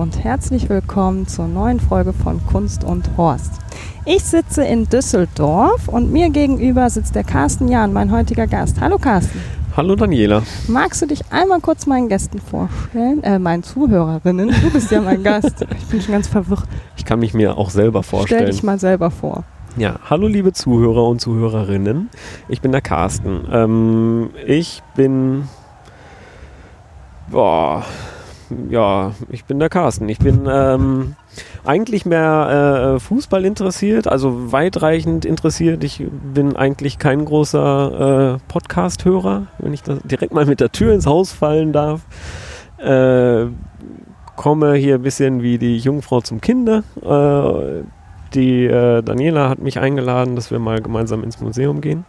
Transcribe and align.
Und 0.00 0.24
herzlich 0.24 0.70
willkommen 0.70 1.26
zur 1.26 1.46
neuen 1.46 1.78
Folge 1.78 2.14
von 2.14 2.40
Kunst 2.46 2.84
und 2.84 3.18
Horst. 3.18 3.52
Ich 4.06 4.24
sitze 4.24 4.64
in 4.64 4.88
Düsseldorf 4.88 5.88
und 5.88 6.10
mir 6.10 6.30
gegenüber 6.30 6.88
sitzt 6.88 7.14
der 7.14 7.22
Carsten 7.22 7.68
Jahn, 7.68 7.92
mein 7.92 8.10
heutiger 8.10 8.46
Gast. 8.46 8.80
Hallo 8.80 8.96
Carsten. 8.96 9.38
Hallo 9.76 9.96
Daniela. 9.96 10.42
Magst 10.68 11.02
du 11.02 11.06
dich 11.06 11.20
einmal 11.30 11.60
kurz 11.60 11.86
meinen 11.86 12.08
Gästen 12.08 12.38
vorstellen? 12.38 13.22
Äh, 13.22 13.38
meinen 13.38 13.62
Zuhörerinnen. 13.62 14.48
Du 14.62 14.70
bist 14.70 14.90
ja 14.90 15.02
mein 15.02 15.22
Gast. 15.22 15.66
Ich 15.78 15.86
bin 15.88 16.00
schon 16.00 16.12
ganz 16.12 16.28
verwirrt. 16.28 16.64
Ich 16.96 17.04
kann 17.04 17.18
mich 17.18 17.34
mir 17.34 17.58
auch 17.58 17.68
selber 17.68 18.02
vorstellen. 18.02 18.40
Stell 18.40 18.52
dich 18.52 18.62
mal 18.62 18.78
selber 18.78 19.10
vor. 19.10 19.44
Ja, 19.76 19.96
hallo 20.08 20.28
liebe 20.28 20.54
Zuhörer 20.54 21.06
und 21.08 21.20
Zuhörerinnen. 21.20 22.08
Ich 22.48 22.62
bin 22.62 22.72
der 22.72 22.80
Carsten. 22.80 23.46
Ähm, 23.52 24.30
ich 24.46 24.82
bin 24.96 25.44
boah, 27.30 27.84
ja, 28.68 29.12
ich 29.28 29.44
bin 29.44 29.58
der 29.58 29.68
Carsten. 29.68 30.08
Ich 30.08 30.18
bin 30.18 30.48
ähm, 30.50 31.14
eigentlich 31.64 32.06
mehr 32.06 32.94
äh, 32.96 33.00
Fußball 33.00 33.44
interessiert, 33.44 34.08
also 34.08 34.52
weitreichend 34.52 35.24
interessiert. 35.24 35.84
Ich 35.84 36.04
bin 36.34 36.56
eigentlich 36.56 36.98
kein 36.98 37.24
großer 37.24 38.34
äh, 38.34 38.38
Podcast-Hörer, 38.48 39.46
wenn 39.58 39.72
ich 39.72 39.82
da 39.82 39.98
direkt 40.04 40.34
mal 40.34 40.46
mit 40.46 40.60
der 40.60 40.72
Tür 40.72 40.92
ins 40.92 41.06
Haus 41.06 41.32
fallen 41.32 41.72
darf. 41.72 42.00
Äh, 42.78 43.46
komme 44.36 44.74
hier 44.74 44.96
ein 44.96 45.02
bisschen 45.02 45.42
wie 45.42 45.58
die 45.58 45.78
Jungfrau 45.78 46.20
zum 46.20 46.40
Kinder. 46.40 46.82
Äh, 47.02 47.84
die 48.34 48.64
äh, 48.64 49.02
Daniela 49.02 49.48
hat 49.48 49.58
mich 49.58 49.78
eingeladen, 49.78 50.36
dass 50.36 50.50
wir 50.50 50.58
mal 50.58 50.80
gemeinsam 50.80 51.24
ins 51.24 51.40
Museum 51.40 51.80
gehen. 51.80 52.04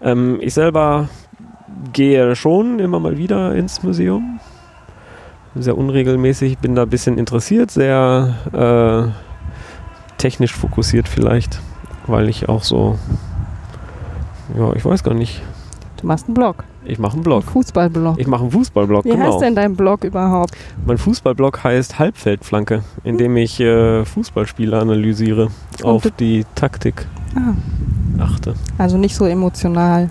Ähm, 0.00 0.38
ich 0.40 0.54
selber 0.54 1.08
gehe 1.92 2.36
schon 2.36 2.78
immer 2.78 3.00
mal 3.00 3.18
wieder 3.18 3.54
ins 3.54 3.82
Museum 3.82 4.40
sehr 5.58 5.76
unregelmäßig, 5.76 6.58
bin 6.58 6.74
da 6.74 6.82
ein 6.82 6.88
bisschen 6.88 7.18
interessiert, 7.18 7.70
sehr 7.70 8.34
äh, 8.52 10.18
technisch 10.18 10.54
fokussiert 10.54 11.08
vielleicht, 11.08 11.60
weil 12.06 12.28
ich 12.28 12.48
auch 12.48 12.62
so, 12.62 12.98
ja, 14.58 14.72
ich 14.74 14.84
weiß 14.84 15.02
gar 15.02 15.14
nicht. 15.14 15.42
Du 16.00 16.06
machst 16.06 16.26
einen 16.26 16.34
Blog. 16.34 16.64
Ich 16.84 16.98
mache 16.98 17.14
einen 17.14 17.22
Blog. 17.22 17.42
Fußballblog. 17.44 18.18
Ich 18.18 18.26
mache 18.26 18.42
einen 18.42 18.50
Fußballblog, 18.52 19.04
Wie 19.06 19.10
genau. 19.10 19.24
heißt 19.32 19.40
denn 19.40 19.54
dein 19.56 19.74
Blog 19.74 20.04
überhaupt? 20.04 20.52
Mein 20.86 20.98
Fußballblog 20.98 21.64
heißt 21.64 21.98
Halbfeldflanke, 21.98 22.82
in 23.02 23.18
dem 23.18 23.36
ich 23.36 23.58
äh, 23.60 24.04
Fußballspiele 24.04 24.78
analysiere, 24.78 25.48
auf 25.82 26.02
du- 26.02 26.10
die 26.10 26.44
Taktik 26.54 27.06
Ah, 27.34 27.54
achte. 28.20 28.54
also 28.78 28.96
nicht 28.98 29.14
so 29.14 29.24
emotional. 29.26 30.10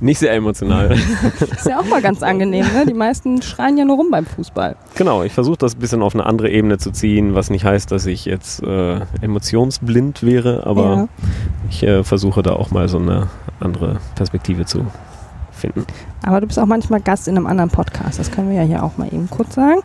Nicht 0.00 0.18
sehr 0.18 0.32
emotional. 0.34 0.92
Ist 1.56 1.66
ja 1.66 1.78
auch 1.78 1.84
mal 1.88 2.02
ganz 2.02 2.22
angenehm, 2.22 2.66
ne? 2.74 2.84
Die 2.86 2.94
meisten 2.94 3.40
schreien 3.42 3.76
ja 3.78 3.84
nur 3.84 3.96
rum 3.96 4.08
beim 4.10 4.26
Fußball. 4.26 4.76
Genau, 4.96 5.22
ich 5.22 5.32
versuche 5.32 5.56
das 5.56 5.74
ein 5.74 5.78
bisschen 5.80 6.02
auf 6.02 6.14
eine 6.14 6.26
andere 6.26 6.50
Ebene 6.50 6.78
zu 6.78 6.90
ziehen, 6.90 7.34
was 7.34 7.48
nicht 7.50 7.64
heißt, 7.64 7.90
dass 7.92 8.06
ich 8.06 8.24
jetzt 8.24 8.62
äh, 8.62 9.00
emotionsblind 9.22 10.22
wäre, 10.22 10.66
aber 10.66 10.82
Ja. 10.84 11.08
ich 11.70 11.82
äh, 11.84 12.04
versuche 12.04 12.42
da 12.42 12.52
auch 12.54 12.70
mal 12.70 12.88
so 12.88 12.98
eine 12.98 13.28
andere 13.60 13.96
Perspektive 14.14 14.64
zu 14.66 14.84
finden. 15.52 15.84
Aber 16.22 16.40
du 16.40 16.46
bist 16.46 16.58
auch 16.58 16.66
manchmal 16.66 17.00
Gast 17.00 17.28
in 17.28 17.36
einem 17.36 17.46
anderen 17.46 17.70
Podcast. 17.70 18.18
Das 18.18 18.30
können 18.30 18.50
wir 18.50 18.56
ja 18.56 18.62
hier 18.62 18.82
auch 18.82 18.96
mal 18.98 19.06
eben 19.08 19.30
kurz 19.30 19.54
sagen. 19.54 19.80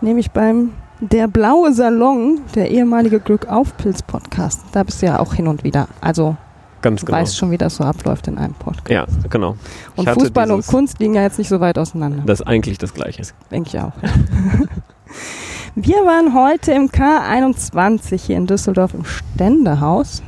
Nämlich 0.00 0.30
beim 0.32 0.70
Der 1.00 1.28
Blaue 1.28 1.72
Salon, 1.72 2.40
der 2.54 2.70
ehemalige 2.70 3.20
Glückaufpilz-Podcast. 3.20 4.62
Da 4.72 4.82
bist 4.82 5.00
du 5.02 5.06
ja 5.06 5.18
auch 5.20 5.34
hin 5.34 5.46
und 5.48 5.64
wieder. 5.64 5.88
Also 6.00 6.36
Ganz 6.84 7.00
du 7.00 7.06
genau. 7.06 7.18
weißt 7.18 7.38
schon, 7.38 7.50
wie 7.50 7.56
das 7.56 7.76
so 7.76 7.84
abläuft 7.84 8.28
in 8.28 8.36
einem 8.36 8.52
Podcast. 8.52 8.90
Ja, 8.90 9.06
genau. 9.30 9.56
Ich 9.94 9.98
Und 10.00 10.10
Fußball 10.10 10.50
und 10.50 10.66
Kunst 10.66 10.98
liegen 10.98 11.14
ja 11.14 11.22
jetzt 11.22 11.38
nicht 11.38 11.48
so 11.48 11.58
weit 11.58 11.78
auseinander. 11.78 12.22
Das 12.26 12.40
ist 12.40 12.46
eigentlich 12.46 12.76
das 12.76 12.92
Gleiche. 12.92 13.22
Denke 13.50 13.70
ich 13.70 13.80
auch. 13.80 13.92
Wir 15.74 15.96
waren 16.04 16.34
heute 16.34 16.72
im 16.72 16.90
K21 16.90 18.20
hier 18.20 18.36
in 18.36 18.46
Düsseldorf 18.46 18.92
im 18.92 19.06
Ständehaus. 19.06 20.22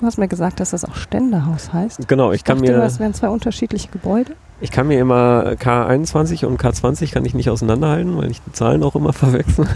Du 0.00 0.06
hast 0.06 0.16
mir 0.16 0.28
gesagt, 0.28 0.60
dass 0.60 0.70
das 0.70 0.82
auch 0.86 0.96
Ständehaus 0.96 1.74
heißt. 1.74 2.08
Genau, 2.08 2.32
ich 2.32 2.42
kann 2.42 2.56
dachte, 2.56 2.72
mir, 2.72 2.78
das 2.78 2.98
wären 2.98 3.12
zwei 3.12 3.28
unterschiedliche 3.28 3.88
Gebäude. 3.88 4.32
ich 4.62 4.70
kann 4.70 4.88
mir 4.88 4.98
immer 4.98 5.56
K21 5.62 6.46
und 6.46 6.58
K20 6.58 7.12
kann 7.12 7.26
ich 7.26 7.34
nicht 7.34 7.50
auseinanderhalten, 7.50 8.16
weil 8.16 8.30
ich 8.30 8.40
die 8.40 8.52
Zahlen 8.52 8.82
auch 8.82 8.96
immer 8.96 9.12
verwechsel. 9.12 9.66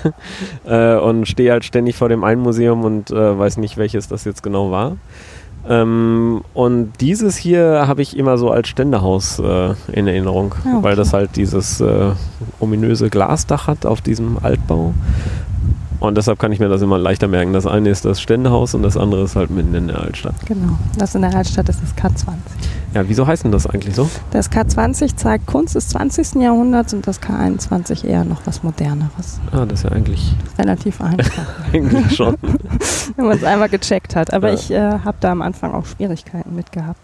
äh, 0.65 0.97
und 0.97 1.29
stehe 1.29 1.53
halt 1.53 1.67
ständig 1.67 1.97
vor 1.97 2.09
dem 2.09 2.25
einen 2.25 2.41
Museum 2.41 2.85
und 2.85 3.11
äh, 3.11 3.39
weiß 3.39 3.59
nicht, 3.59 3.77
welches 3.77 4.09
das 4.09 4.25
jetzt 4.25 4.43
genau 4.43 4.71
war. 4.71 4.97
Ähm, 5.69 6.43
und 6.53 6.93
dieses 7.01 7.37
hier 7.37 7.85
habe 7.87 8.03
ich 8.03 8.17
immer 8.17 8.37
so 8.37 8.51
als 8.51 8.69
Ständehaus 8.69 9.39
äh, 9.39 9.75
in 9.93 10.07
Erinnerung, 10.07 10.55
Ah, 10.65 10.75
okay. 10.77 10.83
weil 10.83 10.97
das 10.97 11.13
halt 11.13 11.37
dieses 11.37 11.81
äh, 11.81 12.11
ominöse 12.61 13.09
Glasdach 13.09 13.67
hat 13.67 13.87
auf 13.87 14.01
diesem 14.03 14.39
Altbau. 14.43 14.93
Und 16.09 16.17
deshalb 16.17 16.39
kann 16.39 16.53
ich 16.53 16.61
mir 16.61 16.69
das 16.69 16.83
immer 16.83 16.99
leichter 16.99 17.29
merken. 17.29 17.53
Das 17.53 17.67
eine 17.67 17.89
ist 17.91 18.05
das 18.05 18.21
Ständehaus 18.21 18.75
und 18.75 18.83
das 18.83 18.97
andere 18.97 19.25
ist 19.25 19.37
halt 19.37 19.51
mitten 19.51 19.75
in 19.75 19.89
der 19.89 20.01
Altstadt. 20.01 20.35
Genau. 20.47 20.79
Das 20.99 21.15
in 21.15 21.23
der 21.23 21.35
Altstadt 21.35 21.69
ist 21.69 21.81
das 21.83 21.95
K20. 21.97 22.35
Ja, 22.95 23.03
wieso 23.09 23.27
heißt 23.27 23.43
denn 23.45 23.51
das 23.53 23.67
eigentlich 23.67 23.95
so? 23.97 24.09
Das 24.31 24.51
K20 24.53 25.17
zeigt 25.17 25.47
Kunst 25.47 25.75
des 25.75 25.89
20. 25.89 26.37
Jahrhunderts 26.43 26.95
und 26.95 27.07
das 27.07 27.21
K21 27.21 28.05
eher 28.07 28.25
noch 28.25 28.43
was 28.45 28.63
Moderneres. 28.63 29.41
Ah, 29.51 29.67
das 29.67 29.81
ist 29.81 29.85
ja 29.85 29.91
eigentlich, 29.93 30.35
Relativ 30.59 31.01
einfach, 31.01 31.47
eigentlich 31.73 32.15
schon. 32.15 32.37
wenn 33.17 33.27
man 33.27 33.37
es 33.37 33.43
einmal 33.45 33.69
gecheckt 33.69 34.15
hat. 34.15 34.33
Aber 34.33 34.49
Ja. 34.49 34.55
ich 34.55 34.71
äh, 34.71 34.99
habe 35.05 35.17
da 35.21 35.33
am 35.33 35.43
Anfang 35.43 35.73
auch 35.75 35.87
Schwierigkeiten 35.87 36.55
mit 36.55 36.71
gehabt. 36.71 37.01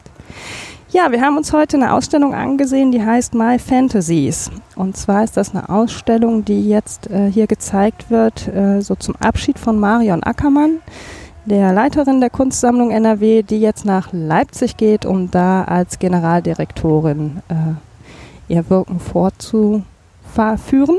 Ja, 0.92 1.12
wir 1.12 1.20
haben 1.20 1.36
uns 1.36 1.52
heute 1.52 1.76
eine 1.76 1.92
Ausstellung 1.92 2.34
angesehen, 2.34 2.90
die 2.90 3.00
heißt 3.00 3.32
My 3.32 3.60
Fantasies. 3.60 4.50
Und 4.74 4.96
zwar 4.96 5.22
ist 5.22 5.36
das 5.36 5.54
eine 5.54 5.68
Ausstellung, 5.68 6.44
die 6.44 6.68
jetzt 6.68 7.08
äh, 7.08 7.30
hier 7.30 7.46
gezeigt 7.46 8.10
wird, 8.10 8.48
äh, 8.48 8.80
so 8.80 8.96
zum 8.96 9.14
Abschied 9.20 9.56
von 9.60 9.78
Marion 9.78 10.24
Ackermann, 10.24 10.80
der 11.44 11.72
Leiterin 11.72 12.18
der 12.18 12.30
Kunstsammlung 12.30 12.90
NRW, 12.90 13.44
die 13.44 13.60
jetzt 13.60 13.84
nach 13.84 14.08
Leipzig 14.10 14.76
geht, 14.76 15.06
um 15.06 15.30
da 15.30 15.62
als 15.62 16.00
Generaldirektorin 16.00 17.40
äh, 17.48 18.52
ihr 18.52 18.68
Wirken 18.68 18.98
fortzuführen. 20.30 20.98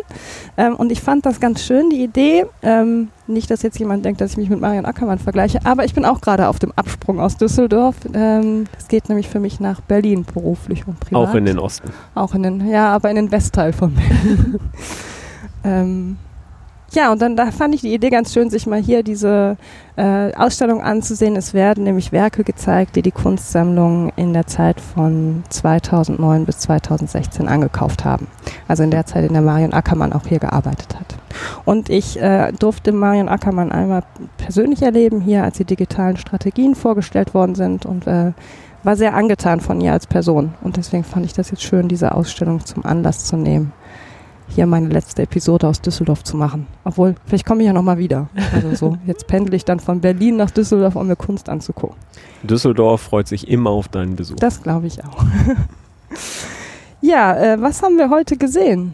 Ähm, 0.57 0.75
und 0.75 0.91
ich 0.91 1.01
fand 1.01 1.25
das 1.25 1.39
ganz 1.39 1.63
schön, 1.63 1.89
die 1.89 2.03
Idee. 2.03 2.45
Ähm, 2.61 3.09
nicht, 3.27 3.49
dass 3.49 3.61
jetzt 3.61 3.79
jemand 3.79 4.03
denkt, 4.05 4.21
dass 4.21 4.31
ich 4.31 4.37
mich 4.37 4.49
mit 4.49 4.59
Marion 4.59 4.85
Ackermann 4.85 5.19
vergleiche, 5.19 5.59
aber 5.63 5.85
ich 5.85 5.93
bin 5.93 6.05
auch 6.05 6.21
gerade 6.21 6.47
auf 6.47 6.59
dem 6.59 6.71
Absprung 6.75 7.19
aus 7.19 7.37
Düsseldorf. 7.37 7.95
Ähm, 8.13 8.65
Es 8.77 8.87
geht 8.87 9.09
nämlich 9.09 9.29
für 9.29 9.39
mich 9.39 9.59
nach 9.59 9.81
Berlin 9.81 10.25
beruflich 10.31 10.87
und 10.87 10.99
privat. 10.99 11.29
Auch 11.29 11.35
in 11.35 11.45
den 11.45 11.59
Osten. 11.59 11.91
Auch 12.13 12.35
in 12.35 12.43
den, 12.43 12.67
ja, 12.69 12.89
aber 12.93 13.09
in 13.09 13.15
den 13.15 13.31
Westteil 13.31 13.73
von 13.73 13.93
Berlin. 13.93 14.59
ja, 16.91 17.11
und 17.11 17.21
dann 17.21 17.35
da 17.35 17.51
fand 17.51 17.73
ich 17.73 17.81
die 17.81 17.93
Idee 17.93 18.09
ganz 18.09 18.33
schön, 18.33 18.49
sich 18.49 18.67
mal 18.67 18.81
hier 18.81 19.01
diese 19.03 19.57
äh, 19.95 20.33
Ausstellung 20.33 20.81
anzusehen. 20.81 21.35
Es 21.35 21.53
werden 21.53 21.83
nämlich 21.85 22.11
Werke 22.11 22.43
gezeigt, 22.43 22.95
die 22.95 23.01
die 23.01 23.11
Kunstsammlung 23.11 24.11
in 24.15 24.33
der 24.33 24.47
Zeit 24.47 24.81
von 24.81 25.43
2009 25.49 26.45
bis 26.45 26.59
2016 26.59 27.47
angekauft 27.47 28.03
haben. 28.03 28.27
Also 28.67 28.83
in 28.83 28.91
der 28.91 29.05
Zeit, 29.05 29.25
in 29.25 29.33
der 29.33 29.41
Marion 29.41 29.73
Ackermann 29.73 30.13
auch 30.13 30.27
hier 30.27 30.39
gearbeitet 30.39 30.95
hat. 30.99 31.15
Und 31.63 31.89
ich 31.89 32.21
äh, 32.21 32.51
durfte 32.51 32.91
Marion 32.91 33.29
Ackermann 33.29 33.71
einmal 33.71 34.03
persönlich 34.37 34.81
erleben, 34.81 35.21
hier 35.21 35.43
als 35.43 35.57
die 35.57 35.65
digitalen 35.65 36.17
Strategien 36.17 36.75
vorgestellt 36.75 37.33
worden 37.33 37.55
sind 37.55 37.85
und 37.85 38.05
äh, 38.05 38.33
war 38.83 38.95
sehr 38.95 39.13
angetan 39.13 39.59
von 39.59 39.79
ihr 39.79 39.93
als 39.93 40.07
Person. 40.07 40.53
Und 40.61 40.77
deswegen 40.77 41.03
fand 41.03 41.25
ich 41.25 41.33
das 41.33 41.51
jetzt 41.51 41.63
schön, 41.63 41.87
diese 41.87 42.13
Ausstellung 42.13 42.65
zum 42.65 42.85
Anlass 42.85 43.25
zu 43.25 43.37
nehmen, 43.37 43.73
hier 44.53 44.65
meine 44.65 44.89
letzte 44.89 45.23
Episode 45.23 45.67
aus 45.67 45.81
Düsseldorf 45.81 46.23
zu 46.23 46.37
machen. 46.37 46.67
Obwohl, 46.83 47.15
vielleicht 47.25 47.45
komme 47.45 47.61
ich 47.61 47.67
ja 47.67 47.73
nochmal 47.73 47.97
wieder. 47.97 48.29
Also 48.53 48.75
so, 48.75 48.97
jetzt 49.05 49.27
pendel 49.27 49.53
ich 49.53 49.65
dann 49.65 49.79
von 49.79 50.01
Berlin 50.01 50.35
nach 50.37 50.51
Düsseldorf, 50.51 50.95
um 50.95 51.07
mir 51.07 51.15
Kunst 51.15 51.49
anzugucken. 51.49 51.97
Düsseldorf 52.43 53.01
freut 53.01 53.27
sich 53.27 53.47
immer 53.47 53.69
auf 53.69 53.87
deinen 53.87 54.15
Besuch. 54.15 54.35
Das 54.37 54.61
glaube 54.61 54.87
ich 54.87 55.03
auch. 55.03 55.23
ja, 57.01 57.37
äh, 57.37 57.61
was 57.61 57.81
haben 57.81 57.97
wir 57.97 58.09
heute 58.09 58.37
gesehen, 58.37 58.93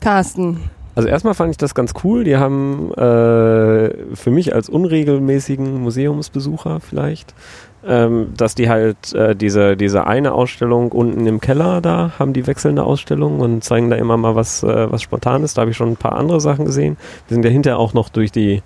Carsten? 0.00 0.70
Also 0.94 1.08
erstmal 1.08 1.34
fand 1.34 1.50
ich 1.50 1.56
das 1.56 1.74
ganz 1.74 1.94
cool. 2.04 2.24
Die 2.24 2.36
haben 2.36 2.92
äh, 2.92 4.14
für 4.14 4.30
mich 4.30 4.54
als 4.54 4.68
unregelmäßigen 4.68 5.80
Museumsbesucher 5.80 6.80
vielleicht, 6.80 7.34
ähm, 7.86 8.34
dass 8.36 8.54
die 8.54 8.68
halt 8.68 9.14
äh, 9.14 9.34
diese, 9.34 9.76
diese 9.76 10.06
eine 10.06 10.32
Ausstellung 10.32 10.92
unten 10.92 11.26
im 11.26 11.40
Keller 11.40 11.80
da 11.80 12.12
haben 12.18 12.32
die 12.32 12.46
wechselnde 12.46 12.84
Ausstellung 12.84 13.40
und 13.40 13.64
zeigen 13.64 13.88
da 13.88 13.96
immer 13.96 14.16
mal 14.16 14.34
was, 14.34 14.62
äh, 14.62 14.92
was 14.92 15.02
Spontanes. 15.02 15.54
Da 15.54 15.62
habe 15.62 15.70
ich 15.70 15.76
schon 15.76 15.92
ein 15.92 15.96
paar 15.96 16.12
andere 16.12 16.40
Sachen 16.40 16.66
gesehen. 16.66 16.96
Wir 17.28 17.36
sind 17.36 17.44
ja 17.44 17.50
hinterher 17.50 17.78
auch 17.78 17.94
noch 17.94 18.10
durch 18.10 18.30
die 18.30 18.62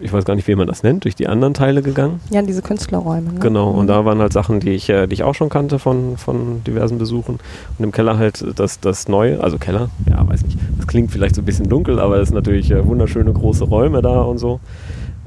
ich 0.00 0.12
weiß 0.12 0.24
gar 0.24 0.34
nicht, 0.34 0.48
wie 0.48 0.54
man 0.54 0.66
das 0.66 0.82
nennt, 0.82 1.04
durch 1.04 1.14
die 1.14 1.26
anderen 1.26 1.54
Teile 1.54 1.82
gegangen. 1.82 2.20
Ja, 2.30 2.42
diese 2.42 2.62
Künstlerräume. 2.62 3.32
Ne? 3.32 3.40
Genau, 3.40 3.70
und 3.70 3.86
da 3.88 4.04
waren 4.04 4.18
halt 4.18 4.32
Sachen, 4.32 4.60
die 4.60 4.70
ich, 4.70 4.88
äh, 4.88 5.06
die 5.06 5.14
ich 5.14 5.22
auch 5.22 5.34
schon 5.34 5.48
kannte 5.48 5.78
von, 5.78 6.16
von 6.16 6.62
diversen 6.64 6.98
Besuchen. 6.98 7.38
Und 7.78 7.84
im 7.84 7.92
Keller 7.92 8.18
halt 8.18 8.44
das, 8.58 8.80
das 8.80 9.08
Neue, 9.08 9.42
also 9.42 9.58
Keller, 9.58 9.90
ja, 10.08 10.26
weiß 10.26 10.44
nicht, 10.44 10.58
das 10.76 10.86
klingt 10.86 11.10
vielleicht 11.10 11.34
so 11.34 11.42
ein 11.42 11.44
bisschen 11.44 11.68
dunkel, 11.68 12.00
aber 12.00 12.18
es 12.18 12.28
sind 12.28 12.36
natürlich 12.36 12.70
äh, 12.70 12.86
wunderschöne 12.86 13.32
große 13.32 13.64
Räume 13.64 14.02
da 14.02 14.22
und 14.22 14.38
so. 14.38 14.60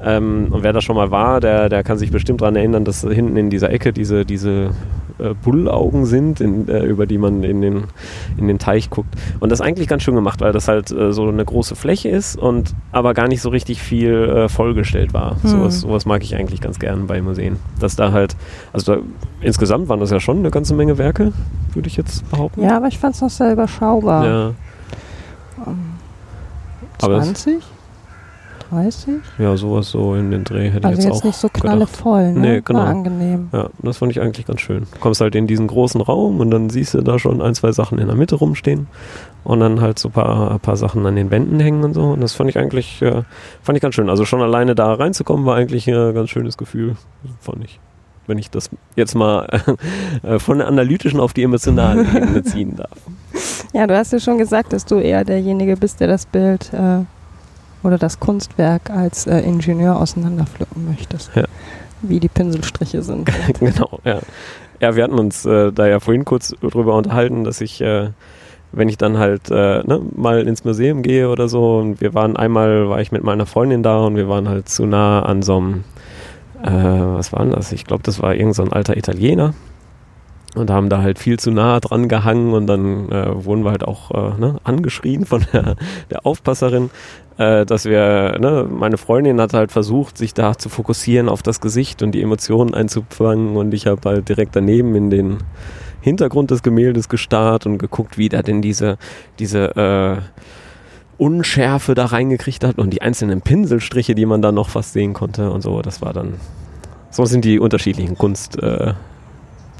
Ähm, 0.04 0.48
und 0.50 0.62
wer 0.62 0.72
da 0.72 0.80
schon 0.80 0.96
mal 0.96 1.10
war, 1.10 1.40
der, 1.40 1.68
der 1.68 1.82
kann 1.84 1.98
sich 1.98 2.10
bestimmt 2.10 2.40
daran 2.40 2.56
erinnern, 2.56 2.84
dass 2.84 3.02
hinten 3.02 3.36
in 3.36 3.50
dieser 3.50 3.70
Ecke 3.70 3.92
diese, 3.92 4.24
diese 4.24 4.70
äh, 5.18 5.34
Bullaugen 5.42 6.06
sind, 6.06 6.40
in, 6.40 6.68
äh, 6.68 6.84
über 6.84 7.06
die 7.06 7.18
man 7.18 7.42
in 7.44 7.60
den, 7.60 7.84
in 8.36 8.48
den 8.48 8.58
Teich 8.58 8.90
guckt. 8.90 9.14
Und 9.40 9.50
das 9.50 9.60
ist 9.60 9.64
eigentlich 9.66 9.86
ganz 9.88 10.02
schön 10.02 10.14
gemacht, 10.14 10.40
weil 10.40 10.52
das 10.52 10.66
halt 10.68 10.90
äh, 10.90 11.12
so 11.12 11.28
eine 11.28 11.44
große 11.44 11.76
Fläche 11.76 12.08
ist 12.08 12.36
und 12.36 12.74
aber 12.90 13.14
gar 13.14 13.28
nicht 13.28 13.42
so 13.42 13.48
richtig 13.50 13.80
viel 13.80 14.12
äh, 14.12 14.48
vollgestellt 14.48 15.14
war. 15.14 15.36
Hm. 15.42 15.50
Sowas, 15.50 15.80
sowas 15.80 16.06
mag 16.06 16.22
ich 16.24 16.34
eigentlich 16.34 16.60
ganz 16.60 16.78
gern 16.78 17.06
bei 17.06 17.22
Museen. 17.22 17.56
Dass 17.78 17.94
da 17.96 18.12
halt, 18.12 18.36
also 18.72 18.96
da, 18.96 19.00
insgesamt 19.40 19.88
waren 19.88 20.00
das 20.00 20.10
ja 20.10 20.18
schon 20.20 20.38
eine 20.38 20.50
ganze 20.50 20.74
Menge 20.74 20.98
Werke, 20.98 21.32
würde 21.74 21.86
ich 21.88 21.96
jetzt 21.96 22.28
behaupten. 22.30 22.62
Ja, 22.62 22.76
aber 22.76 22.88
ich 22.88 22.98
fand 22.98 23.14
es 23.14 23.20
noch 23.20 23.30
sehr 23.30 23.52
überschaubar. 23.52 24.24
Ja. 24.24 24.46
Ähm, 25.66 25.78
Aber 27.00 27.18
es- 27.18 27.24
20? 27.26 27.62
30? 28.72 29.14
Ja, 29.38 29.56
sowas 29.56 29.90
so 29.90 30.14
in 30.14 30.30
den 30.30 30.44
Dreh 30.44 30.70
hätte 30.70 30.88
Also 30.88 30.98
ich 30.98 31.04
jetzt 31.04 31.14
jetzt 31.14 31.20
auch 31.22 31.24
nicht 31.24 31.36
so 31.36 31.48
knallevoll, 31.48 32.32
ne? 32.32 32.40
Nee, 32.40 32.60
genau. 32.64 32.80
War 32.80 32.86
angenehm. 32.86 33.48
Ja, 33.52 33.68
das 33.82 33.98
fand 33.98 34.12
ich 34.12 34.20
eigentlich 34.20 34.46
ganz 34.46 34.60
schön. 34.60 34.86
Du 34.92 34.98
kommst 34.98 35.20
halt 35.20 35.34
in 35.34 35.46
diesen 35.46 35.66
großen 35.66 36.00
Raum 36.00 36.40
und 36.40 36.50
dann 36.50 36.70
siehst 36.70 36.94
du 36.94 37.02
da 37.02 37.18
schon 37.18 37.42
ein, 37.42 37.54
zwei 37.54 37.72
Sachen 37.72 37.98
in 37.98 38.06
der 38.06 38.16
Mitte 38.16 38.36
rumstehen 38.36 38.86
und 39.44 39.60
dann 39.60 39.80
halt 39.80 39.98
so 39.98 40.08
ein 40.08 40.12
paar, 40.12 40.58
paar 40.60 40.76
Sachen 40.76 41.04
an 41.04 41.16
den 41.16 41.30
Wänden 41.30 41.60
hängen 41.60 41.84
und 41.84 41.94
so. 41.94 42.02
Und 42.02 42.20
das 42.20 42.32
fand 42.32 42.48
ich 42.48 42.58
eigentlich, 42.58 43.02
äh, 43.02 43.22
fand 43.62 43.76
ich 43.76 43.82
ganz 43.82 43.94
schön. 43.94 44.08
Also 44.08 44.24
schon 44.24 44.40
alleine 44.40 44.74
da 44.74 44.94
reinzukommen 44.94 45.44
war 45.44 45.56
eigentlich 45.56 45.86
ein 45.88 46.14
ganz 46.14 46.30
schönes 46.30 46.56
Gefühl, 46.56 46.96
fand 47.40 47.64
ich. 47.64 47.78
Wenn 48.26 48.38
ich 48.38 48.50
das 48.50 48.70
jetzt 48.96 49.14
mal 49.14 49.48
äh, 50.22 50.38
von 50.38 50.58
der 50.58 50.68
analytischen 50.68 51.20
auf 51.20 51.32
die 51.32 51.42
emotionale 51.42 52.02
Ebene 52.02 52.42
ziehen 52.44 52.76
darf. 52.76 52.96
Ja, 53.74 53.86
du 53.86 53.96
hast 53.96 54.12
ja 54.12 54.20
schon 54.20 54.38
gesagt, 54.38 54.72
dass 54.72 54.84
du 54.84 54.98
eher 54.98 55.24
derjenige 55.24 55.76
bist, 55.76 56.00
der 56.00 56.06
das 56.06 56.26
Bild 56.26 56.72
äh, 56.72 57.00
oder 57.82 57.98
das 57.98 58.20
Kunstwerk 58.20 58.90
als 58.90 59.26
äh, 59.26 59.40
Ingenieur 59.40 60.00
auseinanderpflücken 60.00 60.86
möchtest. 60.86 61.30
Ja. 61.34 61.44
Wie 62.02 62.20
die 62.20 62.28
Pinselstriche 62.28 63.02
sind. 63.02 63.30
genau, 63.60 64.00
ja. 64.04 64.20
Ja, 64.80 64.96
wir 64.96 65.04
hatten 65.04 65.18
uns 65.18 65.46
äh, 65.46 65.72
da 65.72 65.86
ja 65.86 66.00
vorhin 66.00 66.24
kurz 66.24 66.54
drüber 66.60 66.96
unterhalten, 66.96 67.44
dass 67.44 67.60
ich, 67.60 67.80
äh, 67.80 68.08
wenn 68.72 68.88
ich 68.88 68.98
dann 68.98 69.16
halt 69.16 69.48
äh, 69.48 69.84
ne, 69.84 70.00
mal 70.16 70.46
ins 70.46 70.64
Museum 70.64 71.02
gehe 71.02 71.28
oder 71.28 71.48
so, 71.48 71.78
und 71.78 72.00
wir 72.00 72.14
waren 72.14 72.36
einmal, 72.36 72.88
war 72.88 73.00
ich 73.00 73.12
mit 73.12 73.22
meiner 73.22 73.46
Freundin 73.46 73.84
da 73.84 74.00
und 74.00 74.16
wir 74.16 74.28
waren 74.28 74.48
halt 74.48 74.68
zu 74.68 74.84
nah 74.86 75.22
an 75.22 75.42
so 75.42 75.56
einem, 75.58 75.84
äh, 76.64 76.70
was 76.70 77.32
war 77.32 77.44
denn 77.44 77.52
das? 77.52 77.70
Ich 77.70 77.84
glaube, 77.84 78.02
das 78.02 78.20
war 78.20 78.34
irgend 78.34 78.56
so 78.56 78.64
ein 78.64 78.72
alter 78.72 78.96
Italiener. 78.96 79.54
Und 80.54 80.70
haben 80.70 80.90
da 80.90 81.00
halt 81.00 81.18
viel 81.18 81.38
zu 81.38 81.50
nah 81.50 81.80
dran 81.80 82.08
gehangen 82.08 82.52
und 82.52 82.66
dann 82.66 83.10
äh, 83.10 83.44
wurden 83.44 83.64
wir 83.64 83.70
halt 83.70 83.84
auch 83.84 84.10
äh, 84.10 84.38
ne, 84.38 84.56
angeschrien 84.64 85.24
von 85.24 85.46
der, 85.50 85.76
der 86.10 86.26
Aufpasserin, 86.26 86.90
äh, 87.38 87.64
dass 87.64 87.86
wir, 87.86 88.36
ne, 88.38 88.66
meine 88.70 88.98
Freundin 88.98 89.40
hat 89.40 89.54
halt 89.54 89.72
versucht, 89.72 90.18
sich 90.18 90.34
da 90.34 90.58
zu 90.58 90.68
fokussieren 90.68 91.30
auf 91.30 91.42
das 91.42 91.62
Gesicht 91.62 92.02
und 92.02 92.12
die 92.12 92.20
Emotionen 92.20 92.74
einzufangen 92.74 93.56
und 93.56 93.72
ich 93.72 93.86
habe 93.86 94.06
halt 94.06 94.28
direkt 94.28 94.54
daneben 94.54 94.94
in 94.94 95.08
den 95.08 95.38
Hintergrund 96.02 96.50
des 96.50 96.62
Gemäldes 96.62 97.08
gestarrt 97.08 97.64
und 97.64 97.78
geguckt, 97.78 98.18
wie 98.18 98.28
da 98.28 98.42
denn 98.42 98.60
diese, 98.60 98.98
diese 99.38 99.76
äh, 99.76 100.16
Unschärfe 101.16 101.94
da 101.94 102.06
reingekriegt 102.06 102.64
hat 102.64 102.78
und 102.78 102.90
die 102.90 103.00
einzelnen 103.00 103.40
Pinselstriche, 103.40 104.14
die 104.14 104.26
man 104.26 104.42
da 104.42 104.50
noch 104.52 104.68
fast 104.68 104.92
sehen 104.92 105.14
konnte 105.14 105.50
und 105.50 105.62
so. 105.62 105.80
Das 105.80 106.02
war 106.02 106.12
dann, 106.12 106.34
so 107.10 107.24
sind 107.24 107.44
die 107.44 107.60
unterschiedlichen 107.60 108.18
Kunstperspektiven 108.18 108.90
äh, 108.90 109.11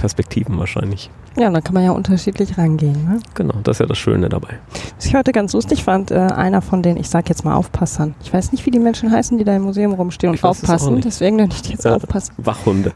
Perspektiven 0.03 0.59
wahrscheinlich. 0.59 1.11
Ja, 1.39 1.49
da 1.49 1.61
kann 1.61 1.75
man 1.75 1.85
ja 1.85 1.93
unterschiedlich 1.93 2.59
rangehen. 2.59 3.05
Ne? 3.05 3.21
Genau, 3.35 3.55
das 3.63 3.77
ist 3.77 3.81
ja 3.81 3.87
das 3.87 3.99
Schöne 3.99 4.29
dabei. 4.29 4.59
Was 4.97 5.07
ich 5.07 5.15
heute 5.15 5.31
ganz 5.31 5.53
lustig 5.53 5.85
fand, 5.85 6.11
äh, 6.11 6.17
einer 6.17 6.61
von 6.61 6.83
den, 6.83 6.97
ich 6.97 7.09
sag 7.09 7.29
jetzt 7.29 7.45
mal 7.45 7.55
Aufpassern. 7.55 8.17
Ich 8.21 8.35
weiß 8.35 8.51
nicht, 8.51 8.67
wie 8.67 8.73
die 8.73 8.81
Menschen 8.81 9.13
heißen, 9.13 9.39
die 9.39 9.45
da 9.45 9.55
im 9.55 9.63
Museum 9.63 9.93
rumstehen 9.93 10.31
und 10.31 10.35
Ich 10.35 10.43
aufpassen, 10.45 11.01
deswegen 11.01 11.37
nenne 11.37 11.51
ich 11.55 11.63
die 11.63 11.71
jetzt 11.75 11.85
Ja. 11.85 11.95
aufpassen. 11.95 12.35
Wachhunde. 12.39 12.93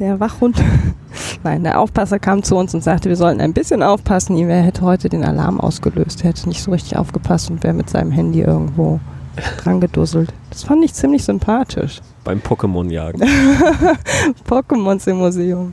Der 0.00 0.18
Wachhund. 0.18 0.60
Nein, 1.44 1.62
der 1.62 1.78
Aufpasser 1.78 2.18
kam 2.18 2.42
zu 2.42 2.56
uns 2.56 2.74
und 2.74 2.82
sagte, 2.82 3.08
wir 3.08 3.16
sollten 3.16 3.40
ein 3.40 3.52
bisschen 3.52 3.84
aufpassen. 3.84 4.36
Ihm 4.36 4.48
er 4.48 4.62
hätte 4.62 4.82
heute 4.82 5.08
den 5.08 5.24
Alarm 5.24 5.60
ausgelöst. 5.60 6.22
Er 6.24 6.30
hätte 6.30 6.48
nicht 6.48 6.60
so 6.62 6.72
richtig 6.72 6.96
aufgepasst 6.96 7.50
und 7.52 7.62
wäre 7.62 7.74
mit 7.74 7.88
seinem 7.88 8.10
Handy 8.10 8.40
irgendwo 8.40 8.98
dran 9.62 9.80
gedusselt. 9.80 10.32
Das 10.50 10.64
fand 10.64 10.84
ich 10.84 10.92
ziemlich 10.94 11.22
sympathisch. 11.24 12.00
Beim 12.28 12.40
Pokémon-Jagen. 12.40 13.22
Pokémons 14.46 15.08
im 15.08 15.16
Museum. 15.16 15.72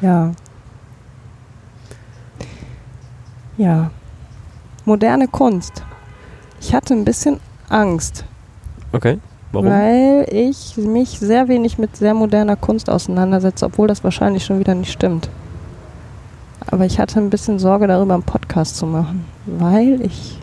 Ja. 0.00 0.30
Ja. 3.56 3.90
Moderne 4.84 5.26
Kunst. 5.26 5.82
Ich 6.60 6.72
hatte 6.72 6.94
ein 6.94 7.04
bisschen 7.04 7.40
Angst, 7.68 8.24
Okay. 8.92 9.18
Warum? 9.50 9.70
weil 9.70 10.24
ich 10.30 10.76
mich 10.76 11.18
sehr 11.18 11.48
wenig 11.48 11.78
mit 11.78 11.96
sehr 11.96 12.14
moderner 12.14 12.54
Kunst 12.54 12.88
auseinandersetze, 12.88 13.66
obwohl 13.66 13.88
das 13.88 14.04
wahrscheinlich 14.04 14.44
schon 14.44 14.60
wieder 14.60 14.76
nicht 14.76 14.92
stimmt. 14.92 15.28
Aber 16.68 16.84
ich 16.86 17.00
hatte 17.00 17.18
ein 17.18 17.28
bisschen 17.28 17.58
Sorge 17.58 17.88
darüber, 17.88 18.14
einen 18.14 18.22
Podcast 18.22 18.76
zu 18.76 18.86
machen, 18.86 19.24
weil 19.46 20.00
ich 20.02 20.38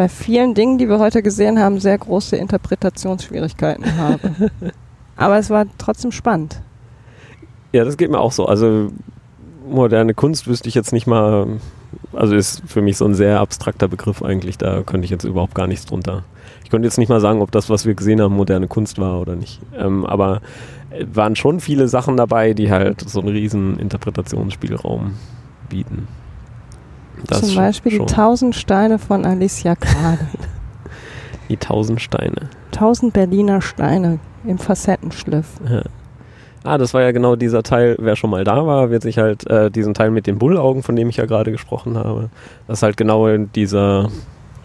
bei 0.00 0.08
vielen 0.08 0.54
Dingen, 0.54 0.78
die 0.78 0.88
wir 0.88 0.98
heute 0.98 1.22
gesehen 1.22 1.58
haben, 1.58 1.78
sehr 1.78 1.98
große 1.98 2.34
Interpretationsschwierigkeiten 2.34 3.98
habe. 3.98 4.50
Aber 5.16 5.36
es 5.36 5.50
war 5.50 5.66
trotzdem 5.76 6.10
spannend. 6.10 6.62
Ja, 7.72 7.84
das 7.84 7.98
geht 7.98 8.10
mir 8.10 8.18
auch 8.18 8.32
so. 8.32 8.46
Also 8.46 8.90
moderne 9.68 10.14
Kunst 10.14 10.46
wüsste 10.46 10.70
ich 10.70 10.74
jetzt 10.74 10.94
nicht 10.94 11.06
mal, 11.06 11.60
also 12.14 12.34
ist 12.34 12.62
für 12.66 12.80
mich 12.80 12.96
so 12.96 13.04
ein 13.04 13.12
sehr 13.12 13.40
abstrakter 13.40 13.88
Begriff 13.88 14.22
eigentlich, 14.22 14.56
da 14.56 14.80
könnte 14.84 15.04
ich 15.04 15.10
jetzt 15.10 15.24
überhaupt 15.24 15.54
gar 15.54 15.66
nichts 15.66 15.84
drunter. 15.84 16.24
Ich 16.64 16.70
könnte 16.70 16.88
jetzt 16.88 16.96
nicht 16.96 17.10
mal 17.10 17.20
sagen, 17.20 17.42
ob 17.42 17.50
das, 17.50 17.68
was 17.68 17.84
wir 17.84 17.92
gesehen 17.92 18.22
haben, 18.22 18.34
moderne 18.34 18.68
Kunst 18.68 18.98
war 18.98 19.20
oder 19.20 19.36
nicht. 19.36 19.60
Ähm, 19.78 20.06
aber 20.06 20.40
äh, 20.88 21.04
waren 21.12 21.36
schon 21.36 21.60
viele 21.60 21.88
Sachen 21.88 22.16
dabei, 22.16 22.54
die 22.54 22.70
halt 22.70 23.02
so 23.06 23.20
einen 23.20 23.28
riesen 23.28 23.78
Interpretationsspielraum 23.78 25.16
bieten. 25.68 26.08
Das 27.26 27.40
Zum 27.42 27.54
Beispiel 27.54 27.92
schon. 27.92 28.06
die 28.06 28.12
Tausend 28.12 28.54
Steine 28.54 28.98
von 28.98 29.24
Alicia 29.24 29.74
Kade. 29.76 30.26
die 31.48 31.56
tausend 31.56 32.00
Steine. 32.00 32.48
Tausend 32.72 33.12
Berliner 33.12 33.60
Steine 33.60 34.18
im 34.44 34.58
Facettenschliff. 34.58 35.46
Ja. 35.68 35.82
Ah, 36.62 36.76
das 36.76 36.92
war 36.92 37.00
ja 37.00 37.12
genau 37.12 37.36
dieser 37.36 37.62
Teil, 37.62 37.96
wer 37.98 38.16
schon 38.16 38.30
mal 38.30 38.44
da 38.44 38.66
war, 38.66 38.90
wird 38.90 39.02
sich 39.02 39.16
halt 39.16 39.48
äh, 39.48 39.70
diesen 39.70 39.94
Teil 39.94 40.10
mit 40.10 40.26
den 40.26 40.38
Bullaugen, 40.38 40.82
von 40.82 40.94
dem 40.94 41.08
ich 41.08 41.16
ja 41.16 41.24
gerade 41.24 41.52
gesprochen 41.52 41.96
habe, 41.96 42.28
das 42.66 42.78
ist 42.78 42.82
halt 42.82 42.98
genau 42.98 43.26
in 43.28 43.50
dieser 43.52 44.10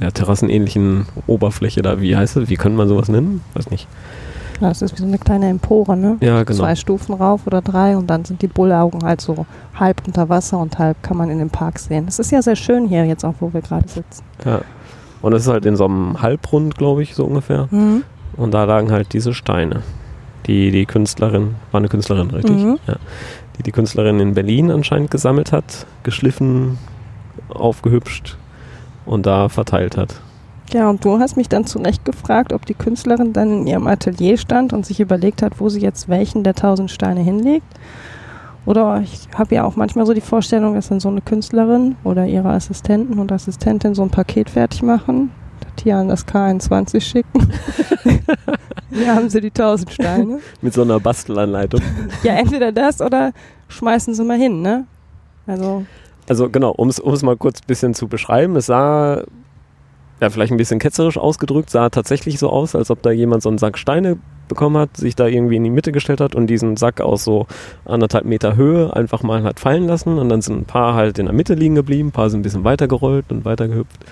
ja, 0.01 0.11
terrassenähnlichen 0.11 1.05
Oberfläche 1.25 1.81
da, 1.81 2.01
wie 2.01 2.17
heißt 2.17 2.35
es, 2.35 2.49
wie 2.49 2.55
könnte 2.55 2.77
man 2.77 2.89
sowas 2.89 3.07
nennen? 3.07 3.41
Weiß 3.53 3.71
nicht. 3.71 3.87
Ja, 4.61 4.69
Das 4.69 4.81
ist 4.81 4.93
wie 4.95 5.01
so 5.01 5.07
eine 5.07 5.17
kleine 5.17 5.49
Empore, 5.49 5.97
ne? 5.97 6.17
Ja, 6.21 6.43
genau. 6.43 6.59
Zwei 6.59 6.75
Stufen 6.75 7.15
rauf 7.15 7.41
oder 7.45 7.61
drei 7.61 7.97
und 7.97 8.07
dann 8.07 8.25
sind 8.25 8.41
die 8.41 8.47
Bullaugen 8.47 9.03
halt 9.03 9.21
so 9.21 9.45
halb 9.75 10.01
unter 10.07 10.29
Wasser 10.29 10.59
und 10.59 10.77
halb 10.79 11.01
kann 11.03 11.17
man 11.17 11.29
in 11.29 11.39
den 11.39 11.49
Park 11.49 11.79
sehen. 11.79 12.05
Das 12.05 12.19
ist 12.19 12.31
ja 12.31 12.41
sehr 12.41 12.55
schön 12.55 12.87
hier 12.87 13.05
jetzt 13.05 13.23
auch, 13.23 13.35
wo 13.39 13.53
wir 13.53 13.61
gerade 13.61 13.87
sitzen. 13.87 14.23
Ja. 14.45 14.61
Und 15.21 15.31
das 15.31 15.43
ist 15.43 15.47
halt 15.47 15.65
in 15.65 15.75
so 15.75 15.85
einem 15.85 16.21
Halbrund, 16.21 16.77
glaube 16.77 17.03
ich, 17.03 17.15
so 17.15 17.25
ungefähr. 17.25 17.67
Mhm. 17.71 18.03
Und 18.37 18.53
da 18.53 18.65
lagen 18.65 18.91
halt 18.91 19.13
diese 19.13 19.33
Steine, 19.33 19.81
die 20.45 20.71
die 20.71 20.85
Künstlerin, 20.85 21.55
war 21.71 21.79
eine 21.79 21.87
Künstlerin, 21.87 22.29
richtig? 22.29 22.57
Mhm. 22.57 22.79
Ja. 22.87 22.95
Die 23.57 23.63
die 23.63 23.71
Künstlerin 23.71 24.19
in 24.19 24.33
Berlin 24.33 24.69
anscheinend 24.69 25.11
gesammelt 25.11 25.51
hat, 25.51 25.85
geschliffen, 26.03 26.77
aufgehübscht 27.49 28.37
und 29.05 29.25
da 29.25 29.49
verteilt 29.49 29.97
hat. 29.97 30.21
Ja, 30.73 30.89
und 30.89 31.05
du 31.05 31.19
hast 31.19 31.37
mich 31.37 31.47
dann 31.47 31.65
zu 31.65 31.79
Recht 31.79 32.05
gefragt, 32.05 32.51
ob 32.51 32.65
die 32.65 32.73
Künstlerin 32.73 33.33
dann 33.33 33.61
in 33.61 33.67
ihrem 33.67 33.87
Atelier 33.87 34.37
stand 34.37 34.73
und 34.73 34.85
sich 34.85 34.99
überlegt 34.99 35.41
hat, 35.41 35.59
wo 35.59 35.69
sie 35.69 35.79
jetzt 35.79 36.09
welchen 36.09 36.43
der 36.43 36.55
tausend 36.55 36.91
Steine 36.91 37.21
hinlegt. 37.21 37.67
Oder 38.65 39.01
ich 39.01 39.27
habe 39.37 39.55
ja 39.55 39.63
auch 39.63 39.75
manchmal 39.75 40.05
so 40.07 40.13
die 40.13 40.21
Vorstellung, 40.21 40.73
dass 40.73 40.89
dann 40.89 40.99
so 40.99 41.09
eine 41.09 41.21
Künstlerin 41.21 41.95
oder 42.03 42.25
ihre 42.25 42.49
Assistenten 42.49 43.19
und 43.19 43.31
Assistentin 43.31 43.93
so 43.93 44.01
ein 44.01 44.09
Paket 44.09 44.49
fertig 44.49 44.81
machen, 44.81 45.29
das 45.59 45.83
hier 45.83 45.97
an 45.97 46.07
das 46.09 46.27
K21 46.27 47.01
schicken. 47.01 47.47
Hier 48.91 49.13
haben 49.13 49.29
sie 49.29 49.41
die 49.41 49.51
tausend 49.51 49.91
Steine. 49.91 50.39
Mit 50.61 50.73
so 50.73 50.83
einer 50.83 50.99
Bastelanleitung. 50.99 51.81
Ja, 52.23 52.33
entweder 52.35 52.71
das 52.71 53.01
oder 53.01 53.33
schmeißen 53.67 54.13
sie 54.13 54.23
mal 54.23 54.37
hin, 54.37 54.61
ne? 54.61 54.85
Also, 55.47 55.85
Also 56.29 56.49
genau, 56.49 56.71
um 56.71 56.87
es 56.87 57.23
mal 57.23 57.35
kurz 57.35 57.59
ein 57.59 57.67
bisschen 57.67 57.93
zu 57.93 58.07
beschreiben, 58.07 58.55
es 58.55 58.67
sah 58.67 59.23
ja, 60.21 60.29
vielleicht 60.29 60.51
ein 60.51 60.57
bisschen 60.57 60.79
ketzerisch 60.79 61.17
ausgedrückt, 61.17 61.69
sah 61.69 61.89
tatsächlich 61.89 62.39
so 62.39 62.49
aus, 62.49 62.75
als 62.75 62.89
ob 62.89 63.01
da 63.01 63.11
jemand 63.11 63.43
so 63.43 63.49
einen 63.49 63.57
Sack 63.57 63.77
Steine 63.77 64.17
bekommen 64.47 64.77
hat, 64.77 64.95
sich 64.95 65.15
da 65.15 65.27
irgendwie 65.27 65.55
in 65.55 65.63
die 65.63 65.69
Mitte 65.69 65.91
gestellt 65.91 66.21
hat 66.21 66.35
und 66.35 66.47
diesen 66.47 66.77
Sack 66.77 67.01
aus 67.01 67.23
so 67.23 67.47
anderthalb 67.83 68.25
Meter 68.25 68.55
Höhe 68.55 68.95
einfach 68.95 69.23
mal 69.23 69.43
hat 69.43 69.59
fallen 69.59 69.87
lassen 69.87 70.17
und 70.17 70.29
dann 70.29 70.41
sind 70.41 70.61
ein 70.61 70.65
paar 70.65 70.93
halt 70.93 71.19
in 71.19 71.25
der 71.25 71.33
Mitte 71.33 71.55
liegen 71.55 71.75
geblieben, 71.75 72.09
ein 72.09 72.11
paar 72.11 72.29
sind 72.29 72.39
ein 72.39 72.43
bisschen 72.43 72.63
weiter 72.63 72.87
gerollt 72.87 73.25
und 73.29 73.43
weiter 73.43 73.67
gehüpft. 73.67 74.05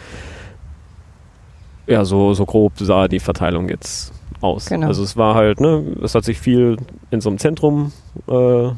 Ja, 1.87 2.03
so, 2.05 2.33
so 2.33 2.45
grob 2.45 2.73
sah 2.77 3.07
die 3.07 3.19
Verteilung 3.19 3.69
jetzt 3.69 4.13
aus. 4.41 4.65
Genau. 4.65 4.87
Also 4.87 5.03
es 5.03 5.15
war 5.15 5.35
halt, 5.35 5.59
ne, 5.59 5.83
es 6.01 6.15
hat 6.15 6.25
sich 6.25 6.39
viel 6.39 6.77
in 7.11 7.21
so 7.21 7.29
einem 7.29 7.37
Zentrum 7.37 7.91
äh, 8.27 8.69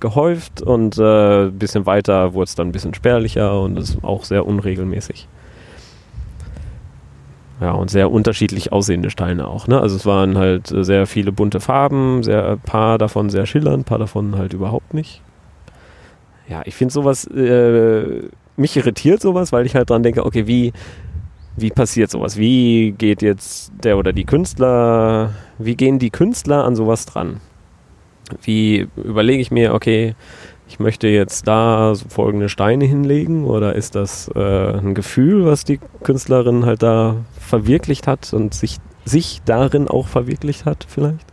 gehäuft 0.00 0.60
und 0.62 0.98
ein 0.98 1.48
äh, 1.48 1.50
bisschen 1.50 1.86
weiter 1.86 2.34
wurde 2.34 2.44
es 2.44 2.54
dann 2.54 2.68
ein 2.68 2.72
bisschen 2.72 2.94
spärlicher 2.94 3.60
und 3.60 3.78
ist 3.78 4.02
auch 4.02 4.24
sehr 4.24 4.46
unregelmäßig. 4.46 5.28
Ja, 7.60 7.72
und 7.72 7.88
sehr 7.90 8.10
unterschiedlich 8.10 8.72
aussehende 8.72 9.10
Steine 9.10 9.46
auch. 9.46 9.68
Ne? 9.68 9.80
Also 9.80 9.96
es 9.96 10.04
waren 10.06 10.36
halt 10.36 10.72
äh, 10.72 10.84
sehr 10.84 11.06
viele 11.06 11.30
bunte 11.32 11.60
Farben, 11.60 12.22
sehr 12.22 12.48
ein 12.50 12.60
paar 12.60 12.98
davon 12.98 13.30
sehr 13.30 13.46
schillernd, 13.46 13.80
ein 13.80 13.84
paar 13.84 13.98
davon 13.98 14.36
halt 14.36 14.52
überhaupt 14.52 14.92
nicht. 14.92 15.22
Ja, 16.48 16.62
ich 16.64 16.74
finde 16.74 16.92
sowas, 16.92 17.26
äh, 17.26 18.28
mich 18.56 18.76
irritiert 18.76 19.22
sowas, 19.22 19.52
weil 19.52 19.66
ich 19.66 19.74
halt 19.74 19.90
dran 19.90 20.02
denke, 20.02 20.26
okay, 20.26 20.46
wie, 20.46 20.72
wie 21.56 21.70
passiert 21.70 22.10
sowas? 22.10 22.36
Wie 22.36 22.92
geht 22.92 23.22
jetzt 23.22 23.72
der 23.82 23.98
oder 23.98 24.12
die 24.12 24.24
Künstler, 24.24 25.32
wie 25.58 25.76
gehen 25.76 25.98
die 25.98 26.10
Künstler 26.10 26.64
an 26.64 26.76
sowas 26.76 27.06
dran? 27.06 27.40
Wie 28.42 28.88
überlege 28.96 29.40
ich 29.40 29.50
mir, 29.50 29.74
okay, 29.74 30.14
ich 30.66 30.78
möchte 30.80 31.08
jetzt 31.08 31.46
da 31.46 31.94
so 31.94 32.08
folgende 32.08 32.48
Steine 32.48 32.84
hinlegen 32.84 33.44
oder 33.44 33.74
ist 33.74 33.94
das 33.94 34.30
äh, 34.34 34.78
ein 34.78 34.94
Gefühl, 34.94 35.44
was 35.44 35.64
die 35.64 35.78
Künstlerin 36.02 36.64
halt 36.64 36.82
da 36.82 37.16
verwirklicht 37.38 38.06
hat 38.06 38.32
und 38.32 38.54
sich, 38.54 38.78
sich 39.04 39.42
darin 39.44 39.88
auch 39.88 40.08
verwirklicht 40.08 40.64
hat 40.64 40.86
vielleicht? 40.88 41.26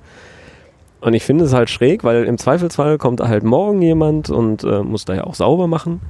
Und 0.99 1.15
ich 1.15 1.23
finde 1.23 1.45
es 1.45 1.53
halt 1.53 1.69
schräg, 1.69 2.03
weil 2.03 2.25
im 2.25 2.37
Zweifelsfall 2.37 2.97
kommt 2.99 3.21
halt 3.21 3.43
morgen 3.43 3.81
jemand 3.81 4.29
und 4.29 4.63
äh, 4.63 4.83
muss 4.83 5.05
da 5.05 5.15
ja 5.15 5.23
auch 5.23 5.33
sauber 5.33 5.67
machen. 5.67 6.01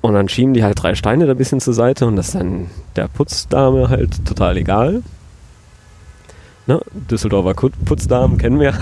Und 0.00 0.14
dann 0.14 0.28
schieben 0.28 0.54
die 0.54 0.62
halt 0.62 0.80
drei 0.80 0.94
Steine 0.94 1.26
da 1.26 1.32
ein 1.32 1.38
bisschen 1.38 1.60
zur 1.60 1.74
Seite 1.74 2.06
und 2.06 2.14
das 2.14 2.28
ist 2.28 2.36
dann 2.36 2.68
der 2.94 3.08
Putzdame 3.08 3.88
halt 3.88 4.24
total 4.24 4.56
egal. 4.56 5.02
Ne? 6.68 6.80
Düsseldorfer 7.10 7.54
Putzdamen 7.84 8.38
kennen 8.38 8.60
wir. 8.60 8.74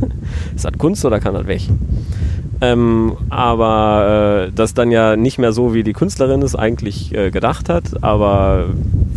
ist 0.56 0.64
das 0.64 0.72
Kunst 0.78 1.04
oder 1.04 1.20
kann 1.20 1.34
das 1.34 1.46
weg? 1.46 1.62
Ähm, 2.64 3.16
aber 3.30 4.46
äh, 4.46 4.52
das 4.54 4.74
dann 4.74 4.90
ja 4.90 5.16
nicht 5.16 5.38
mehr 5.38 5.52
so, 5.52 5.74
wie 5.74 5.82
die 5.82 5.92
Künstlerin 5.92 6.40
es 6.42 6.54
eigentlich 6.54 7.14
äh, 7.14 7.30
gedacht 7.30 7.68
hat, 7.68 8.02
aber 8.02 8.66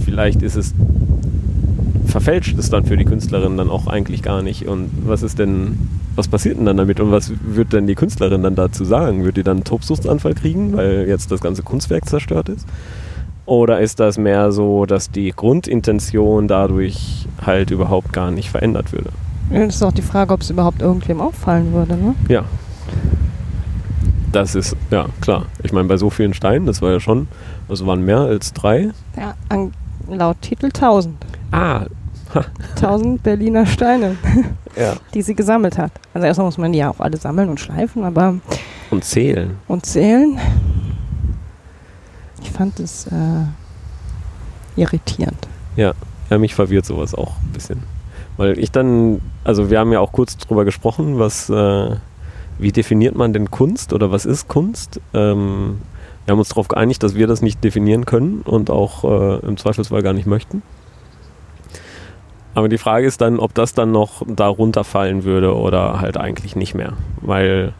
vielleicht 0.03 0.41
ist 0.41 0.55
es 0.55 0.73
verfälscht 2.07 2.57
es 2.57 2.69
dann 2.69 2.85
für 2.85 2.97
die 2.97 3.05
Künstlerin 3.05 3.57
dann 3.57 3.69
auch 3.69 3.87
eigentlich 3.87 4.23
gar 4.23 4.41
nicht. 4.41 4.67
Und 4.67 4.89
was 5.05 5.23
ist 5.23 5.39
denn, 5.39 5.77
was 6.15 6.27
passiert 6.27 6.57
denn 6.57 6.65
dann 6.65 6.77
damit 6.77 6.99
und 6.99 7.11
was 7.11 7.31
wird 7.45 7.73
denn 7.73 7.85
die 7.85 7.95
Künstlerin 7.95 8.43
dann 8.43 8.55
dazu 8.55 8.85
sagen? 8.85 9.23
Wird 9.23 9.37
die 9.37 9.43
dann 9.43 9.57
einen 9.57 9.63
Tobsuchtsanfall 9.63 10.33
kriegen, 10.33 10.75
weil 10.75 11.05
jetzt 11.07 11.31
das 11.31 11.41
ganze 11.41 11.63
Kunstwerk 11.63 12.07
zerstört 12.07 12.49
ist? 12.49 12.65
Oder 13.45 13.79
ist 13.79 13.99
das 13.99 14.17
mehr 14.17 14.51
so, 14.51 14.85
dass 14.85 15.11
die 15.11 15.31
Grundintention 15.31 16.47
dadurch 16.47 17.27
halt 17.45 17.71
überhaupt 17.71 18.13
gar 18.13 18.31
nicht 18.31 18.49
verändert 18.49 18.91
würde? 18.91 19.09
Das 19.51 19.75
ist 19.75 19.83
auch 19.83 19.93
die 19.93 20.01
Frage, 20.01 20.33
ob 20.33 20.41
es 20.41 20.49
überhaupt 20.49 20.81
irgendwem 20.81 21.21
auffallen 21.21 21.71
würde, 21.71 21.95
ne? 21.95 22.15
Ja. 22.27 22.43
Das 24.37 24.53
ist, 24.53 24.75
ja, 24.91 25.07
klar. 25.19 25.47
Ich 25.63 25.73
meine, 25.73 25.87
bei 25.87 25.97
so 25.97 26.11
vielen 26.11 26.35
Steinen, 26.35 26.67
das 26.67 26.79
war 26.83 26.91
ja 26.91 26.99
schon, 26.99 27.27
also 27.67 27.87
waren 27.87 28.05
mehr 28.05 28.19
als 28.19 28.53
drei. 28.53 28.91
Ja, 29.17 29.33
an, 29.49 29.73
laut 30.07 30.39
Titel 30.43 30.67
1000. 30.67 31.15
Ah. 31.51 31.87
1000 32.75 33.23
Berliner 33.23 33.65
Steine, 33.65 34.15
ja. 34.75 34.93
die 35.15 35.23
sie 35.23 35.33
gesammelt 35.33 35.79
hat. 35.79 35.91
Also 36.13 36.27
erstmal 36.27 36.45
muss 36.45 36.59
man 36.59 36.71
die 36.71 36.77
ja 36.77 36.91
auch 36.91 36.99
alle 36.99 37.17
sammeln 37.17 37.49
und 37.49 37.59
schleifen, 37.59 38.03
aber. 38.03 38.35
Und 38.91 39.03
zählen. 39.03 39.57
Und 39.67 39.87
zählen. 39.87 40.37
Ich 42.43 42.51
fand 42.51 42.79
es 42.79 43.07
äh, 43.07 43.45
irritierend. 44.75 45.47
Ja. 45.77 45.93
ja, 46.29 46.37
mich 46.37 46.53
verwirrt 46.53 46.85
sowas 46.85 47.15
auch 47.15 47.37
ein 47.41 47.53
bisschen. 47.53 47.81
Weil 48.37 48.59
ich 48.59 48.71
dann, 48.71 49.19
also 49.43 49.71
wir 49.71 49.79
haben 49.79 49.91
ja 49.91 49.99
auch 49.99 50.11
kurz 50.11 50.37
drüber 50.37 50.63
gesprochen, 50.63 51.17
was, 51.17 51.49
äh, 51.49 51.95
wie 52.59 52.71
definiert 52.71 53.15
man 53.15 53.33
denn 53.33 53.51
Kunst 53.51 53.93
oder 53.93 54.11
was 54.11 54.25
ist 54.25 54.47
Kunst? 54.47 54.99
Ähm, 55.13 55.79
wir 56.25 56.33
haben 56.33 56.39
uns 56.39 56.49
darauf 56.49 56.67
geeinigt, 56.67 57.03
dass 57.03 57.15
wir 57.15 57.27
das 57.27 57.41
nicht 57.41 57.63
definieren 57.63 58.05
können 58.05 58.41
und 58.41 58.69
auch 58.69 59.03
äh, 59.03 59.45
im 59.45 59.57
Zweifelsfall 59.57 60.03
gar 60.03 60.13
nicht 60.13 60.27
möchten. 60.27 60.61
Aber 62.53 62.69
die 62.69 62.79
Frage 62.79 63.05
ist 63.05 63.21
dann, 63.21 63.39
ob 63.39 63.53
das 63.53 63.73
dann 63.73 63.91
noch 63.91 64.23
darunter 64.27 64.83
fallen 64.83 65.23
würde 65.23 65.55
oder 65.55 66.01
halt 66.01 66.17
eigentlich 66.17 66.55
nicht 66.55 66.73
mehr. 66.73 66.93
Weil 67.21 67.73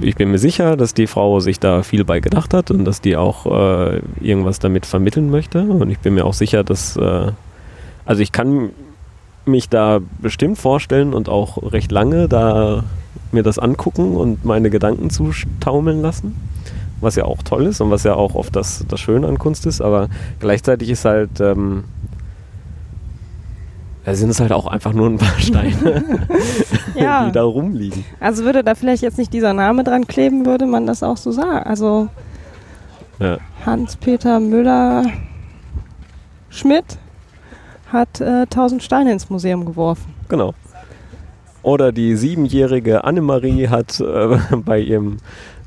ich 0.00 0.14
bin 0.14 0.30
mir 0.30 0.38
sicher, 0.38 0.76
dass 0.76 0.94
die 0.94 1.06
Frau 1.06 1.40
sich 1.40 1.58
da 1.58 1.82
viel 1.82 2.04
bei 2.04 2.20
gedacht 2.20 2.54
hat 2.54 2.70
und 2.70 2.84
dass 2.84 3.00
die 3.00 3.16
auch 3.16 3.46
äh, 3.46 4.00
irgendwas 4.20 4.58
damit 4.58 4.86
vermitteln 4.86 5.28
möchte. 5.30 5.62
Und 5.62 5.90
ich 5.90 5.98
bin 5.98 6.14
mir 6.14 6.24
auch 6.24 6.34
sicher, 6.34 6.64
dass, 6.64 6.96
äh, 6.96 7.32
also 8.04 8.22
ich 8.22 8.32
kann 8.32 8.70
mich 9.44 9.68
da 9.68 10.00
bestimmt 10.20 10.58
vorstellen 10.58 11.12
und 11.12 11.28
auch 11.28 11.72
recht 11.72 11.92
lange 11.92 12.28
da 12.28 12.84
mir 13.32 13.42
das 13.42 13.58
angucken 13.58 14.16
und 14.16 14.44
meine 14.44 14.70
Gedanken 14.70 15.10
zutaumeln 15.10 16.00
lassen. 16.02 16.36
Was 17.00 17.14
ja 17.16 17.24
auch 17.24 17.42
toll 17.42 17.66
ist 17.66 17.80
und 17.82 17.90
was 17.90 18.04
ja 18.04 18.14
auch 18.14 18.34
oft 18.34 18.56
das, 18.56 18.84
das 18.88 19.00
Schöne 19.00 19.26
an 19.28 19.38
Kunst 19.38 19.66
ist, 19.66 19.82
aber 19.82 20.08
gleichzeitig 20.40 20.88
ist 20.88 21.04
halt, 21.04 21.40
ähm, 21.40 21.84
da 24.04 24.14
sind 24.14 24.30
es 24.30 24.40
halt 24.40 24.52
auch 24.52 24.66
einfach 24.66 24.92
nur 24.92 25.08
ein 25.10 25.18
paar 25.18 25.38
Steine, 25.38 26.04
Ja. 26.94 27.26
die 27.26 27.32
da 27.32 27.42
rumliegen. 27.42 28.04
Also 28.20 28.44
würde 28.44 28.62
da 28.64 28.74
vielleicht 28.74 29.02
jetzt 29.02 29.18
nicht 29.18 29.32
dieser 29.32 29.52
Name 29.52 29.84
dran 29.84 30.06
kleben, 30.06 30.46
würde 30.46 30.64
man 30.66 30.86
das 30.86 31.02
auch 31.02 31.16
so 31.18 31.32
sagen. 31.32 31.66
Also 31.66 32.08
Ja. 33.18 33.38
Hans-Peter 33.66 34.40
Müller 34.40 35.04
Schmidt 36.48 36.98
hat 37.92 38.20
äh, 38.20 38.42
1000 38.42 38.82
Steine 38.82 39.12
ins 39.12 39.28
Museum 39.28 39.64
geworfen. 39.66 40.14
Genau. 40.28 40.54
Oder 41.66 41.90
die 41.90 42.14
siebenjährige 42.14 43.02
Annemarie 43.02 43.66
hat 43.66 43.98
äh, 43.98 44.38
bei 44.64 44.78
ihrem 44.78 45.16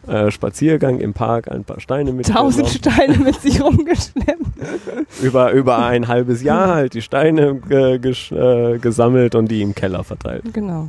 äh, 0.08 0.32
Spaziergang 0.32 0.98
im 1.00 1.14
Park 1.14 1.52
ein 1.52 1.66
paar 1.66 1.82
Steine 1.82 2.14
mit 2.14 2.30
1000 2.30 2.70
Steine 2.70 3.18
mit 3.18 3.36
sich 3.42 3.62
rumgeschleppt. 3.62 4.40
über, 5.22 5.52
über 5.52 5.86
ein 5.86 6.08
halbes 6.08 6.42
Jahr 6.42 6.74
halt 6.74 6.94
die 6.94 7.02
Steine 7.02 7.60
äh, 7.70 8.80
gesammelt 8.80 9.36
und 9.36 9.52
die 9.52 9.62
im 9.62 9.76
Keller 9.76 10.06
verteilt. 10.06 10.54
Genau. 10.54 10.88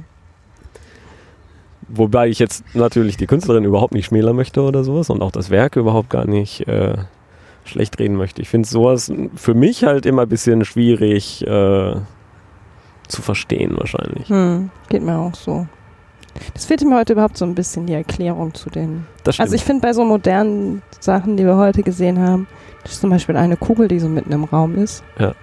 Wobei 1.88 2.28
ich 2.28 2.38
jetzt 2.38 2.62
natürlich 2.76 3.16
die 3.16 3.26
Künstlerin 3.26 3.64
überhaupt 3.64 3.94
nicht 3.94 4.06
schmälern 4.06 4.36
möchte 4.36 4.62
oder 4.62 4.84
sowas 4.84 5.10
und 5.10 5.22
auch 5.22 5.32
das 5.32 5.50
Werk 5.50 5.74
überhaupt 5.74 6.10
gar 6.10 6.24
nicht 6.24 6.68
äh, 6.68 6.98
schlecht 7.64 7.98
reden 7.98 8.14
möchte. 8.14 8.42
Ich 8.42 8.48
finde 8.48 8.68
sowas 8.68 9.12
für 9.34 9.54
mich 9.54 9.82
halt 9.82 10.06
immer 10.06 10.22
ein 10.22 10.28
bisschen 10.28 10.64
schwierig 10.64 11.44
äh, 11.48 11.96
zu 13.10 13.22
verstehen 13.22 13.76
wahrscheinlich. 13.76 14.28
Hm, 14.28 14.70
geht 14.88 15.02
mir 15.02 15.18
auch 15.18 15.34
so. 15.34 15.66
Das 16.54 16.64
fehlte 16.64 16.86
mir 16.86 16.96
heute 16.96 17.12
überhaupt 17.14 17.36
so 17.36 17.44
ein 17.44 17.54
bisschen 17.54 17.86
die 17.86 17.92
Erklärung 17.94 18.54
zu 18.54 18.70
den. 18.70 19.04
Also 19.38 19.54
ich 19.54 19.64
finde 19.64 19.82
bei 19.82 19.92
so 19.92 20.04
modernen 20.04 20.80
Sachen, 21.00 21.36
die 21.36 21.44
wir 21.44 21.56
heute 21.56 21.82
gesehen 21.82 22.18
haben, 22.20 22.46
das 22.84 22.92
ist 22.92 23.00
zum 23.00 23.10
Beispiel 23.10 23.36
eine 23.36 23.56
Kugel, 23.56 23.88
die 23.88 23.98
so 23.98 24.08
mitten 24.08 24.32
im 24.32 24.44
Raum 24.44 24.76
ist. 24.76 25.02
Ja. 25.18 25.34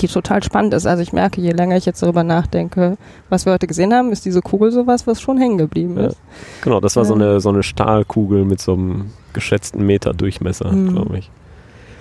Die 0.00 0.06
total 0.06 0.42
spannend 0.44 0.74
ist. 0.74 0.86
Also 0.86 1.02
ich 1.02 1.12
merke, 1.12 1.40
je 1.40 1.50
länger 1.50 1.76
ich 1.76 1.84
jetzt 1.86 2.02
darüber 2.02 2.22
nachdenke, 2.22 2.98
was 3.30 3.46
wir 3.46 3.52
heute 3.52 3.66
gesehen 3.66 3.92
haben, 3.92 4.12
ist 4.12 4.24
diese 4.26 4.42
Kugel 4.42 4.70
sowas, 4.70 5.06
was 5.08 5.20
schon 5.20 5.38
hängen 5.38 5.58
geblieben 5.58 5.96
Ja. 5.98 6.06
ist. 6.08 6.20
genau, 6.60 6.78
das 6.80 6.94
war 6.94 7.04
so 7.04 7.14
Ja. 7.16 7.20
eine, 7.24 7.40
so 7.40 7.48
eine 7.48 7.62
Stahlkugel 7.64 8.44
mit 8.44 8.60
so 8.60 8.74
einem 8.74 9.10
geschätzten 9.32 9.84
Meter 9.84 10.12
Durchmesser, 10.12 10.70
Mhm. 10.70 10.90
glaube 10.90 11.18
ich. 11.18 11.30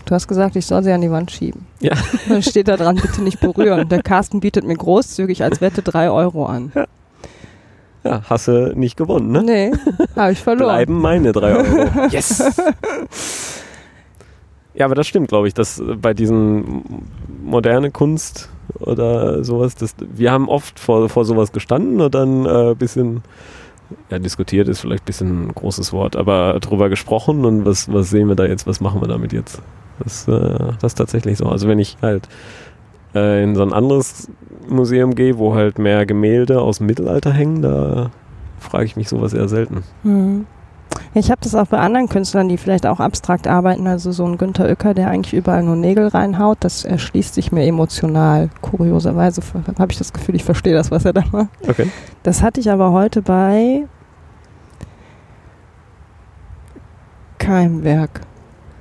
Du 0.08 0.16
hast 0.16 0.28
gesagt, 0.30 0.56
ich 0.56 0.66
soll 0.66 0.84
sie 0.84 0.92
an 0.94 1.02
die 1.02 1.12
Wand 1.12 1.32
schieben. 1.32 1.66
Ja. 1.82 1.94
Dann 2.30 2.42
steht 2.42 2.70
da 2.70 2.78
dran, 2.78 2.96
bitte 2.96 3.22
nicht 3.22 3.42
berühren. 3.42 3.90
Der 3.90 4.02
Carsten 4.02 4.40
bietet 4.40 4.66
mir 4.66 4.76
großzügig 4.76 5.44
als 5.44 5.60
Wette 5.60 5.82
drei 5.82 6.10
Euro 6.10 6.46
an. 6.46 6.72
Ja, 8.06 8.22
hast 8.30 8.48
du 8.48 8.74
nicht 8.74 8.96
gewonnen, 8.96 9.32
ne? 9.32 9.44
Nee, 9.44 9.72
habe 10.16 10.32
ich 10.32 10.40
verloren. 10.40 10.76
Bleiben 10.76 11.02
meine 11.02 11.34
drei 11.34 11.58
Euro. 11.58 12.08
Yes! 12.10 12.42
Ja, 14.76 14.86
aber 14.86 14.96
das 14.96 15.08
stimmt, 15.08 15.28
glaube 15.28 15.50
ich, 15.50 15.54
dass 15.54 15.84
bei 16.00 16.14
diesen 16.14 16.86
moderne 17.44 17.92
Kunst 17.92 18.50
oder 18.80 19.44
sowas, 19.44 19.76
das, 19.76 19.96
wir 20.00 20.32
haben 20.32 20.48
oft 20.48 20.80
vor, 20.80 21.10
vor 21.10 21.26
sowas 21.26 21.52
gestanden 21.52 22.00
und 22.00 22.16
dann 22.16 22.46
ein 22.46 22.72
äh, 22.72 22.76
bisschen, 22.76 23.24
ja, 24.10 24.20
diskutiert 24.20 24.70
ist 24.70 24.80
vielleicht 24.80 25.04
ein 25.04 25.08
bisschen 25.08 25.48
ein 25.48 25.54
großes 25.54 25.92
Wort, 25.92 26.16
aber 26.16 26.60
drüber 26.62 26.90
gesprochen 26.90 27.44
und 27.44 27.66
was, 27.66 27.92
was 27.92 28.10
sehen 28.10 28.30
wir 28.30 28.36
da 28.36 28.46
jetzt, 28.46 28.68
was 28.68 28.80
machen 28.80 29.02
wir 29.02 29.08
damit 29.08 29.34
jetzt? 29.34 29.62
Das, 30.04 30.28
äh, 30.28 30.74
das 30.80 30.92
ist 30.92 30.96
tatsächlich 30.96 31.38
so. 31.38 31.46
Also 31.46 31.68
wenn 31.68 31.80
ich 31.80 31.98
halt 32.02 32.28
äh, 33.16 33.44
in 33.44 33.56
so 33.56 33.64
ein 33.64 33.74
anderes 33.74 34.30
Museum 34.68 35.16
gehe, 35.16 35.38
wo 35.38 35.56
halt 35.56 35.80
mehr 35.80 36.06
Gemälde 36.06 36.62
aus 36.62 36.78
dem 36.78 36.88
Mittelalter 36.88 37.32
hängen, 37.32 37.62
da 37.62 38.12
frage 38.60 38.86
ich 38.86 38.96
mich 38.96 39.10
sowas 39.10 39.34
eher 39.34 39.48
selten. 39.48 39.84
Hm. 40.04 40.46
Ich 41.14 41.32
habe 41.32 41.42
das 41.42 41.56
auch 41.56 41.68
bei 41.68 41.80
anderen 41.80 42.10
Künstlern, 42.10 42.48
die 42.48 42.58
vielleicht 42.58 42.86
auch 42.86 43.00
abstrakt 43.00 43.48
arbeiten, 43.48 43.88
also 43.88 44.12
so 44.12 44.26
ein 44.26 44.38
Günter 44.38 44.66
Uecker, 44.66 44.94
der 44.94 45.10
eigentlich 45.10 45.34
überall 45.34 45.64
nur 45.64 45.76
Nägel 45.76 46.08
reinhaut, 46.08 46.58
das 46.62 46.86
erschließt 46.86 47.34
sich 47.34 47.52
mir 47.52 47.66
emotional. 47.66 48.50
Kurioserweise 48.62 49.42
habe 49.80 49.92
ich 49.92 49.98
das 49.98 50.14
Gefühl, 50.14 50.36
ich 50.36 50.44
verstehe 50.44 50.74
das, 50.74 50.92
was 50.92 51.06
er 51.06 51.14
da 51.14 51.24
macht. 51.32 51.50
Okay. 51.68 51.90
Das 52.24 52.42
hatte 52.42 52.60
ich 52.60 52.72
aber 52.72 52.92
heute 52.92 53.22
bei 53.22 53.86
keinem 57.38 57.84
Werk. 57.84 58.22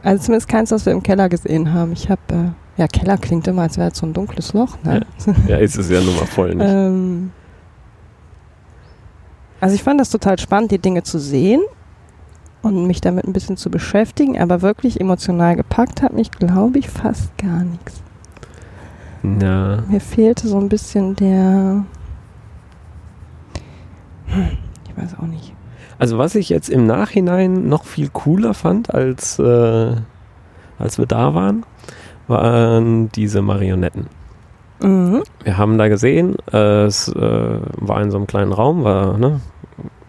Also 0.06 0.22
zumindest 0.22 0.48
keins, 0.48 0.70
was 0.70 0.86
wir 0.86 0.92
im 0.92 1.02
Keller 1.02 1.28
gesehen 1.28 1.72
haben. 1.72 1.90
Ich 1.90 2.08
habe, 2.08 2.20
äh, 2.30 2.80
ja, 2.80 2.86
Keller 2.86 3.18
klingt 3.18 3.48
immer, 3.48 3.62
als 3.62 3.76
wäre 3.76 3.90
es 3.90 3.98
so 3.98 4.06
ein 4.06 4.12
dunkles 4.12 4.52
Loch. 4.52 4.78
Ne? 4.84 5.04
Ja. 5.26 5.34
ja, 5.48 5.56
ist 5.56 5.76
es 5.76 5.90
ja 5.90 6.00
nun 6.00 6.14
mal 6.14 6.26
voll 6.26 6.54
nicht. 6.54 6.64
ähm, 6.64 7.32
also 9.60 9.75
ich 9.75 9.82
fand 9.82 9.98
das 9.98 10.10
total 10.10 10.38
spannend, 10.38 10.70
die 10.70 10.78
Dinge 10.78 11.02
zu 11.02 11.18
sehen 11.18 11.60
und 12.62 12.86
mich 12.86 13.00
damit 13.00 13.25
ein 13.25 13.32
bisschen 13.32 13.56
zu 13.56 13.68
beschäftigen, 13.68 14.40
aber 14.40 14.62
wirklich 14.62 15.00
emotional 15.00 15.56
gepackt 15.56 16.02
hat 16.02 16.12
mich, 16.12 16.30
glaube 16.30 16.78
ich, 16.78 16.88
fast 16.88 17.36
gar 17.36 17.64
nichts. 17.64 18.00
Ja. 19.25 19.82
Mir 19.88 20.00
fehlte 20.00 20.46
so 20.46 20.60
ein 20.60 20.68
bisschen 20.68 21.16
der. 21.16 21.84
Hm, 24.26 24.58
ich 24.88 24.96
weiß 24.96 25.18
auch 25.18 25.26
nicht. 25.26 25.55
Also 25.99 26.19
was 26.19 26.35
ich 26.35 26.49
jetzt 26.49 26.69
im 26.69 26.87
Nachhinein 26.87 27.69
noch 27.69 27.85
viel 27.85 28.09
cooler 28.12 28.55
fand, 28.55 28.93
als, 28.93 29.38
äh, 29.38 29.93
als 30.79 30.99
wir 30.99 31.07
da 31.07 31.35
waren, 31.35 31.65
waren 32.29 33.11
diese 33.12 33.43
Marionetten. 33.43 34.07
Mhm. 34.81 35.23
Wir 35.43 35.57
haben 35.57 35.79
da 35.79 35.88
gesehen, 35.88 36.37
äh, 36.53 36.85
es 36.85 37.09
äh, 37.09 37.59
war 37.79 38.03
in 38.03 38.11
so 38.11 38.19
einem 38.19 38.26
kleinen 38.26 38.53
Raum, 38.53 38.85
war 38.85 39.17
ne, 39.17 39.41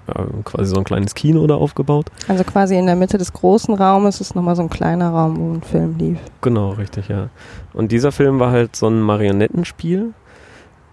äh, 0.07 0.23
quasi 0.43 0.73
so 0.73 0.77
ein 0.77 0.83
kleines 0.83 1.15
Kino 1.15 1.45
da 1.47 1.55
aufgebaut. 1.55 2.07
Also 2.27 2.43
quasi 2.43 2.77
in 2.77 2.85
der 2.85 2.95
Mitte 2.95 3.17
des 3.17 3.33
großen 3.33 3.75
Raumes 3.75 4.21
ist 4.21 4.35
nochmal 4.35 4.55
so 4.55 4.63
ein 4.63 4.69
kleiner 4.69 5.09
Raum, 5.09 5.37
wo 5.37 5.53
ein 5.53 5.61
Film 5.61 5.95
lief. 5.97 6.19
Genau, 6.41 6.71
richtig, 6.71 7.07
ja. 7.07 7.29
Und 7.73 7.91
dieser 7.91 8.11
Film 8.11 8.39
war 8.39 8.51
halt 8.51 8.75
so 8.75 8.87
ein 8.87 9.01
Marionettenspiel. 9.01 10.13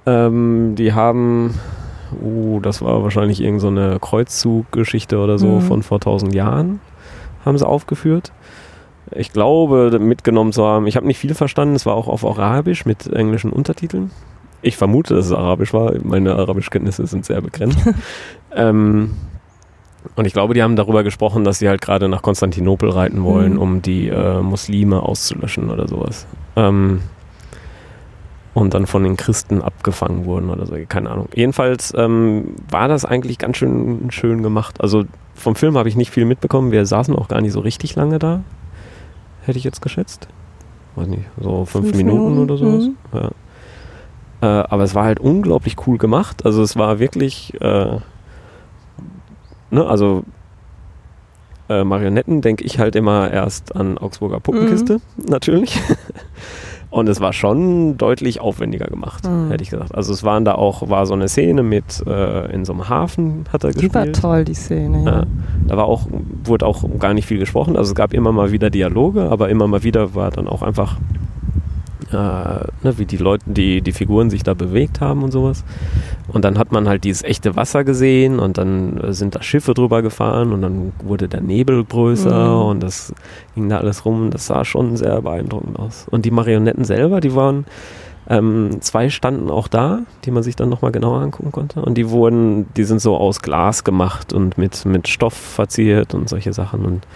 Ähm, 0.07 0.75
die 0.77 0.93
haben, 0.93 1.55
uh, 2.23 2.61
das 2.61 2.83
war 2.83 3.03
wahrscheinlich 3.03 3.41
irgendeine 3.41 3.95
so 3.95 3.99
Kreuzzuggeschichte 3.99 5.19
oder 5.19 5.39
so 5.39 5.47
Mhm. 5.47 5.61
von 5.63 5.83
vor 5.83 6.01
tausend 6.01 6.35
Jahren, 6.35 6.81
haben 7.45 7.59
sie 7.59 7.67
aufgeführt. 7.67 8.33
Ich 9.13 9.33
glaube, 9.33 9.99
mitgenommen 9.99 10.53
zu 10.53 10.65
haben, 10.65 10.87
ich 10.87 10.97
habe 10.97 11.07
nicht 11.07 11.19
viel 11.19 11.35
verstanden, 11.35 11.75
es 11.75 11.87
war 11.87 11.95
auch 11.95 12.09
auf 12.09 12.25
Arabisch 12.25 12.87
mit 12.87 13.07
englischen 13.13 13.51
Untertiteln. 13.53 14.11
Ich 14.63 14.77
vermute, 14.79 15.15
dass 15.15 15.27
es 15.27 15.33
Arabisch 15.33 15.75
war. 15.75 15.93
Meine 16.03 16.35
Arabischkenntnisse 16.37 17.07
sind 17.07 17.27
sehr 17.27 17.43
begrenzt. 17.43 17.79
ähm, 18.57 19.11
und 20.17 20.27
ich 20.27 20.33
glaube, 20.33 20.55
die 20.55 20.63
haben 20.63 20.75
darüber 20.77 21.03
gesprochen, 21.03 21.45
dass 21.45 21.59
sie 21.59 21.69
halt 21.69 21.83
gerade 21.83 22.09
nach 22.09 22.23
Konstantinopel 22.23 22.89
reiten 22.91 23.23
wollen, 23.25 23.55
Mhm. 23.55 23.59
um 23.59 23.83
die 23.83 24.09
äh, 24.09 24.41
Muslime 24.41 25.03
auszulöschen 25.03 25.71
oder 25.71 25.87
sowas. 25.87 26.27
Ähm, 26.57 27.01
und 28.55 28.73
dann 28.73 28.87
von 28.87 29.03
den 29.03 29.17
Christen 29.17 29.61
abgefangen 29.61 30.25
wurden 30.25 30.49
oder 30.49 30.65
so, 30.65 30.77
keine 30.89 31.11
Ahnung. 31.11 31.29
Jedenfalls 31.35 31.93
ähm, 31.97 32.55
war 32.71 32.89
das 32.89 33.05
eigentlich 33.05 33.39
ganz 33.39 33.57
schön 33.57 34.11
schön 34.11 34.43
gemacht. 34.43 34.81
Also 34.81 35.05
vom 35.35 35.57
Film 35.57 35.77
habe 35.77 35.89
ich 35.89 35.97
nicht 35.97 36.11
viel 36.11 36.25
mitbekommen. 36.25 36.71
Wir 36.71 36.87
saßen 36.87 37.15
auch 37.17 37.29
gar 37.29 37.41
nicht 37.41 37.53
so 37.53 37.61
richtig 37.61 37.97
lange 37.97 38.19
da. 38.21 38.43
Hätte 39.43 39.59
ich 39.59 39.65
jetzt 39.65 39.83
geschätzt. 39.83 40.29
Weiß 40.95 41.09
nicht, 41.09 41.25
so 41.41 41.65
fünf, 41.65 41.87
Fünf 41.87 41.97
Minuten, 41.97 42.31
Minuten, 42.31 42.51
oder 42.51 42.57
sowas. 42.57 42.85
mhm. 42.85 42.95
Ja. 43.13 43.31
Äh, 44.41 44.65
aber 44.69 44.85
es 44.85 44.95
war 44.95 45.05
halt 45.05 45.19
unglaublich 45.19 45.77
cool 45.87 45.99
gemacht. 45.99 46.47
Also 46.47 46.63
es 46.63 46.77
war 46.77 47.01
wirklich, 47.01 47.53
äh, 47.61 47.99
ne, 49.71 49.87
also 49.87 50.23
äh, 51.69 51.83
Marionetten 51.83 52.41
denke 52.41 52.63
ich 52.63 52.79
halt 52.79 52.95
immer 52.95 53.31
erst 53.33 53.75
an 53.75 53.99
Augsburger 53.99 54.39
Puppenkiste, 54.39 55.01
natürlich. 55.17 55.81
Und 56.95 57.09
es 57.09 57.21
war 57.21 57.33
schon 57.33 57.97
deutlich 57.99 58.41
aufwendiger 58.41 58.87
gemacht, 58.87 59.25
Mhm. 59.29 59.49
hätte 59.51 59.65
ich 59.65 59.71
gesagt. 59.71 59.93
Also 59.97 60.13
es 60.13 60.23
waren 60.23 60.45
da 60.45 60.55
auch, 60.55 60.89
war 60.89 61.07
so 61.07 61.15
eine 61.15 61.27
Szene 61.27 61.65
mit 61.65 62.05
äh, 62.07 62.53
in 62.55 62.65
so 62.65 62.73
einem 62.73 62.89
Hafen 62.89 63.47
hat 63.53 63.65
er 63.65 63.73
Die 63.73 63.93
war 63.93 64.03
gespielt. 64.07 64.21
toll, 64.23 64.45
die 64.45 64.55
Szene. 64.55 65.03
Ja. 65.05 65.11
Ja, 65.13 65.23
da 65.67 65.77
war 65.77 65.87
auch, 65.87 66.07
wurde 66.45 66.65
auch 66.65 66.85
gar 67.01 67.13
nicht 67.13 67.27
viel 67.27 67.39
gesprochen. 67.41 67.77
Also 67.77 67.91
es 67.91 67.95
gab 67.97 68.15
immer 68.15 68.31
mal 68.31 68.53
wieder 68.53 68.71
Dialoge, 68.71 69.23
aber 69.29 69.49
immer 69.49 69.67
mal 69.67 69.83
wieder 69.83 70.15
war 70.15 70.31
dann 70.31 70.47
auch 70.47 70.63
einfach, 70.63 70.97
äh, 72.15 72.17
ne, 72.83 72.99
wie 72.99 73.05
die 73.05 73.17
Leute, 73.19 73.45
die, 73.47 73.83
die 73.83 73.93
Figuren 73.93 74.31
sich 74.31 74.43
da 74.43 74.55
bewegt 74.55 75.01
haben 75.01 75.23
und 75.23 75.33
sowas. 75.33 75.65
Und 76.29 76.45
dann 76.45 76.59
hat 76.59 76.73
man 76.73 76.89
halt 76.89 77.05
dieses 77.05 77.23
echte 77.23 77.57
Wasser 77.57 77.85
gesehen 77.85 78.39
und 78.39 78.57
dann 78.57 79.01
sind 79.13 79.35
da 79.35 79.43
Schiffe 79.43 79.75
drüber 79.75 80.01
gefahren 80.01 80.53
und 80.53 80.63
dann 80.63 80.93
wurde 81.03 81.29
der 81.29 81.41
Nebel 81.43 81.85
größer 81.85 82.49
Mhm. 82.55 82.63
und 82.71 82.83
das 82.83 83.13
ging 83.55 83.69
da 83.69 83.79
alles 83.79 84.05
rum. 84.05 84.31
Das 84.31 84.47
sah 84.47 84.65
schon 84.65 84.97
sehr 84.97 85.21
beeindruckend 85.21 85.79
aus. 85.79 86.07
Und 86.11 86.25
die 86.25 86.31
Marionetten 86.31 86.85
selber, 86.85 87.21
die 87.21 87.35
waren, 87.35 87.67
ähm, 88.27 88.79
zwei 88.81 89.11
standen 89.11 89.51
auch 89.51 89.69
da, 89.69 89.99
die 90.25 90.31
man 90.31 90.43
sich 90.43 90.57
dann 90.57 90.71
nochmal 90.71 90.93
genauer 90.93 91.21
angucken 91.21 91.53
konnte. 91.53 91.83
Und 91.83 91.99
die 91.99 92.09
wurden, 92.09 92.67
die 92.75 92.85
sind 92.85 93.01
so 93.03 93.17
aus 93.19 93.43
Glas 93.43 93.85
gemacht 93.85 94.33
und 94.33 94.57
mit, 94.57 94.87
mit 94.87 95.09
Stoff 95.09 95.35
verziert 95.35 96.15
und 96.15 96.29
solche 96.31 96.55
Sachen. 96.55 96.87
Und 96.87 97.07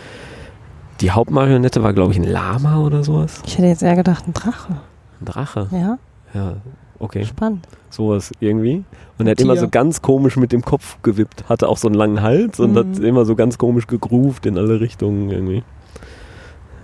die 1.01 1.11
Hauptmarionette 1.12 1.83
war, 1.83 1.94
glaube 1.94 2.12
ich, 2.12 2.18
ein 2.18 2.25
Lama 2.25 2.79
oder 2.81 3.05
sowas. 3.05 3.40
Ich 3.46 3.57
hätte 3.57 3.68
jetzt 3.68 3.83
eher 3.83 3.96
gedacht, 3.96 4.27
ein 4.29 4.35
Drache. 4.35 4.81
Ein 5.20 5.24
Drache. 5.24 5.66
Ja, 5.72 5.98
Ja, 6.35 6.52
okay. 6.98 7.24
spannend. 7.24 7.66
Sowas 7.90 8.31
irgendwie. 8.40 8.85
Und 9.18 9.26
er 9.26 9.33
hat 9.33 9.40
immer 9.40 9.57
so 9.57 9.68
ganz 9.68 10.02
komisch 10.02 10.37
mit 10.37 10.52
dem 10.52 10.62
Kopf 10.62 10.98
gewippt. 11.02 11.48
Hatte 11.48 11.68
auch 11.68 11.78
so 11.78 11.88
einen 11.88 11.94
langen 11.94 12.22
Hals 12.22 12.61
und 12.61 12.72
Mhm. 12.72 12.76
hat 12.76 12.98
immer 13.00 13.24
so 13.24 13.35
ganz 13.35 13.57
komisch 13.59 13.87
gegruft 13.87 14.46
in 14.46 14.59
alle 14.59 14.81
Richtungen 14.81 15.31
irgendwie. 15.31 15.62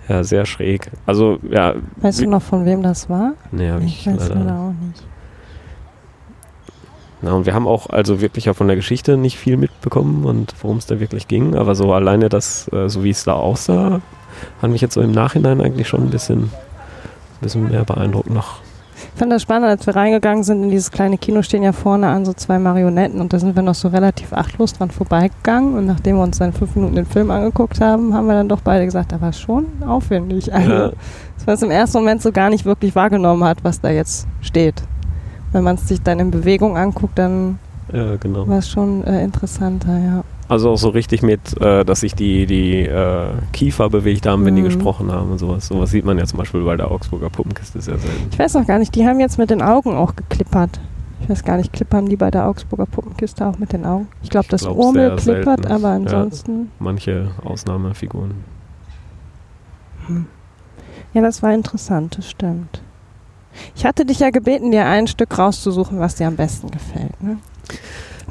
Ja, 0.09 0.23
sehr 0.23 0.45
schräg. 0.45 0.91
Also, 1.05 1.39
ja, 1.49 1.73
Weißt 1.97 2.21
du 2.21 2.27
noch, 2.27 2.41
von 2.41 2.65
wem 2.65 2.83
das 2.83 3.09
war? 3.09 3.33
nee, 3.51 3.69
hab 3.71 3.81
Ich 3.81 4.01
ich 4.01 4.07
weiß 4.13 4.29
leider. 4.29 4.35
leider 4.41 4.59
auch 4.59 4.73
nicht. 4.87 5.03
Na, 7.21 7.33
und 7.33 7.45
wir 7.45 7.53
haben 7.53 7.67
auch 7.67 7.89
also 7.89 8.21
wirklich 8.21 8.45
ja 8.45 8.53
von 8.53 8.67
der 8.67 8.75
Geschichte 8.75 9.17
nicht 9.17 9.37
viel 9.37 9.57
mitbekommen 9.57 10.25
und 10.25 10.53
worum 10.61 10.77
es 10.77 10.85
da 10.85 10.99
wirklich 10.99 11.27
ging. 11.27 11.55
Aber 11.55 11.73
so 11.73 11.91
alleine 11.93 12.29
das, 12.29 12.67
äh, 12.71 12.87
so 12.89 13.03
wie 13.03 13.09
es 13.09 13.23
da 13.23 13.33
aussah, 13.33 14.01
hat 14.61 14.69
mich 14.69 14.81
jetzt 14.81 14.93
so 14.93 15.01
im 15.01 15.11
Nachhinein 15.11 15.61
eigentlich 15.61 15.87
schon 15.87 16.01
ein 16.03 16.09
bisschen, 16.09 16.51
bisschen 17.45 17.69
mehr 17.69 17.83
beeindruckt 17.83 18.29
noch. 18.29 18.57
Ich 19.13 19.19
fand 19.19 19.31
das 19.31 19.41
spannend, 19.41 19.67
als 19.67 19.85
wir 19.85 19.95
reingegangen 19.95 20.43
sind 20.43 20.63
in 20.63 20.69
dieses 20.69 20.89
kleine 20.89 21.17
Kino, 21.17 21.41
stehen 21.41 21.63
ja 21.63 21.73
vorne 21.73 22.07
an 22.07 22.23
so 22.25 22.31
zwei 22.33 22.59
Marionetten 22.59 23.19
und 23.19 23.33
da 23.33 23.39
sind 23.39 23.55
wir 23.55 23.61
noch 23.61 23.75
so 23.75 23.89
relativ 23.89 24.31
achtlos 24.33 24.71
dran 24.73 24.89
vorbeigegangen 24.89 25.75
und 25.77 25.85
nachdem 25.85 26.15
wir 26.15 26.23
uns 26.23 26.37
dann 26.37 26.53
fünf 26.53 26.75
Minuten 26.75 26.95
den 26.95 27.05
Film 27.05 27.29
angeguckt 27.29 27.81
haben, 27.81 28.13
haben 28.13 28.25
wir 28.27 28.33
dann 28.35 28.47
doch 28.49 28.61
beide 28.61 28.85
gesagt, 28.85 29.11
da 29.11 29.19
war 29.19 29.33
schon 29.33 29.65
aufwendig. 29.85 30.53
Also, 30.53 30.71
Ja. 30.71 30.91
dass 31.37 31.45
man 31.45 31.55
es 31.55 31.61
im 31.61 31.71
ersten 31.71 31.97
Moment 31.97 32.21
so 32.21 32.31
gar 32.31 32.49
nicht 32.49 32.63
wirklich 32.65 32.95
wahrgenommen 32.95 33.43
hat, 33.43 33.57
was 33.63 33.81
da 33.81 33.89
jetzt 33.89 34.27
steht. 34.41 34.81
Wenn 35.51 35.63
man 35.63 35.75
es 35.75 35.87
sich 35.87 36.01
dann 36.01 36.19
in 36.19 36.31
Bewegung 36.31 36.77
anguckt, 36.77 37.19
dann 37.19 37.59
Ja, 37.93 38.15
genau. 38.15 38.47
war 38.47 38.59
es 38.59 38.69
schon 38.69 39.03
äh, 39.03 39.23
interessanter, 39.23 39.97
ja. 39.97 40.23
Also 40.47 40.69
auch 40.71 40.77
so 40.77 40.89
richtig 40.89 41.23
mit, 41.23 41.59
äh, 41.59 41.83
dass 41.83 42.01
sich 42.01 42.13
die, 42.13 42.45
die 42.45 42.81
äh, 42.81 43.29
Kiefer 43.51 43.89
bewegt 43.89 44.27
haben, 44.27 44.45
wenn 44.45 44.55
die 44.55 44.61
Mhm. 44.61 44.65
gesprochen 44.65 45.11
haben 45.11 45.31
und 45.31 45.39
sowas. 45.39 45.67
Sowas 45.67 45.89
sieht 45.89 46.05
man 46.05 46.19
ja 46.19 46.25
zum 46.25 46.37
Beispiel 46.37 46.63
bei 46.63 46.75
der 46.77 46.91
Augsburger 46.91 47.29
Puppenkiste 47.31 47.81
sehr 47.81 47.97
selten. 47.97 48.27
Ich 48.31 48.37
weiß 48.37 48.53
noch 48.53 48.67
gar 48.67 48.77
nicht, 48.77 48.93
die 48.95 49.05
haben 49.07 49.19
jetzt 49.19 49.39
mit 49.39 49.49
den 49.49 49.61
Augen 49.63 49.95
auch 49.95 50.15
geklippert. 50.15 50.79
Ich 51.21 51.29
weiß 51.29 51.43
gar 51.43 51.57
nicht, 51.57 51.73
klippern 51.73 52.05
die 52.07 52.15
bei 52.17 52.29
der 52.29 52.45
Augsburger 52.47 52.85
Puppenkiste 52.85 53.43
auch 53.47 53.57
mit 53.57 53.73
den 53.73 53.85
Augen? 53.85 54.07
Ich 54.21 54.29
glaube, 54.29 54.45
das 54.49 54.61
glaub, 54.61 54.77
Urmel 54.77 55.15
klippert, 55.15 55.61
selten. 55.63 55.71
aber 55.71 55.87
Ja. 55.89 55.95
ansonsten. 55.95 56.69
Manche 56.77 57.29
Ausnahmefiguren. 57.43 58.31
Ja, 61.13 61.21
das 61.21 61.41
war 61.41 61.53
interessant, 61.53 62.17
das 62.19 62.29
stimmt. 62.29 62.81
Ich 63.75 63.85
hatte 63.85 64.05
dich 64.05 64.19
ja 64.19 64.29
gebeten, 64.29 64.69
dir 64.71 64.85
ein 64.85 65.07
Stück 65.07 65.37
rauszusuchen, 65.39 65.99
was 65.99 66.15
dir 66.15 66.27
am 66.27 66.35
besten 66.35 66.69
gefällt. 66.69 67.23
Ne? 67.23 67.37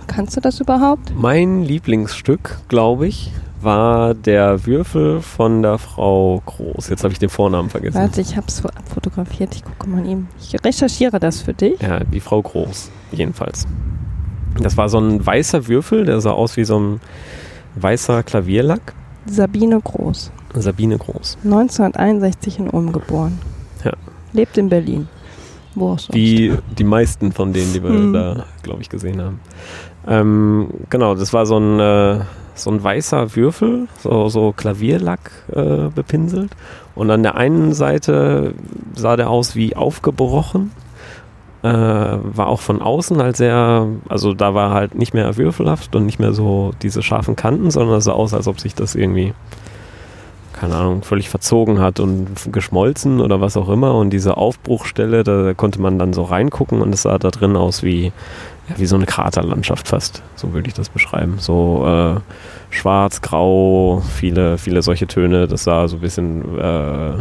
Kannst 0.06 0.36
du 0.36 0.40
das 0.40 0.60
überhaupt? 0.60 1.12
Mein 1.16 1.62
Lieblingsstück, 1.62 2.58
glaube 2.68 3.06
ich, 3.06 3.32
war 3.60 4.14
der 4.14 4.66
Würfel 4.66 5.20
von 5.22 5.62
der 5.62 5.78
Frau 5.78 6.42
Groß. 6.44 6.88
Jetzt 6.90 7.02
habe 7.02 7.12
ich 7.12 7.18
den 7.18 7.30
Vornamen 7.30 7.70
vergessen. 7.70 7.96
Warte, 7.96 8.20
ich 8.20 8.36
habe 8.36 8.46
es 8.46 8.62
fotografiert. 8.92 9.54
Ich 9.54 9.64
gucke 9.64 9.88
mal 9.88 10.06
ihm. 10.06 10.28
Ich 10.40 10.54
recherchiere 10.62 11.18
das 11.18 11.42
für 11.42 11.54
dich. 11.54 11.80
Ja, 11.80 12.00
die 12.00 12.20
Frau 12.20 12.42
Groß, 12.42 12.90
jedenfalls. 13.12 13.66
Das 14.60 14.76
war 14.76 14.88
so 14.88 14.98
ein 14.98 15.24
weißer 15.24 15.66
Würfel, 15.66 16.04
der 16.04 16.20
sah 16.20 16.30
aus 16.30 16.56
wie 16.56 16.64
so 16.64 16.78
ein 16.78 17.00
weißer 17.76 18.22
Klavierlack. 18.22 18.94
Sabine 19.26 19.80
Groß, 19.80 20.30
Sabine 20.54 20.98
Groß. 20.98 21.38
1961 21.44 22.58
in 22.58 22.70
Ulm 22.70 22.92
geboren. 22.92 23.38
Ja. 23.84 23.92
Lebt 24.32 24.58
in 24.58 24.68
Berlin. 24.68 25.08
Auch 25.76 25.98
sonst. 25.98 26.14
Die, 26.14 26.52
die 26.78 26.84
meisten 26.84 27.32
von 27.32 27.52
denen, 27.52 27.72
die 27.72 27.82
wir 27.82 27.90
Hm. 27.90 28.12
da, 28.12 28.44
glaube 28.62 28.82
ich, 28.82 28.88
gesehen 28.88 29.20
haben. 29.22 29.40
Ähm, 30.06 30.68
genau, 30.90 31.14
das 31.14 31.32
war 31.32 31.46
so 31.46 31.58
ein, 31.58 31.80
äh, 31.80 32.20
so 32.54 32.70
ein 32.70 32.82
weißer 32.82 33.34
Würfel, 33.36 33.88
so, 34.02 34.28
so 34.28 34.52
Klavierlack 34.52 35.30
äh, 35.52 35.88
bepinselt. 35.94 36.50
Und 36.94 37.10
an 37.10 37.22
der 37.22 37.34
einen 37.36 37.72
Seite 37.72 38.54
sah 38.94 39.16
der 39.16 39.30
aus 39.30 39.56
wie 39.56 39.74
aufgebrochen. 39.76 40.70
äh, 41.62 41.68
war 41.68 42.48
auch 42.48 42.60
von 42.60 42.82
außen 42.82 43.22
halt 43.22 43.36
sehr, 43.38 43.86
also 44.08 44.34
da 44.34 44.54
war 44.54 44.74
halt 44.74 44.94
nicht 44.94 45.14
mehr 45.14 45.36
würfelhaft 45.38 45.96
und 45.96 46.04
nicht 46.04 46.18
mehr 46.18 46.34
so 46.34 46.72
diese 46.82 47.02
scharfen 47.02 47.36
Kanten, 47.36 47.70
sondern 47.70 48.00
sah 48.02 48.12
aus, 48.12 48.34
als 48.34 48.46
ob 48.48 48.60
sich 48.60 48.74
das 48.74 48.94
irgendwie, 48.94 49.32
keine 50.54 50.76
Ahnung, 50.76 51.02
völlig 51.02 51.28
verzogen 51.28 51.80
hat 51.80 52.00
und 52.00 52.28
geschmolzen 52.50 53.20
oder 53.20 53.40
was 53.40 53.56
auch 53.56 53.68
immer. 53.68 53.94
Und 53.94 54.10
diese 54.10 54.36
Aufbruchstelle, 54.36 55.24
da 55.24 55.54
konnte 55.54 55.80
man 55.80 55.98
dann 55.98 56.12
so 56.12 56.22
reingucken 56.22 56.80
und 56.80 56.94
es 56.94 57.02
sah 57.02 57.18
da 57.18 57.30
drin 57.30 57.56
aus 57.56 57.82
wie, 57.82 58.12
ja, 58.68 58.78
wie 58.78 58.86
so 58.86 58.96
eine 58.96 59.06
Kraterlandschaft 59.06 59.88
fast, 59.88 60.22
so 60.36 60.52
würde 60.54 60.68
ich 60.68 60.74
das 60.74 60.88
beschreiben. 60.88 61.36
So 61.38 61.84
äh, 61.86 62.20
schwarz, 62.74 63.20
grau, 63.20 64.02
viele, 64.16 64.56
viele 64.56 64.82
solche 64.82 65.06
Töne, 65.06 65.46
das 65.46 65.64
sah 65.64 65.88
so 65.88 65.96
ein 65.96 66.00
bisschen... 66.00 66.58
Äh, 66.58 67.12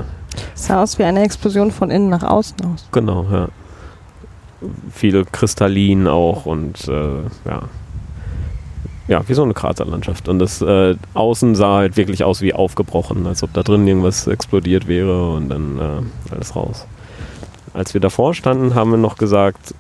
sah 0.54 0.82
aus 0.82 0.98
wie 0.98 1.04
eine 1.04 1.24
Explosion 1.24 1.72
von 1.72 1.92
innen 1.92 2.10
nach 2.10 2.24
außen 2.24 2.58
aus. 2.66 2.88
Genau, 2.92 3.26
ja 3.32 3.50
viele 4.92 5.26
Kristallin 5.26 6.08
auch 6.08 6.46
und 6.46 6.88
äh, 6.88 7.24
ja. 7.46 7.64
Ja, 9.08 9.22
wie 9.28 9.34
so 9.34 9.44
eine 9.44 9.54
Kraterlandschaft. 9.54 10.30
Und 10.30 10.40
das 10.40 10.62
äh, 10.62 10.96
Außen 11.14 11.56
sah 11.56 11.78
halt 11.78 11.98
wirklich 11.98 12.24
aus 12.24 12.42
wie 12.42 12.54
aufgebrochen, 12.54 13.28
als 13.28 13.44
ob 13.44 13.54
da 13.54 13.64
drin 13.64 13.86
irgendwas 13.86 14.28
explodiert 14.28 14.88
wäre 14.88 15.32
und 15.32 15.50
dann 15.50 15.78
äh, 15.78 16.34
alles 16.34 16.56
raus. 16.56 16.86
Als 17.74 17.94
wir 17.94 18.02
davor 18.02 18.34
standen, 18.34 18.76
haben 18.76 18.92
wir 18.92 18.98
noch 18.98 19.18
gesagt, 19.18 19.74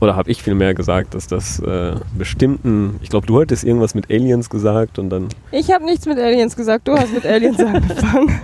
oder 0.00 0.14
habe 0.14 0.30
ich 0.30 0.42
vielmehr 0.42 0.74
gesagt, 0.74 1.14
dass 1.14 1.26
das 1.26 1.58
äh, 1.60 1.94
bestimmten, 2.16 2.98
ich 3.00 3.08
glaube, 3.08 3.26
du 3.26 3.40
hattest 3.40 3.64
irgendwas 3.64 3.94
mit 3.94 4.10
Aliens 4.10 4.50
gesagt 4.50 4.98
und 4.98 5.08
dann. 5.08 5.28
Ich 5.52 5.72
habe 5.72 5.84
nichts 5.84 6.04
mit 6.04 6.18
Aliens 6.18 6.54
gesagt, 6.54 6.86
du 6.88 6.94
hast 6.94 7.14
mit 7.14 7.24
Aliens 7.24 7.58
angefangen. 7.60 8.40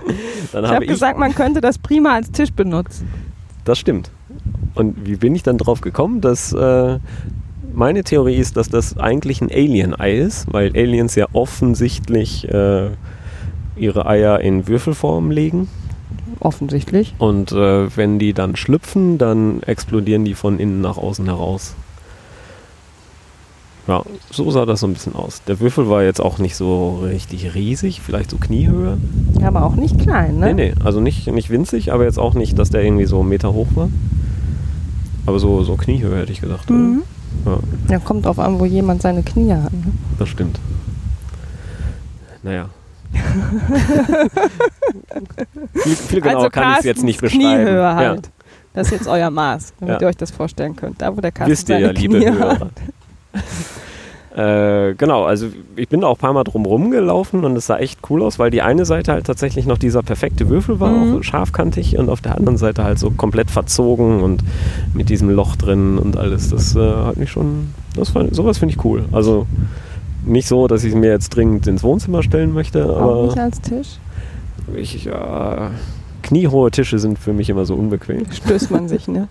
Dann 0.51 0.65
ich 0.65 0.71
habe 0.71 0.85
ich 0.85 0.91
gesagt, 0.91 1.19
man 1.19 1.35
könnte 1.35 1.61
das 1.61 1.77
prima 1.77 2.13
als 2.13 2.31
Tisch 2.31 2.51
benutzen. 2.51 3.07
Das 3.65 3.77
stimmt. 3.77 4.09
Und 4.73 5.05
wie 5.05 5.15
bin 5.15 5.35
ich 5.35 5.43
dann 5.43 5.59
drauf 5.59 5.81
gekommen, 5.81 6.21
dass 6.21 6.53
äh, 6.53 6.97
meine 7.73 8.03
Theorie 8.03 8.35
ist, 8.35 8.57
dass 8.57 8.69
das 8.69 8.97
eigentlich 8.97 9.41
ein 9.41 9.51
Alien-Ei 9.51 10.13
ist, 10.17 10.51
weil 10.51 10.71
Aliens 10.75 11.15
ja 11.15 11.27
offensichtlich 11.33 12.47
äh, 12.49 12.89
ihre 13.75 14.05
Eier 14.05 14.39
in 14.39 14.67
Würfelform 14.67 15.31
legen. 15.31 15.67
Offensichtlich. 16.39 17.13
Und 17.17 17.51
äh, 17.51 17.95
wenn 17.95 18.19
die 18.19 18.33
dann 18.33 18.55
schlüpfen, 18.55 19.17
dann 19.17 19.63
explodieren 19.63 20.25
die 20.25 20.33
von 20.33 20.59
innen 20.59 20.81
nach 20.81 20.97
außen 20.97 21.25
heraus. 21.25 21.75
Ja, 23.87 24.01
so 24.31 24.49
sah 24.49 24.65
das 24.65 24.79
so 24.79 24.87
ein 24.87 24.93
bisschen 24.93 25.15
aus. 25.15 25.41
Der 25.45 25.59
Würfel 25.59 25.89
war 25.89 26.03
jetzt 26.03 26.21
auch 26.21 26.37
nicht 26.37 26.55
so 26.55 26.99
richtig 27.03 27.53
riesig, 27.53 28.01
vielleicht 28.01 28.29
so 28.29 28.37
Kniehöhe. 28.37 28.97
Ja, 29.41 29.49
aber 29.49 29.65
auch 29.65 29.75
nicht 29.75 29.99
klein, 29.99 30.39
ne? 30.39 30.53
Nee, 30.53 30.69
nee, 30.69 30.73
also 30.83 31.01
nicht, 31.01 31.27
nicht 31.27 31.49
winzig, 31.49 31.91
aber 31.91 32.05
jetzt 32.05 32.17
auch 32.17 32.33
nicht, 32.33 32.57
dass 32.57 32.69
der 32.69 32.81
irgendwie 32.81 33.05
so 33.05 33.19
einen 33.19 33.29
Meter 33.29 33.51
hoch 33.51 33.67
war. 33.75 33.89
Aber 35.25 35.39
so, 35.39 35.63
so 35.63 35.75
Kniehöhe 35.75 36.17
hätte 36.17 36.31
ich 36.31 36.39
gedacht. 36.39 36.71
oder? 36.71 37.01
Ja, 37.45 37.59
Ja, 37.89 37.99
kommt 37.99 38.25
drauf 38.25 38.39
an, 38.39 38.59
wo 38.59 38.65
jemand 38.65 39.01
seine 39.01 39.23
Knie 39.23 39.51
hat. 39.53 39.71
Ne? 39.73 39.83
das 40.19 40.29
stimmt. 40.29 40.59
Naja. 42.43 42.69
viel, 45.73 45.95
viel 45.95 46.21
genauer 46.21 46.37
also 46.37 46.49
kann 46.49 46.71
ich 46.73 46.79
es 46.79 46.85
jetzt 46.85 47.03
nicht 47.03 47.21
beschreiben. 47.21 47.41
Kniehöhe 47.43 47.95
halt. 47.95 48.29
Das 48.73 48.87
ist 48.87 48.93
jetzt 48.93 49.07
euer 49.07 49.29
Maß, 49.29 49.73
damit 49.79 49.95
Ja. 49.95 50.01
ihr 50.01 50.07
euch 50.09 50.17
das 50.17 50.31
vorstellen 50.31 50.75
könnt. 50.75 51.01
Da, 51.01 51.15
wo 51.15 51.21
der 51.21 51.29
Ja. 51.29 51.31
Kasten 51.31 51.51
Wisst 51.51 51.69
ihr 51.69 51.75
seine 51.75 51.85
ja, 51.87 51.91
liebe 51.91 52.17
Knie 52.19 52.31
Hörer. 52.31 52.59
hat. 52.59 52.71
Äh, 54.35 54.95
genau, 54.95 55.25
also 55.25 55.47
ich 55.75 55.87
bin 55.89 56.01
da 56.01 56.07
auch 56.07 56.15
ein 56.17 56.19
paar 56.19 56.33
Mal 56.33 56.43
drum 56.43 56.65
rumgelaufen 56.65 57.45
und 57.45 57.55
es 57.55 57.67
sah 57.67 57.77
echt 57.77 57.99
cool 58.09 58.23
aus, 58.23 58.39
weil 58.39 58.49
die 58.49 58.63
eine 58.63 58.83
Seite 58.83 59.11
halt 59.11 59.27
tatsächlich 59.27 59.67
noch 59.67 59.77
dieser 59.77 60.01
perfekte 60.01 60.49
Würfel 60.49 60.79
war, 60.79 60.89
Mhm. 60.89 61.17
auch 61.19 61.23
scharfkantig 61.23 61.97
und 61.99 62.09
auf 62.09 62.21
der 62.21 62.35
anderen 62.35 62.57
Seite 62.57 62.83
halt 62.83 62.97
so 62.97 63.11
komplett 63.11 63.51
verzogen 63.51 64.21
und 64.23 64.43
mit 64.95 65.09
diesem 65.09 65.29
Loch 65.29 65.55
drin 65.55 65.99
und 65.99 66.17
alles. 66.17 66.49
Das 66.49 66.75
äh, 66.75 66.79
hat 66.79 67.17
mich 67.17 67.29
schon, 67.29 67.75
das 67.95 68.15
war, 68.15 68.25
sowas 68.33 68.57
finde 68.57 68.73
ich 68.75 68.83
cool. 68.83 69.05
Also 69.11 69.45
nicht 70.25 70.47
so, 70.47 70.67
dass 70.67 70.83
ich 70.83 70.93
es 70.93 70.97
mir 70.97 71.11
jetzt 71.11 71.29
dringend 71.35 71.67
ins 71.67 71.83
Wohnzimmer 71.83 72.23
stellen 72.23 72.53
möchte, 72.53 72.85
Auch 72.85 73.25
nicht 73.25 73.33
aber 73.33 73.41
als 73.43 73.61
Tisch. 73.61 73.87
ich, 74.75 75.05
ja, 75.05 75.69
kniehohe 76.23 76.71
Tische 76.71 76.97
sind 76.97 77.19
für 77.19 77.33
mich 77.33 77.49
immer 77.51 77.65
so 77.65 77.75
unbequem. 77.75 78.25
Stößt 78.31 78.71
man 78.71 78.87
sich, 78.87 79.07
ne? 79.07 79.27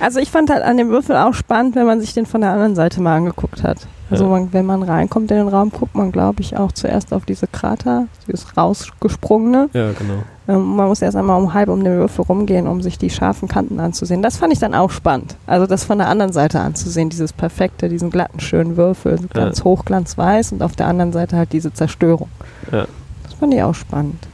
Also 0.00 0.20
ich 0.20 0.30
fand 0.30 0.50
halt 0.50 0.62
an 0.62 0.76
dem 0.76 0.90
Würfel 0.90 1.16
auch 1.16 1.32
spannend, 1.32 1.74
wenn 1.74 1.86
man 1.86 2.00
sich 2.02 2.12
den 2.12 2.26
von 2.26 2.42
der 2.42 2.50
anderen 2.50 2.74
Seite 2.74 3.00
mal 3.00 3.16
angeguckt 3.16 3.62
hat. 3.62 3.86
Also 4.12 4.24
Ja. 4.24 4.30
man, 4.30 4.52
wenn 4.52 4.66
man 4.66 4.82
reinkommt 4.82 5.30
in 5.30 5.38
den 5.38 5.48
Raum, 5.48 5.70
guckt 5.70 5.94
man, 5.94 6.12
glaube 6.12 6.42
ich, 6.42 6.56
auch 6.56 6.70
zuerst 6.72 7.12
auf 7.12 7.24
diese 7.24 7.46
Krater, 7.46 8.06
dieses 8.26 8.56
rausgesprungene. 8.56 9.70
Ja, 9.72 9.92
genau. 9.92 10.22
Ähm, 10.48 10.76
man 10.76 10.88
muss 10.88 11.00
erst 11.02 11.16
einmal 11.16 11.40
um 11.40 11.54
halb 11.54 11.68
um 11.68 11.82
den 11.82 11.94
Würfel 11.96 12.24
rumgehen, 12.24 12.66
um 12.66 12.82
sich 12.82 12.98
die 12.98 13.10
scharfen 13.10 13.48
Kanten 13.48 13.80
anzusehen. 13.80 14.22
Das 14.22 14.36
fand 14.36 14.52
ich 14.52 14.58
dann 14.58 14.74
auch 14.74 14.90
spannend. 14.90 15.36
Also 15.46 15.66
das 15.66 15.84
von 15.84 15.98
der 15.98 16.08
anderen 16.08 16.32
Seite 16.32 16.60
anzusehen, 16.60 17.08
dieses 17.10 17.32
perfekte, 17.32 17.88
diesen 17.88 18.10
glatten, 18.10 18.40
schönen 18.40 18.76
Würfel, 18.76 19.18
ganz 19.32 19.64
hoch, 19.64 19.84
glanzweiß 19.84 20.52
und 20.52 20.62
auf 20.62 20.76
der 20.76 20.88
anderen 20.88 21.12
Seite 21.12 21.36
halt 21.36 21.52
diese 21.52 21.72
Zerstörung. 21.72 22.28
Ja. 22.70 22.86
Das 23.24 23.34
fand 23.34 23.54
ich 23.54 23.62
auch 23.62 23.74
spannend. 23.74 24.26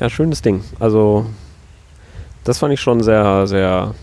Ja, 0.00 0.08
schönes 0.08 0.40
Ding. 0.42 0.62
Also, 0.80 1.26
das 2.44 2.58
fand 2.58 2.72
ich 2.72 2.80
schon 2.80 3.02
sehr, 3.02 3.46
sehr. 3.46 3.94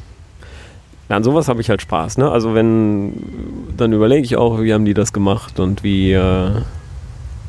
Ja, 1.09 1.15
an 1.15 1.23
sowas 1.23 1.47
habe 1.47 1.59
ich 1.59 1.69
halt 1.69 1.81
Spaß, 1.81 2.19
ne? 2.19 2.29
Also 2.29 2.53
wenn, 2.53 3.13
dann 3.75 3.93
überlege 3.93 4.23
ich 4.23 4.37
auch, 4.37 4.61
wie 4.61 4.73
haben 4.73 4.85
die 4.85 4.93
das 4.93 5.11
gemacht 5.11 5.59
und 5.59 5.83
wie, 5.83 6.13
äh, 6.13 6.51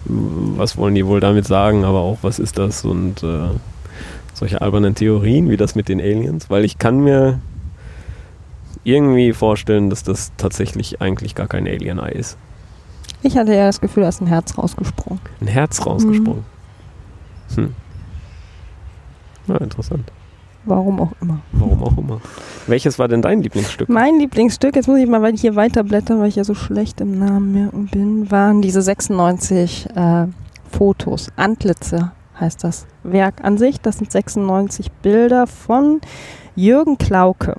was 0.06 0.78
wollen 0.78 0.94
die 0.94 1.06
wohl 1.06 1.20
damit 1.20 1.46
sagen, 1.46 1.84
aber 1.84 2.00
auch, 2.00 2.18
was 2.22 2.38
ist 2.38 2.56
das 2.56 2.86
und 2.86 3.22
äh, 3.22 3.50
solche 4.32 4.62
albernen 4.62 4.94
Theorien, 4.94 5.50
wie 5.50 5.58
das 5.58 5.74
mit 5.74 5.90
den 5.90 6.00
Aliens, 6.00 6.48
weil 6.48 6.64
ich 6.64 6.78
kann 6.78 7.00
mir 7.00 7.40
irgendwie 8.82 9.34
vorstellen, 9.34 9.90
dass 9.90 10.02
das 10.02 10.32
tatsächlich 10.38 11.02
eigentlich 11.02 11.34
gar 11.34 11.46
kein 11.46 11.66
Alien-Ei 11.66 12.12
ist. 12.12 12.38
Ich 13.22 13.36
hatte 13.36 13.54
ja 13.54 13.66
das 13.66 13.82
Gefühl, 13.82 14.04
da 14.04 14.08
ist 14.08 14.22
ein 14.22 14.26
Herz 14.26 14.56
rausgesprungen. 14.56 15.20
Ein 15.42 15.48
Herz 15.48 15.84
rausgesprungen. 15.84 16.44
Hm. 17.54 17.74
Ja, 19.48 19.56
interessant. 19.56 20.10
Warum 20.70 21.00
auch 21.00 21.10
immer. 21.20 21.40
Warum 21.50 21.82
auch 21.82 21.98
immer. 21.98 22.20
Welches 22.68 22.96
war 23.00 23.08
denn 23.08 23.22
dein 23.22 23.42
Lieblingsstück? 23.42 23.88
Mein 23.88 24.20
Lieblingsstück, 24.20 24.76
jetzt 24.76 24.86
muss 24.86 25.00
ich 25.00 25.08
mal 25.08 25.32
hier 25.32 25.56
weiterblättern, 25.56 26.20
weil 26.20 26.28
ich 26.28 26.36
ja 26.36 26.44
so 26.44 26.54
schlecht 26.54 27.00
im 27.00 27.18
Namen 27.18 27.52
merken 27.52 27.88
bin, 27.90 28.30
waren 28.30 28.62
diese 28.62 28.80
96 28.80 29.88
äh, 29.96 30.26
Fotos. 30.70 31.32
Antlitze 31.34 32.12
heißt 32.38 32.62
das 32.62 32.86
Werk 33.02 33.42
an 33.42 33.58
sich. 33.58 33.80
Das 33.80 33.98
sind 33.98 34.12
96 34.12 34.92
Bilder 34.92 35.48
von 35.48 36.00
Jürgen 36.54 36.98
Klauke. 36.98 37.56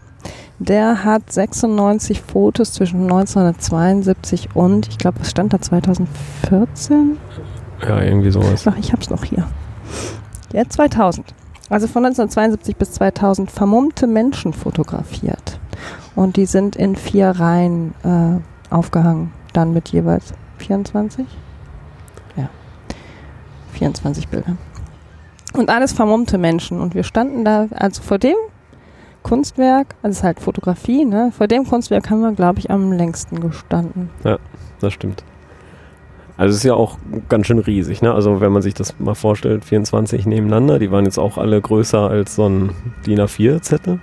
Der 0.59 1.03
hat 1.03 1.29
96 1.29 2.21
Fotos 2.21 2.71
zwischen 2.71 3.01
1972 3.03 4.49
und, 4.53 4.87
ich 4.87 4.97
glaube, 4.97 5.19
was 5.19 5.31
stand 5.31 5.51
da, 5.51 5.59
2014? 5.59 7.17
Ja, 7.85 8.01
irgendwie 8.01 8.31
sowas. 8.31 8.65
Ach, 8.65 8.77
ich 8.79 8.93
hab's 8.93 9.09
noch 9.09 9.25
hier. 9.25 9.47
Ja, 10.53 10.63
2000. 10.69 11.33
Also 11.71 11.87
von 11.87 12.03
1972 12.03 12.75
bis 12.75 12.91
2000 12.91 13.49
vermummte 13.49 14.05
Menschen 14.05 14.51
fotografiert. 14.51 15.57
Und 16.17 16.35
die 16.35 16.45
sind 16.45 16.75
in 16.75 16.97
vier 16.97 17.29
Reihen 17.29 17.95
äh, 18.03 18.73
aufgehangen. 18.73 19.31
Dann 19.53 19.71
mit 19.71 19.87
jeweils 19.87 20.33
24? 20.57 21.25
Ja. 22.35 22.49
24 23.71 24.27
Bilder. 24.27 24.57
Und 25.53 25.69
alles 25.69 25.93
vermummte 25.93 26.37
Menschen. 26.37 26.81
Und 26.81 26.93
wir 26.93 27.03
standen 27.03 27.45
da, 27.45 27.67
also 27.71 28.01
vor 28.03 28.19
dem 28.19 28.35
Kunstwerk, 29.23 29.95
also 30.03 30.11
es 30.11 30.17
ist 30.17 30.23
halt 30.25 30.41
Fotografie, 30.41 31.05
ne? 31.05 31.31
Vor 31.31 31.47
dem 31.47 31.65
Kunstwerk 31.65 32.09
haben 32.09 32.19
wir, 32.19 32.33
glaube 32.33 32.59
ich, 32.59 32.69
am 32.69 32.91
längsten 32.91 33.39
gestanden. 33.39 34.09
Das 34.81 34.91
stimmt. 34.91 35.23
Also 36.41 36.53
es 36.53 36.57
ist 36.57 36.63
ja 36.63 36.73
auch 36.73 36.97
ganz 37.29 37.45
schön 37.45 37.59
riesig, 37.59 38.01
ne? 38.01 38.15
Also 38.15 38.41
wenn 38.41 38.51
man 38.51 38.63
sich 38.63 38.73
das 38.73 38.97
mal 38.97 39.13
vorstellt, 39.13 39.63
24 39.63 40.25
nebeneinander, 40.25 40.79
die 40.79 40.89
waren 40.89 41.05
jetzt 41.05 41.19
auch 41.19 41.37
alle 41.37 41.61
größer 41.61 42.09
als 42.09 42.33
so 42.33 42.49
ein 42.49 42.71
DIN 43.05 43.19
A4-Zettel. 43.19 43.99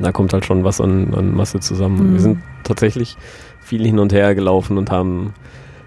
Da 0.00 0.10
kommt 0.10 0.32
halt 0.32 0.44
schon 0.44 0.64
was 0.64 0.80
an, 0.80 1.14
an 1.14 1.32
Masse 1.32 1.60
zusammen. 1.60 2.08
Mhm. 2.08 2.12
Wir 2.14 2.20
sind 2.20 2.38
tatsächlich 2.64 3.16
viel 3.60 3.84
hin 3.84 4.00
und 4.00 4.12
her 4.12 4.34
gelaufen 4.34 4.78
und 4.78 4.90
haben 4.90 5.32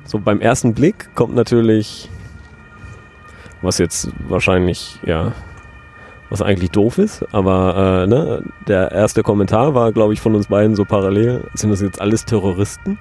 so 0.05 0.19
beim 0.19 0.39
ersten 0.39 0.73
Blick 0.73 1.13
kommt 1.15 1.35
natürlich, 1.35 2.09
was 3.61 3.77
jetzt 3.77 4.11
wahrscheinlich, 4.29 5.01
ja, 5.05 5.33
was 6.29 6.41
eigentlich 6.41 6.71
doof 6.71 6.97
ist, 6.97 7.25
aber 7.33 8.03
äh, 8.05 8.07
ne, 8.07 8.43
der 8.69 8.93
erste 8.93 9.21
Kommentar 9.21 9.73
war, 9.73 9.91
glaube 9.91 10.13
ich, 10.13 10.21
von 10.21 10.33
uns 10.33 10.47
beiden 10.47 10.77
so 10.77 10.85
parallel, 10.85 11.43
sind 11.55 11.71
das 11.71 11.81
jetzt 11.81 11.99
alles 11.99 12.23
Terroristen? 12.23 12.97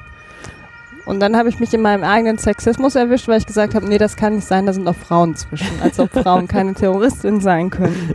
Und 1.09 1.21
dann 1.21 1.39
habe 1.39 1.49
ich 1.49 1.59
mich 1.59 1.73
in 1.73 1.81
meinem 1.81 2.05
eigenen 2.05 2.37
Sexismus 2.37 2.95
erwischt, 2.95 3.29
weil 3.29 3.39
ich 3.39 3.47
gesagt 3.47 3.75
habe, 3.75 3.89
nee, 3.89 3.97
das 3.97 4.15
kann 4.15 4.35
nicht 4.35 4.47
sein, 4.47 4.67
da 4.67 4.75
sind 4.75 4.87
auch 4.87 4.95
Frauen 4.95 5.35
zwischen. 5.37 5.81
Als 5.83 5.99
ob 5.99 6.13
Frauen 6.13 6.47
keine 6.49 6.75
Terroristinnen 6.75 7.41
sein 7.41 7.71
können. 7.71 8.13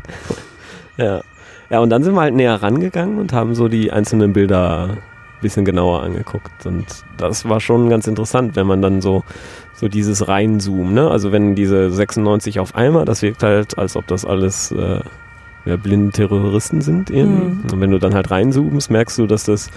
Ja. 0.97 1.23
Ja, 1.71 1.79
und 1.79 1.89
dann 1.89 2.03
sind 2.03 2.13
wir 2.13 2.21
halt 2.21 2.36
näher 2.36 2.62
rangegangen 2.62 3.17
und 3.17 3.34
haben 3.34 3.56
so 3.56 3.67
die 3.67 3.91
einzelnen 3.91 4.32
Bilder 4.32 4.89
ein 4.91 4.97
bisschen 5.41 5.65
genauer 5.65 6.03
angeguckt. 6.03 6.67
Und 6.67 6.86
das 7.17 7.49
war 7.49 7.60
schon 7.60 7.89
ganz 7.89 8.06
interessant, 8.06 8.56
wenn 8.56 8.67
man 8.67 8.84
dann 8.84 9.01
so, 9.01 9.23
so 9.73 9.88
dieses 9.88 10.27
Reinzoomen, 10.27 10.93
ne? 10.93 11.10
Also 11.10 11.32
wenn 11.32 11.56
diese 11.56 11.89
96 11.89 12.60
auf 12.60 12.75
einmal, 12.75 13.06
das 13.06 13.23
wirkt 13.23 13.41
halt, 13.41 13.75
als 13.79 13.95
ob 13.95 14.06
das 14.06 14.23
alles 14.23 14.71
äh, 14.71 14.99
ja, 15.65 15.77
blinde 15.77 16.12
Terroristen 16.12 16.82
sind 16.82 17.10
irgendwie. 17.10 17.56
Mhm. 17.56 17.63
Und 17.71 17.82
wenn 17.82 17.89
du 17.89 17.97
dann 17.97 18.13
halt 18.13 18.29
reinzoomst, 18.29 18.91
merkst 18.91 19.17
du, 19.17 19.25
dass 19.25 19.45
das 19.45 19.71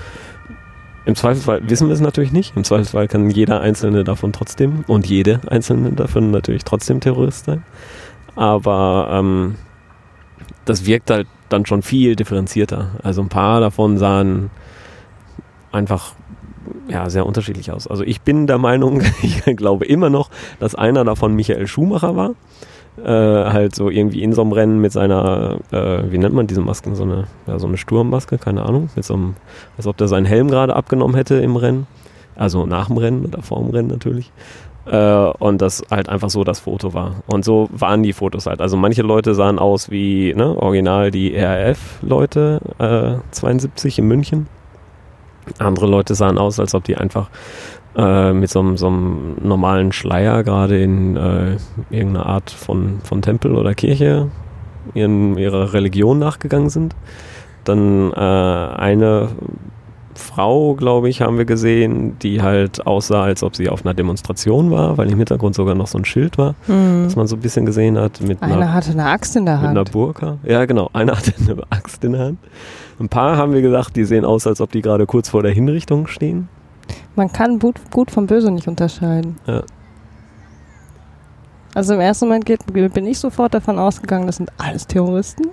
im 1.07 1.15
Zweifelsfall 1.15 1.63
wissen 1.69 1.87
wir 1.87 1.95
es 1.95 2.01
natürlich 2.01 2.33
nicht. 2.33 2.57
Im 2.57 2.65
Zweifelsfall 2.65 3.07
kann 3.07 3.31
jeder 3.31 3.61
einzelne 3.61 4.03
davon 4.03 4.33
trotzdem 4.33 4.85
und 4.89 5.07
jede 5.07 5.41
einzelne 5.47 5.93
davon 5.93 6.33
natürlich 6.33 6.65
trotzdem 6.65 7.01
Terrorist 7.01 7.47
sein. 7.47 7.63
Aber 8.35 9.09
ähm, 9.13 9.55
das 10.65 10.85
wirkt 10.85 11.11
halt 11.11 11.29
dann 11.49 11.65
schon 11.65 11.83
viel 11.83 12.17
differenzierter. 12.17 12.91
Also 13.03 13.23
ein 13.23 13.29
paar 13.29 13.61
davon 13.61 13.99
sahen 13.99 14.51
einfach 15.71 16.15
ja, 16.89 17.09
sehr 17.09 17.25
unterschiedlich 17.25 17.71
aus. 17.71 17.87
Also 17.87 18.03
ich 18.03 18.23
bin 18.23 18.49
der 18.49 18.59
Meinung, 18.59 19.01
ich 19.23 19.45
glaube 19.57 19.85
immer 19.85 20.11
noch, 20.11 20.29
dass 20.59 20.75
einer 20.75 21.05
davon 21.05 21.35
Michael 21.35 21.69
Schumacher 21.69 22.17
war. 22.17 22.35
Äh, 23.05 23.11
halt 23.11 23.75
so 23.75 23.91
irgendwie 23.91 24.23
in 24.23 24.33
so 24.33 24.41
einem 24.41 24.53
Rennen 24.53 24.81
mit 24.81 24.91
seiner, 24.91 25.59
äh, 25.71 26.11
wie 26.11 26.17
nennt 26.17 26.35
man 26.35 26.47
diese 26.47 26.63
Masken, 26.63 26.95
so 26.95 27.03
eine, 27.03 27.25
ja, 27.47 27.59
so 27.59 27.67
eine 27.67 27.77
Sturmmaske, 27.77 28.39
keine 28.39 28.65
Ahnung, 28.65 28.89
mit 28.97 29.05
so 29.05 29.15
einem, 29.15 29.35
als 29.77 29.87
ob 29.87 29.99
der 29.99 30.09
seinen 30.09 30.25
Helm 30.25 30.49
gerade 30.49 30.75
abgenommen 30.75 31.15
hätte 31.15 31.35
im 31.37 31.57
Rennen. 31.57 31.87
Also 32.37 32.65
nach 32.65 32.87
dem 32.87 32.97
Rennen 32.97 33.27
oder 33.27 33.43
vor 33.43 33.61
dem 33.61 33.71
Rennen 33.71 33.89
natürlich. 33.89 34.33
Äh, 34.87 35.31
und 35.39 35.61
das 35.61 35.83
halt 35.91 36.09
einfach 36.09 36.31
so 36.31 36.45
das 36.45 36.61
Foto 36.61 36.95
war. 36.95 37.17
Und 37.27 37.45
so 37.45 37.69
waren 37.73 38.03
die 38.03 38.13
Fotos 38.13 38.47
halt. 38.47 38.61
Also 38.61 38.77
manche 38.77 39.03
Leute 39.03 39.35
sahen 39.35 39.59
aus 39.59 39.91
wie, 39.91 40.33
ne, 40.35 40.57
original 40.57 41.11
die 41.11 41.37
RAF-Leute, 41.37 42.61
äh, 42.79 43.33
72 43.33 43.99
in 43.99 44.07
München. 44.07 44.47
Andere 45.59 45.87
Leute 45.87 46.15
sahen 46.15 46.39
aus, 46.39 46.59
als 46.61 46.75
ob 46.75 46.85
die 46.85 46.97
einfach 46.97 47.29
äh, 47.97 48.33
mit 48.33 48.51
so, 48.51 48.61
einem- 48.61 48.77
so 48.77 48.87
einem 48.89 49.37
normalen 49.43 49.93
Schleier 49.93 50.43
gerade 50.45 50.81
in 50.83 51.17
äh, 51.17 51.57
irgendeiner 51.91 52.27
Art 52.27 52.51
von, 52.51 52.99
von 53.03 53.23
Tempel 53.23 53.55
oder 53.55 53.75
Kirche 53.75 54.29
ihren, 54.95 55.37
ihrer 55.39 55.73
Religion 55.73 56.19
nachgegangen 56.19 56.69
sind. 56.71 56.95
Dann 57.65 58.13
äh, 58.13 58.17
eine 58.17 59.29
Frau, 60.15 60.75
glaube 60.75 61.11
ich, 61.11 61.21
haben 61.21 61.37
wir 61.37 61.45
gesehen, 61.45 62.19
die 62.21 62.41
halt 62.41 62.87
aussah, 62.87 63.25
als 63.25 63.43
ob 63.43 63.55
sie 63.55 63.69
auf 63.69 63.85
einer 63.85 63.93
Demonstration 63.93 64.71
war, 64.71 64.97
weil 64.97 65.11
im 65.11 65.19
Hintergrund 65.19 65.55
sogar 65.55 65.75
noch 65.75 65.89
so 65.89 65.99
ein 65.99 66.07
Schild 66.07 66.39
war, 66.39 66.55
Mhm. 66.69 67.05
das 67.05 67.17
man 67.17 67.27
so 67.27 67.37
ein 67.37 67.41
bisschen 67.41 67.67
gesehen 67.67 67.99
hat 67.99 68.23
mit 68.23 68.43
einer 68.43 68.55
Einer 68.57 68.73
hatte 68.73 68.93
eine 68.93 69.05
Axt 69.05 69.37
in 69.37 69.45
der 69.45 69.57
mit 69.57 69.65
einer 69.71 69.81
Hand. 69.81 69.93
Burka. 69.93 70.39
Ja, 70.45 70.65
genau. 70.65 70.89
Einer 70.95 71.13
hatte 71.17 71.35
eine 71.47 71.63
Axt 71.69 72.03
in 72.05 72.13
der 72.13 72.21
Hand. 72.23 72.39
Ein 72.99 73.11
paar 73.11 73.37
haben 73.37 73.53
wir 73.53 73.61
gesagt, 73.61 73.95
die 73.97 74.05
sehen 74.05 74.25
aus, 74.25 74.47
als 74.47 74.63
ob 74.63 74.73
die 74.73 74.81
gerade 74.81 75.05
kurz 75.05 75.29
vor 75.29 75.43
der 75.43 75.53
Hinrichtung 75.53 76.07
stehen. 76.07 76.49
Man 77.17 77.33
kann 77.33 77.59
gut, 77.59 77.81
gut 77.91 78.11
vom 78.11 78.27
Böse 78.27 78.51
nicht 78.51 78.69
unterscheiden. 78.69 79.37
Ja. 79.47 79.63
Also 81.75 81.95
im 81.95 82.01
ersten 82.01 82.27
Moment 82.27 82.47
geht, 82.47 82.61
bin 82.73 83.07
ich 83.07 83.19
sofort 83.19 83.53
davon 83.53 83.79
ausgegangen, 83.79 84.27
das 84.27 84.37
sind 84.37 84.51
alles 84.59 84.87
Terroristen. 84.87 85.49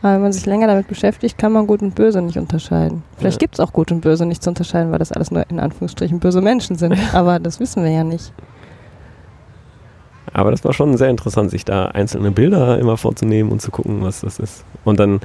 Aber 0.00 0.14
wenn 0.14 0.22
man 0.22 0.32
sich 0.32 0.46
länger 0.46 0.66
damit 0.66 0.88
beschäftigt, 0.88 1.38
kann 1.38 1.52
man 1.52 1.68
Gut 1.68 1.80
und 1.82 1.94
Böse 1.94 2.20
nicht 2.20 2.36
unterscheiden. 2.36 3.04
Vielleicht 3.18 3.36
Ja. 3.36 3.46
gibt 3.46 3.54
es 3.54 3.60
auch 3.60 3.72
Gut 3.72 3.92
und 3.92 4.00
Böse 4.00 4.26
nicht 4.26 4.42
zu 4.42 4.50
unterscheiden, 4.50 4.90
weil 4.90 4.98
das 4.98 5.12
alles 5.12 5.30
nur 5.30 5.48
in 5.48 5.60
Anführungsstrichen 5.60 6.18
böse 6.18 6.40
Menschen 6.40 6.76
sind. 6.76 6.96
Aber 7.14 7.38
das 7.38 7.60
wissen 7.60 7.84
wir 7.84 7.90
ja 7.92 8.02
nicht. 8.02 8.32
Aber 10.32 10.50
das 10.50 10.64
war 10.64 10.72
schon 10.72 10.96
sehr 10.96 11.10
interessant, 11.10 11.50
sich 11.52 11.64
da 11.64 11.86
einzelne 11.86 12.32
Bilder 12.32 12.78
immer 12.80 12.96
vorzunehmen 12.96 13.52
und 13.52 13.60
zu 13.62 13.70
gucken, 13.70 14.02
was 14.02 14.22
das 14.22 14.40
ist. 14.40 14.64
Und 14.84 14.98
dann, 14.98 15.20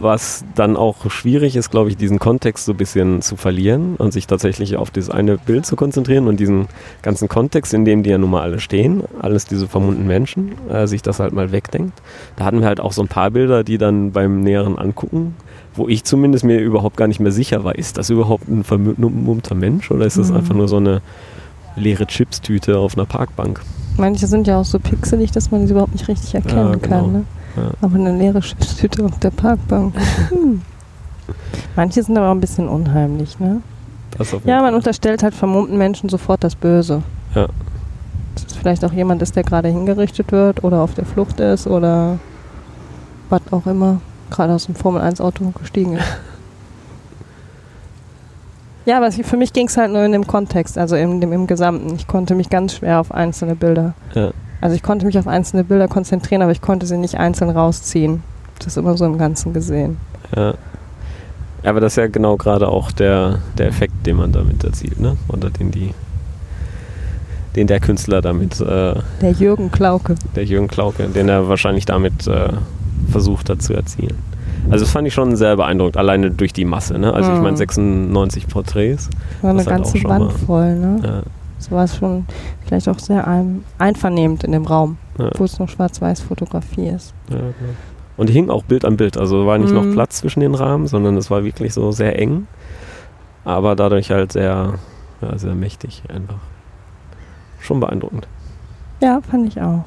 was 0.00 0.44
dann 0.54 0.76
auch 0.76 1.10
schwierig 1.10 1.56
ist, 1.56 1.70
glaube 1.70 1.90
ich, 1.90 1.96
diesen 1.96 2.18
Kontext 2.18 2.64
so 2.64 2.72
ein 2.72 2.76
bisschen 2.78 3.20
zu 3.22 3.36
verlieren 3.36 3.96
und 3.96 4.12
sich 4.12 4.26
tatsächlich 4.26 4.76
auf 4.76 4.90
dieses 4.90 5.10
eine 5.10 5.36
Bild 5.36 5.66
zu 5.66 5.76
konzentrieren 5.76 6.26
und 6.26 6.40
diesen 6.40 6.68
ganzen 7.02 7.28
Kontext, 7.28 7.74
in 7.74 7.84
dem 7.84 8.02
die 8.02 8.10
ja 8.10 8.18
nun 8.18 8.30
mal 8.30 8.42
alle 8.42 8.60
stehen, 8.60 9.02
alles 9.20 9.44
diese 9.44 9.68
vermummten 9.68 10.06
Menschen, 10.06 10.52
äh, 10.70 10.86
sich 10.86 11.02
das 11.02 11.20
halt 11.20 11.32
mal 11.34 11.52
wegdenkt. 11.52 12.00
Da 12.36 12.44
hatten 12.46 12.60
wir 12.60 12.66
halt 12.66 12.80
auch 12.80 12.92
so 12.92 13.02
ein 13.02 13.08
paar 13.08 13.30
Bilder, 13.30 13.62
die 13.62 13.78
dann 13.78 14.12
beim 14.12 14.40
näheren 14.40 14.78
Angucken, 14.78 15.36
wo 15.74 15.88
ich 15.88 16.04
zumindest 16.04 16.44
mir 16.44 16.58
überhaupt 16.58 16.96
gar 16.96 17.06
nicht 17.06 17.20
mehr 17.20 17.32
sicher 17.32 17.62
war, 17.62 17.74
ist 17.74 17.98
das 17.98 18.08
überhaupt 18.08 18.48
ein 18.48 18.64
vermummter 18.64 19.54
Mensch 19.54 19.90
oder 19.90 20.06
ist 20.06 20.16
das 20.16 20.30
Mhm. 20.30 20.36
einfach 20.36 20.54
nur 20.54 20.68
so 20.68 20.76
eine 20.78 21.02
leere 21.76 22.06
Chipstüte 22.06 22.78
auf 22.78 22.96
einer 22.96 23.04
Parkbank? 23.06 23.60
Manche 23.98 24.26
sind 24.26 24.46
ja 24.46 24.58
auch 24.58 24.64
so 24.64 24.78
pixelig, 24.78 25.32
dass 25.32 25.50
man 25.50 25.66
sie 25.66 25.72
überhaupt 25.72 25.92
nicht 25.92 26.08
richtig 26.08 26.34
erkennen 26.34 26.56
Ja, 26.72 26.72
genau. 26.76 26.88
kann. 27.02 27.12
Ne? 27.12 27.24
Ja. 27.56 27.70
Aber 27.80 27.94
eine 27.94 28.16
leere 28.16 28.42
Schiffstüte 28.42 29.04
auf 29.04 29.18
der 29.18 29.30
Parkbank. 29.30 29.94
Hm. 30.30 30.62
Manche 31.74 32.02
sind 32.02 32.16
aber 32.16 32.28
auch 32.28 32.34
ein 32.34 32.40
bisschen 32.40 32.68
unheimlich. 32.68 33.38
Ne? 33.38 33.60
Ja, 34.44 34.62
man 34.62 34.74
unterstellt 34.74 35.22
halt 35.22 35.34
vermummten 35.34 35.76
Menschen 35.76 36.08
sofort 36.08 36.42
das 36.44 36.54
Böse. 36.54 37.02
Ja. 37.34 37.48
Dass 38.34 38.46
es 38.46 38.56
vielleicht 38.56 38.84
auch 38.84 38.92
jemand 38.92 39.22
ist, 39.22 39.36
der 39.36 39.42
gerade 39.42 39.68
hingerichtet 39.68 40.32
wird 40.32 40.64
oder 40.64 40.80
auf 40.80 40.94
der 40.94 41.04
Flucht 41.04 41.40
ist 41.40 41.66
oder 41.66 42.18
was 43.28 43.42
auch 43.50 43.66
immer 43.66 44.00
gerade 44.30 44.52
aus 44.54 44.66
dem 44.66 44.74
Formel-1-Auto 44.74 45.52
gestiegen 45.60 45.94
ist. 45.94 46.06
ja, 48.86 48.96
aber 48.96 49.12
für 49.12 49.36
mich 49.36 49.52
ging 49.52 49.66
es 49.68 49.76
halt 49.76 49.92
nur 49.92 50.04
in 50.04 50.12
dem 50.12 50.26
Kontext, 50.26 50.78
also 50.78 50.96
in 50.96 51.20
dem, 51.20 51.32
im 51.32 51.46
Gesamten. 51.46 51.94
Ich 51.94 52.06
konnte 52.06 52.34
mich 52.34 52.48
ganz 52.50 52.74
schwer 52.74 53.00
auf 53.00 53.12
einzelne 53.12 53.54
Bilder. 53.54 53.94
Ja. 54.14 54.30
Also 54.60 54.74
ich 54.74 54.82
konnte 54.82 55.06
mich 55.06 55.18
auf 55.18 55.26
einzelne 55.26 55.64
Bilder 55.64 55.86
konzentrieren, 55.88 56.42
aber 56.42 56.52
ich 56.52 56.60
konnte 56.62 56.86
sie 56.86 56.96
nicht 56.96 57.16
einzeln 57.18 57.50
rausziehen. 57.50 58.22
Das 58.58 58.68
ist 58.68 58.76
immer 58.78 58.96
so 58.96 59.04
im 59.04 59.18
Ganzen 59.18 59.52
gesehen. 59.52 59.98
Ja. 60.34 60.54
Aber 61.62 61.80
das 61.80 61.92
ist 61.92 61.96
ja 61.96 62.06
genau 62.06 62.36
gerade 62.36 62.68
auch 62.68 62.90
der, 62.92 63.40
der 63.58 63.66
Effekt, 63.68 64.06
den 64.06 64.16
man 64.16 64.32
damit 64.32 64.62
erzielt, 64.64 65.00
ne? 65.00 65.16
Oder 65.28 65.50
den 65.50 65.70
die, 65.72 65.92
den 67.56 67.66
der 67.66 67.80
Künstler 67.80 68.20
damit, 68.22 68.60
äh, 68.60 68.94
Der 69.20 69.32
Jürgen 69.32 69.70
Klauke. 69.70 70.14
der 70.36 70.44
Jürgen 70.44 70.68
Klauke, 70.68 71.08
den 71.08 71.28
er 71.28 71.48
wahrscheinlich 71.48 71.84
damit 71.86 72.26
äh, 72.26 72.50
versucht 73.10 73.50
hat 73.50 73.62
zu 73.62 73.74
erzielen. 73.74 74.16
Also 74.70 74.84
das 74.84 74.92
fand 74.92 75.06
ich 75.06 75.14
schon 75.14 75.36
sehr 75.36 75.56
beeindruckend, 75.56 75.96
alleine 75.96 76.30
durch 76.30 76.52
die 76.52 76.64
Masse, 76.64 76.98
ne? 76.98 77.12
Also 77.12 77.30
ich 77.30 77.36
Mhm. 77.38 77.42
meine 77.44 77.56
96 77.56 78.48
Porträts. 78.48 79.08
War 79.42 79.50
eine 79.50 79.58
halt 79.60 79.68
ganze 79.68 79.98
schon 79.98 80.10
Wand 80.10 80.32
voll, 80.32 80.74
ne? 80.76 81.00
Ja, 81.04 81.22
So 81.58 81.70
war 81.72 81.84
es 81.84 81.96
schon 81.96 82.26
vielleicht 82.66 82.88
auch 82.88 82.98
sehr 82.98 83.26
ein, 83.26 83.64
einvernehmend 83.78 84.44
in 84.44 84.52
dem 84.52 84.66
Raum, 84.66 84.98
ja, 85.18 85.30
wo 85.36 85.44
es 85.44 85.58
noch 85.58 85.68
Schwarz-Weiß-Fotografie 85.68 86.88
ist. 86.88 87.14
ja, 87.30 87.36
genau. 87.38 87.52
Und 88.18 88.30
die 88.30 88.32
hing 88.32 88.48
auch 88.48 88.62
Bild 88.64 88.84
an 88.86 88.96
Bild, 88.96 89.18
also 89.18 89.46
war 89.46 89.58
nicht 89.58 89.72
Mhm. 89.72 89.76
noch 89.76 89.92
Platz 89.92 90.16
zwischen 90.18 90.40
den 90.40 90.54
Rahmen, 90.54 90.86
sondern 90.86 91.16
es 91.18 91.30
war 91.30 91.44
wirklich 91.44 91.74
so 91.74 91.92
sehr 91.92 92.18
eng, 92.18 92.46
aber 93.44 93.76
dadurch 93.76 94.10
halt 94.10 94.32
sehr, 94.32 94.74
ja, 95.20 95.38
sehr 95.38 95.54
mächtig 95.54 96.02
einfach. 96.08 96.38
Schon 97.60 97.78
beeindruckend. 97.80 98.26
Ja, 99.02 99.20
fand 99.20 99.48
ich 99.48 99.60
auch. 99.60 99.84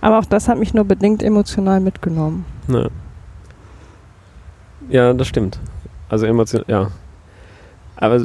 Aber 0.00 0.18
auch 0.20 0.24
das 0.24 0.48
hat 0.48 0.58
mich 0.58 0.72
nur 0.72 0.84
bedingt 0.84 1.22
emotional 1.22 1.80
mitgenommen. 1.80 2.44
Ja. 2.68 2.88
Ja, 4.88 5.12
das 5.12 5.26
stimmt. 5.28 5.58
Also 6.08 6.26
emotional, 6.26 6.64
ja. 6.68 6.90
Aber 7.96 8.24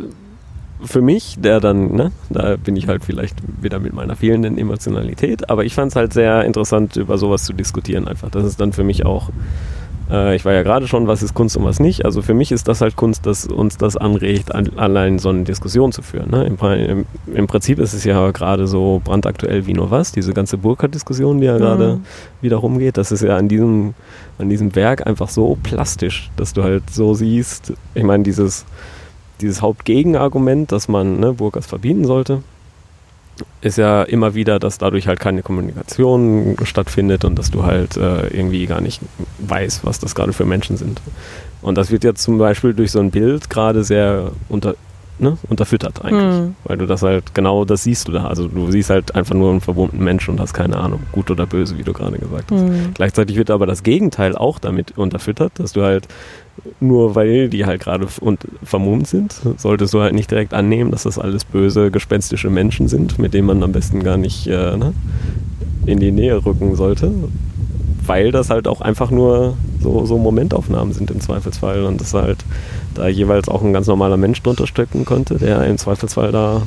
für 0.83 1.01
mich, 1.01 1.37
der 1.39 1.59
dann, 1.59 1.93
ne, 1.95 2.11
da 2.29 2.55
bin 2.55 2.75
ich 2.75 2.87
halt 2.87 3.03
vielleicht 3.03 3.35
wieder 3.61 3.79
mit 3.79 3.93
meiner 3.93 4.15
fehlenden 4.15 4.57
Emotionalität, 4.57 5.49
aber 5.49 5.65
ich 5.65 5.73
fand 5.73 5.91
es 5.91 5.95
halt 5.95 6.13
sehr 6.13 6.45
interessant, 6.45 6.95
über 6.95 7.17
sowas 7.17 7.43
zu 7.43 7.53
diskutieren 7.53 8.07
einfach. 8.07 8.29
Das 8.29 8.45
ist 8.45 8.59
dann 8.61 8.71
für 8.71 8.83
mich 8.83 9.05
auch, 9.05 9.29
äh, 10.09 10.35
ich 10.35 10.45
war 10.45 10.53
ja 10.53 10.63
gerade 10.63 10.87
schon, 10.87 11.05
was 11.05 11.21
ist 11.21 11.33
Kunst 11.33 11.57
und 11.57 11.65
was 11.65 11.79
nicht. 11.79 12.05
Also 12.05 12.21
für 12.21 12.33
mich 12.33 12.51
ist 12.51 12.67
das 12.67 12.79
halt 12.81 12.95
Kunst, 12.95 13.25
dass 13.25 13.45
uns 13.45 13.77
das 13.77 13.97
anregt, 13.97 14.55
an, 14.55 14.69
allein 14.77 15.19
so 15.19 15.29
eine 15.29 15.43
Diskussion 15.43 15.91
zu 15.91 16.01
führen. 16.01 16.31
Ne? 16.31 16.45
Im, 16.45 16.57
im, 16.79 17.05
Im 17.35 17.47
Prinzip 17.47 17.77
ist 17.79 17.93
es 17.93 18.05
ja 18.05 18.31
gerade 18.31 18.65
so 18.65 19.01
brandaktuell 19.03 19.67
wie 19.67 19.73
nur 19.73 19.91
was, 19.91 20.11
diese 20.13 20.33
ganze 20.33 20.57
Burka-Diskussion, 20.57 21.39
die 21.41 21.47
ja 21.47 21.57
gerade 21.57 21.95
Mhm. 21.95 22.05
wieder 22.41 22.57
rumgeht. 22.57 22.95
Das 22.97 23.11
ist 23.11 23.21
ja 23.21 23.35
an 23.35 23.49
diesem, 23.49 23.93
an 24.37 24.49
diesem 24.49 24.75
Werk 24.75 25.05
einfach 25.05 25.27
so 25.29 25.57
plastisch, 25.61 26.29
dass 26.37 26.53
du 26.53 26.63
halt 26.63 26.89
so 26.89 27.13
siehst, 27.13 27.73
ich 27.95 28.03
meine, 28.03 28.23
dieses, 28.23 28.65
dieses 29.41 29.61
Hauptgegenargument, 29.61 30.71
dass 30.71 30.87
man 30.87 31.19
ne, 31.19 31.33
Burkas 31.33 31.65
verbieten 31.65 32.05
sollte, 32.05 32.43
ist 33.61 33.77
ja 33.77 34.03
immer 34.03 34.35
wieder, 34.35 34.59
dass 34.59 34.77
dadurch 34.77 35.07
halt 35.07 35.19
keine 35.19 35.41
Kommunikation 35.41 36.57
stattfindet 36.63 37.25
und 37.25 37.37
dass 37.37 37.51
du 37.51 37.63
halt 37.63 37.97
äh, 37.97 38.27
irgendwie 38.27 38.65
gar 38.65 38.81
nicht 38.81 39.01
weißt, 39.39 39.85
was 39.85 39.99
das 39.99 40.15
gerade 40.15 40.33
für 40.33 40.45
Menschen 40.45 40.77
sind. 40.77 41.01
Und 41.61 41.77
das 41.77 41.91
wird 41.91 42.03
jetzt 42.03 42.21
zum 42.21 42.37
Beispiel 42.37 42.73
durch 42.73 42.91
so 42.91 42.99
ein 42.99 43.11
Bild 43.11 43.49
gerade 43.49 43.83
sehr 43.83 44.31
unter, 44.47 44.75
ne, 45.19 45.37
unterfüttert 45.49 46.03
eigentlich. 46.03 46.41
Mhm. 46.41 46.55
Weil 46.63 46.77
du 46.77 46.85
das 46.85 47.01
halt, 47.01 47.33
genau 47.35 47.65
das 47.65 47.83
siehst 47.83 48.07
du 48.07 48.11
da. 48.11 48.25
Also 48.25 48.47
du 48.47 48.71
siehst 48.71 48.89
halt 48.89 49.15
einfach 49.15 49.35
nur 49.35 49.51
einen 49.51 49.61
verwundeten 49.61 50.03
Menschen 50.03 50.31
und 50.31 50.39
hast 50.39 50.53
keine 50.53 50.77
Ahnung, 50.77 51.01
gut 51.11 51.29
oder 51.29 51.45
böse, 51.45 51.77
wie 51.77 51.83
du 51.83 51.93
gerade 51.93 52.17
gesagt 52.17 52.51
hast. 52.51 52.61
Mhm. 52.61 52.93
Gleichzeitig 52.93 53.35
wird 53.35 53.51
aber 53.51 53.65
das 53.65 53.83
Gegenteil 53.83 54.35
auch 54.35 54.59
damit 54.59 54.97
unterfüttert, 54.97 55.53
dass 55.55 55.73
du 55.73 55.83
halt 55.83 56.07
nur 56.79 57.15
weil 57.15 57.49
die 57.49 57.65
halt 57.65 57.81
gerade 57.81 58.07
und 58.19 58.45
vermummt 58.63 59.07
sind, 59.07 59.39
solltest 59.57 59.93
du 59.93 60.01
halt 60.01 60.13
nicht 60.13 60.29
direkt 60.29 60.53
annehmen, 60.53 60.91
dass 60.91 61.03
das 61.03 61.17
alles 61.17 61.45
böse, 61.45 61.89
gespenstische 61.91 62.49
Menschen 62.49 62.87
sind, 62.87 63.17
mit 63.17 63.33
denen 63.33 63.47
man 63.47 63.63
am 63.63 63.71
besten 63.71 64.03
gar 64.03 64.17
nicht 64.17 64.47
äh, 64.47 64.75
ne, 64.75 64.93
in 65.85 65.99
die 65.99 66.11
Nähe 66.11 66.43
rücken 66.45 66.75
sollte, 66.75 67.13
weil 68.09 68.31
das 68.31 68.49
halt 68.49 68.67
auch 68.67 68.81
einfach 68.81 69.11
nur 69.11 69.55
so, 69.81 70.05
so 70.05 70.17
Momentaufnahmen 70.17 70.93
sind 70.93 71.11
im 71.11 71.21
Zweifelsfall 71.21 71.85
und 71.85 72.01
dass 72.01 72.13
halt 72.13 72.43
da 72.95 73.07
jeweils 73.07 73.47
auch 73.47 73.61
ein 73.61 73.71
ganz 73.71 73.87
normaler 73.87 74.17
Mensch 74.17 74.41
drunter 74.41 74.67
stecken 74.67 75.05
konnte, 75.05 75.35
der 75.37 75.63
im 75.65 75.77
Zweifelsfall 75.77 76.31
da 76.31 76.63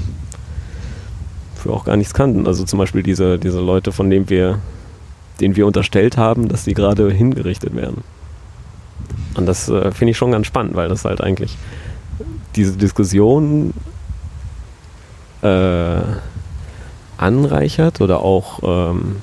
für 1.57 1.73
auch 1.73 1.85
gar 1.85 1.97
nichts 1.97 2.15
kann. 2.15 2.47
Also 2.47 2.65
zum 2.65 2.79
Beispiel 2.79 3.03
diese, 3.03 3.39
diese 3.39 3.61
Leute, 3.61 3.93
von 3.93 4.09
denen 4.09 4.31
wir 4.31 4.61
den 5.41 5.57
wir 5.57 5.67
unterstellt 5.67 6.17
haben, 6.17 6.49
dass 6.49 6.65
die 6.65 6.73
gerade 6.75 7.11
hingerichtet 7.11 7.75
werden. 7.75 8.05
Und 9.35 9.47
das 9.47 9.69
äh, 9.69 9.91
finde 9.91 10.13
ich 10.13 10.17
schon 10.17 10.31
ganz 10.31 10.47
spannend, 10.47 10.75
weil 10.77 10.89
das 10.89 11.05
halt 11.05 11.21
eigentlich 11.21 11.57
diese 12.55 12.77
Diskussion 12.77 13.73
äh, 15.43 16.01
anreichert 17.17 18.01
oder 18.01 18.21
auch 18.21 18.61
ähm, 18.63 19.17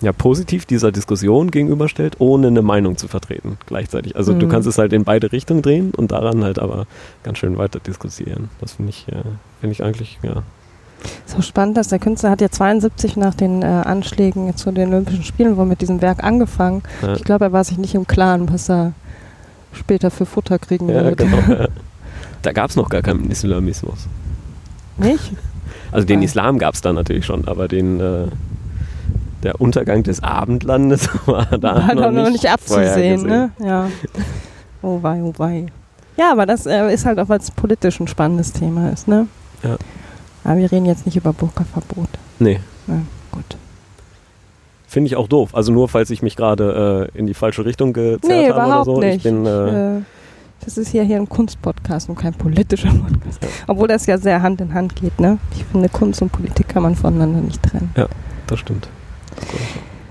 ja, 0.00 0.12
positiv 0.12 0.64
dieser 0.66 0.92
Diskussion 0.92 1.50
gegenüberstellt, 1.50 2.16
ohne 2.20 2.46
eine 2.48 2.62
Meinung 2.62 2.96
zu 2.96 3.08
vertreten 3.08 3.58
gleichzeitig. 3.66 4.14
Also 4.16 4.32
Mhm. 4.34 4.40
du 4.40 4.48
kannst 4.48 4.68
es 4.68 4.78
halt 4.78 4.92
in 4.92 5.04
beide 5.04 5.32
Richtungen 5.32 5.60
drehen 5.62 5.92
und 5.96 6.12
daran 6.12 6.44
halt 6.44 6.58
aber 6.58 6.86
ganz 7.24 7.38
schön 7.38 7.58
weiter 7.58 7.80
diskutieren. 7.80 8.48
Das 8.60 8.72
finde 8.74 8.90
ich, 8.90 9.06
äh, 9.08 9.22
finde 9.60 9.72
ich 9.72 9.82
eigentlich, 9.82 10.18
ja. 10.22 10.42
So 11.26 11.42
spannend, 11.42 11.76
dass 11.76 11.88
der 11.88 11.98
Künstler 12.00 12.30
hat 12.30 12.40
ja 12.40 12.50
72 12.50 13.16
nach 13.16 13.34
den 13.34 13.62
äh, 13.62 13.66
Anschlägen 13.66 14.56
zu 14.56 14.72
den 14.72 14.88
Olympischen 14.92 15.22
Spielen 15.24 15.56
wohl 15.56 15.66
mit 15.66 15.80
diesem 15.80 16.00
Werk 16.02 16.24
angefangen. 16.24 16.82
Ja. 17.02 17.14
Ich 17.14 17.22
glaube, 17.24 17.44
er 17.46 17.52
war 17.52 17.62
sich 17.64 17.78
nicht 17.78 17.94
im 17.94 18.06
Klaren, 18.06 18.52
was 18.52 18.68
er 18.68 18.92
später 19.72 20.10
für 20.10 20.26
Futter 20.26 20.58
kriegen 20.58 20.88
Ja, 20.88 21.04
wird. 21.04 21.18
genau. 21.18 21.38
Ja. 21.48 21.68
Da 22.42 22.52
gab 22.52 22.70
es 22.70 22.76
noch 22.76 22.88
gar 22.88 23.02
keinen 23.02 23.30
Islamismus. 23.32 24.06
Nicht? 24.96 25.32
Also 25.90 26.06
den. 26.06 26.22
Islam 26.22 26.58
gab 26.58 26.74
es 26.74 26.80
da 26.82 26.92
natürlich 26.92 27.26
schon, 27.26 27.48
aber 27.48 27.66
den 27.66 27.98
äh, 27.98 28.26
der 29.42 29.60
Untergang 29.60 30.02
des 30.02 30.22
Abendlandes 30.22 31.08
war 31.26 31.46
da 31.46 31.76
war 31.88 31.94
noch, 31.94 32.10
noch 32.10 32.30
nicht 32.30 32.46
abzusehen, 32.46 33.22
ne? 33.26 33.50
Ja. 33.58 33.88
Oh 34.82 34.98
wei, 35.02 35.20
oh 35.22 35.32
wei. 35.38 35.66
Ja, 36.16 36.32
aber 36.32 36.46
das 36.46 36.66
äh, 36.66 36.92
ist 36.92 37.06
halt 37.06 37.18
auch, 37.20 37.28
weil 37.28 37.38
es 37.38 37.50
politisch 37.50 38.00
ein 38.00 38.08
spannendes 38.08 38.52
Thema 38.52 38.90
ist, 38.90 39.06
ne? 39.08 39.26
Ja. 39.62 39.76
Aber 40.44 40.56
wir 40.56 40.70
reden 40.70 40.86
jetzt 40.86 41.04
nicht 41.06 41.16
über 41.16 41.32
Burka-Verbot. 41.32 42.08
Nee, 42.38 42.60
Ja, 42.86 42.94
gut. 43.32 43.44
finde 44.86 45.08
ich 45.08 45.16
auch 45.16 45.28
doof. 45.28 45.54
Also 45.54 45.72
nur 45.72 45.88
falls 45.88 46.10
ich 46.10 46.22
mich 46.22 46.36
gerade 46.36 47.08
äh, 47.14 47.18
in 47.18 47.26
die 47.26 47.34
falsche 47.34 47.64
Richtung 47.64 47.92
gezerrt 47.92 48.24
Nee, 48.26 48.50
habe 48.50 48.66
oder 48.66 48.84
so. 48.84 49.00
nicht. 49.00 49.16
Ich 49.16 49.22
bin 49.24 49.44
äh, 49.46 49.98
Äh, 49.98 50.02
das 50.64 50.76
ist 50.76 50.92
ja 50.92 51.02
hier 51.02 51.16
ein 51.16 51.28
Kunstpodcast 51.28 52.08
und 52.08 52.16
kein 52.18 52.34
politischer 52.34 52.88
Podcast. 52.90 53.40
Obwohl 53.68 53.86
das 53.88 54.06
ja 54.06 54.18
sehr 54.18 54.42
Hand 54.42 54.60
in 54.60 54.74
Hand 54.74 54.96
geht, 54.96 55.18
ne? 55.20 55.38
Ich 55.54 55.64
finde, 55.64 55.88
Kunst 55.88 56.20
und 56.22 56.32
Politik 56.32 56.68
kann 56.68 56.82
man 56.82 56.94
voneinander 56.96 57.40
nicht 57.40 57.62
trennen. 57.62 57.92
das 58.48 58.58
stimmt. 58.58 58.88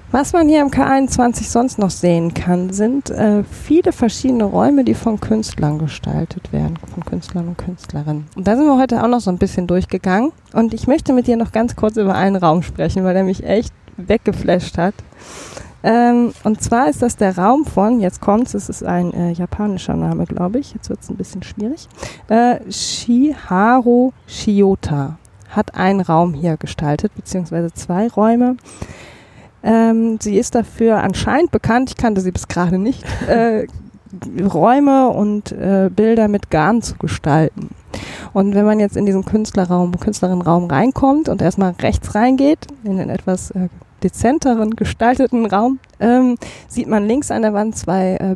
Was 0.10 0.32
man 0.32 0.48
hier 0.48 0.62
im 0.62 0.70
K21 0.70 1.44
sonst 1.44 1.80
noch 1.80 1.90
sehen 1.90 2.34
kann, 2.34 2.72
sind 2.72 3.10
äh, 3.10 3.44
viele 3.44 3.92
verschiedene 3.92 4.46
Räume, 4.46 4.86
die 4.86 4.94
von 4.94 5.20
Künstlern 5.20 5.80
gestaltet 5.80 6.54
werden, 6.54 6.80
von 6.94 7.04
Künstlern 7.04 7.50
und 7.50 7.58
Künstlerinnen. 7.58 8.26
Und 8.36 8.48
da 8.48 8.56
sind 8.56 8.66
wir 8.66 8.78
heute 8.78 9.04
auch 9.04 9.10
noch 9.10 9.20
so 9.20 9.30
ein 9.30 9.38
bisschen 9.38 9.68
durchgegangen. 9.68 10.32
Und 10.54 10.74
ich 10.74 10.88
möchte 10.88 11.12
mit 11.12 11.28
dir 11.28 11.36
noch 11.36 11.52
ganz 11.52 11.76
kurz 11.76 11.98
über 11.98 12.16
einen 12.16 12.38
Raum 12.38 12.64
sprechen, 12.64 13.04
weil 13.04 13.14
der 13.14 13.26
mich 13.26 13.44
echt 13.44 13.74
weggeflasht 13.98 14.78
hat. 14.78 14.96
Ähm, 15.84 16.32
und 16.44 16.62
zwar 16.64 16.90
ist 16.90 17.02
das 17.02 17.18
der 17.18 17.38
Raum 17.38 17.66
von, 17.66 18.00
jetzt 18.00 18.22
kommt's, 18.22 18.54
es 18.54 18.70
ist 18.70 18.84
ein 18.84 19.14
äh, 19.14 19.32
japanischer 19.32 19.96
Name, 19.96 20.26
glaube 20.26 20.60
ich, 20.60 20.74
jetzt 20.74 20.90
wird's 20.90 21.10
ein 21.10 21.18
bisschen 21.18 21.44
schwierig, 21.44 21.88
äh, 22.30 22.60
Shiharu 22.72 24.12
Shiota 24.26 25.18
hat 25.50 25.76
einen 25.76 26.02
Raum 26.02 26.34
hier 26.34 26.58
gestaltet, 26.58 27.14
beziehungsweise 27.16 27.72
zwei 27.74 28.08
Räume. 28.08 28.58
Ähm, 29.64 30.18
sie 30.22 30.38
ist 30.38 30.56
dafür 30.56 31.02
anscheinend 31.04 31.52
bekannt, 31.52 31.90
ich 31.90 31.98
kannte 31.98 32.22
sie 32.22 32.32
bis 32.32 32.48
gerade 32.48 32.78
nicht, 32.78 33.04
äh, 33.28 33.66
Räume 34.42 35.10
und 35.10 35.52
äh, 35.52 35.90
Bilder 35.94 36.28
mit 36.28 36.50
Garn 36.50 36.82
zu 36.82 36.96
gestalten. 36.96 37.70
Und 38.34 38.56
wenn 38.56 38.66
man 38.66 38.80
jetzt 38.80 38.96
in 38.98 39.06
diesen 39.06 39.26
Künstlerraum, 39.26 40.00
Künstlerinnenraum 40.00 40.66
reinkommt 40.66 41.30
und 41.30 41.42
erstmal 41.42 41.72
rechts 41.82 42.16
reingeht, 42.16 42.60
in 42.84 42.98
den 42.98 43.10
etwas 43.10 43.52
äh, 43.52 43.68
dezenteren 44.04 44.76
gestalteten 44.76 45.46
Raum, 45.46 45.80
ähm, 46.00 46.38
sieht 46.68 46.88
man 46.88 47.06
links 47.06 47.32
an 47.32 47.42
der 47.42 47.54
Wand 47.54 47.76
zwei 47.76 48.16
äh, 48.16 48.36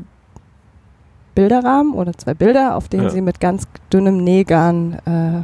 Bilderrahmen 1.35 1.93
oder 1.93 2.13
zwei 2.13 2.33
Bilder, 2.33 2.75
auf 2.75 2.89
denen 2.89 3.03
Ja. 3.03 3.09
sie 3.09 3.21
mit 3.21 3.39
ganz 3.39 3.63
dünnem 3.93 4.17
Nähgarn, 4.23 4.97
äh, 5.05 5.41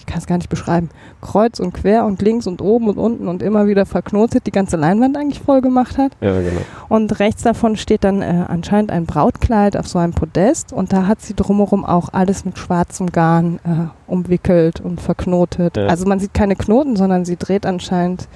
ich 0.00 0.06
kann 0.06 0.18
es 0.18 0.26
gar 0.26 0.38
nicht 0.38 0.48
beschreiben, 0.48 0.88
kreuz 1.20 1.60
und 1.60 1.74
quer 1.74 2.06
und 2.06 2.22
links 2.22 2.46
und 2.46 2.62
oben 2.62 2.88
und 2.88 2.98
unten 2.98 3.28
und 3.28 3.42
immer 3.42 3.66
wieder 3.66 3.84
verknotet 3.84 4.46
die 4.46 4.50
ganze 4.50 4.76
Leinwand 4.76 5.16
eigentlich 5.16 5.40
voll 5.40 5.60
gemacht 5.60 5.98
hat. 5.98 6.12
Ja, 6.20 6.40
genau. 6.40 6.62
Und 6.88 7.20
rechts 7.20 7.42
davon 7.42 7.76
steht 7.76 8.02
dann 8.04 8.22
äh, 8.22 8.44
anscheinend 8.48 8.90
ein 8.90 9.04
Brautkleid 9.04 9.76
auf 9.76 9.86
so 9.86 9.98
einem 9.98 10.14
Podest 10.14 10.72
und 10.72 10.92
da 10.92 11.06
hat 11.06 11.20
sie 11.20 11.34
drumherum 11.34 11.84
auch 11.84 12.08
alles 12.12 12.46
mit 12.46 12.58
schwarzem 12.58 13.12
Garn 13.12 13.60
äh, 13.64 14.10
umwickelt 14.10 14.80
und 14.80 15.00
verknotet. 15.00 15.76
Ja. 15.76 15.86
Also 15.86 16.06
man 16.06 16.18
sieht 16.18 16.32
keine 16.32 16.56
Knoten, 16.56 16.96
sondern 16.96 17.24
sie 17.26 17.36
dreht 17.36 17.66
anscheinend 17.66 18.26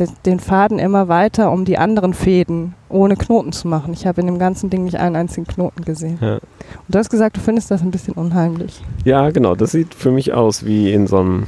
de 0.00 0.08
den 0.24 0.40
Faden 0.40 0.78
immer 0.78 1.08
weiter, 1.08 1.50
um 1.50 1.64
die 1.64 1.78
anderen 1.78 2.14
Fäden 2.14 2.74
ohne 2.88 3.16
Knoten 3.16 3.52
zu 3.52 3.68
machen. 3.68 3.92
Ich 3.92 4.06
habe 4.06 4.20
in 4.20 4.26
dem 4.26 4.38
ganzen 4.38 4.70
Ding 4.70 4.84
nicht 4.84 4.98
einen 4.98 5.16
einzigen 5.16 5.46
Knoten 5.46 5.84
gesehen. 5.84 6.18
Ja. 6.20 6.34
Und 6.34 6.42
du 6.88 6.98
hast 6.98 7.10
gesagt, 7.10 7.36
du 7.36 7.40
findest 7.40 7.70
das 7.70 7.82
ein 7.82 7.90
bisschen 7.90 8.14
unheimlich. 8.14 8.82
Ja, 9.04 9.30
genau. 9.30 9.54
Das 9.54 9.72
sieht 9.72 9.94
für 9.94 10.10
mich 10.10 10.32
aus 10.32 10.64
wie 10.64 10.92
in 10.92 11.06
so 11.06 11.18
einem 11.18 11.46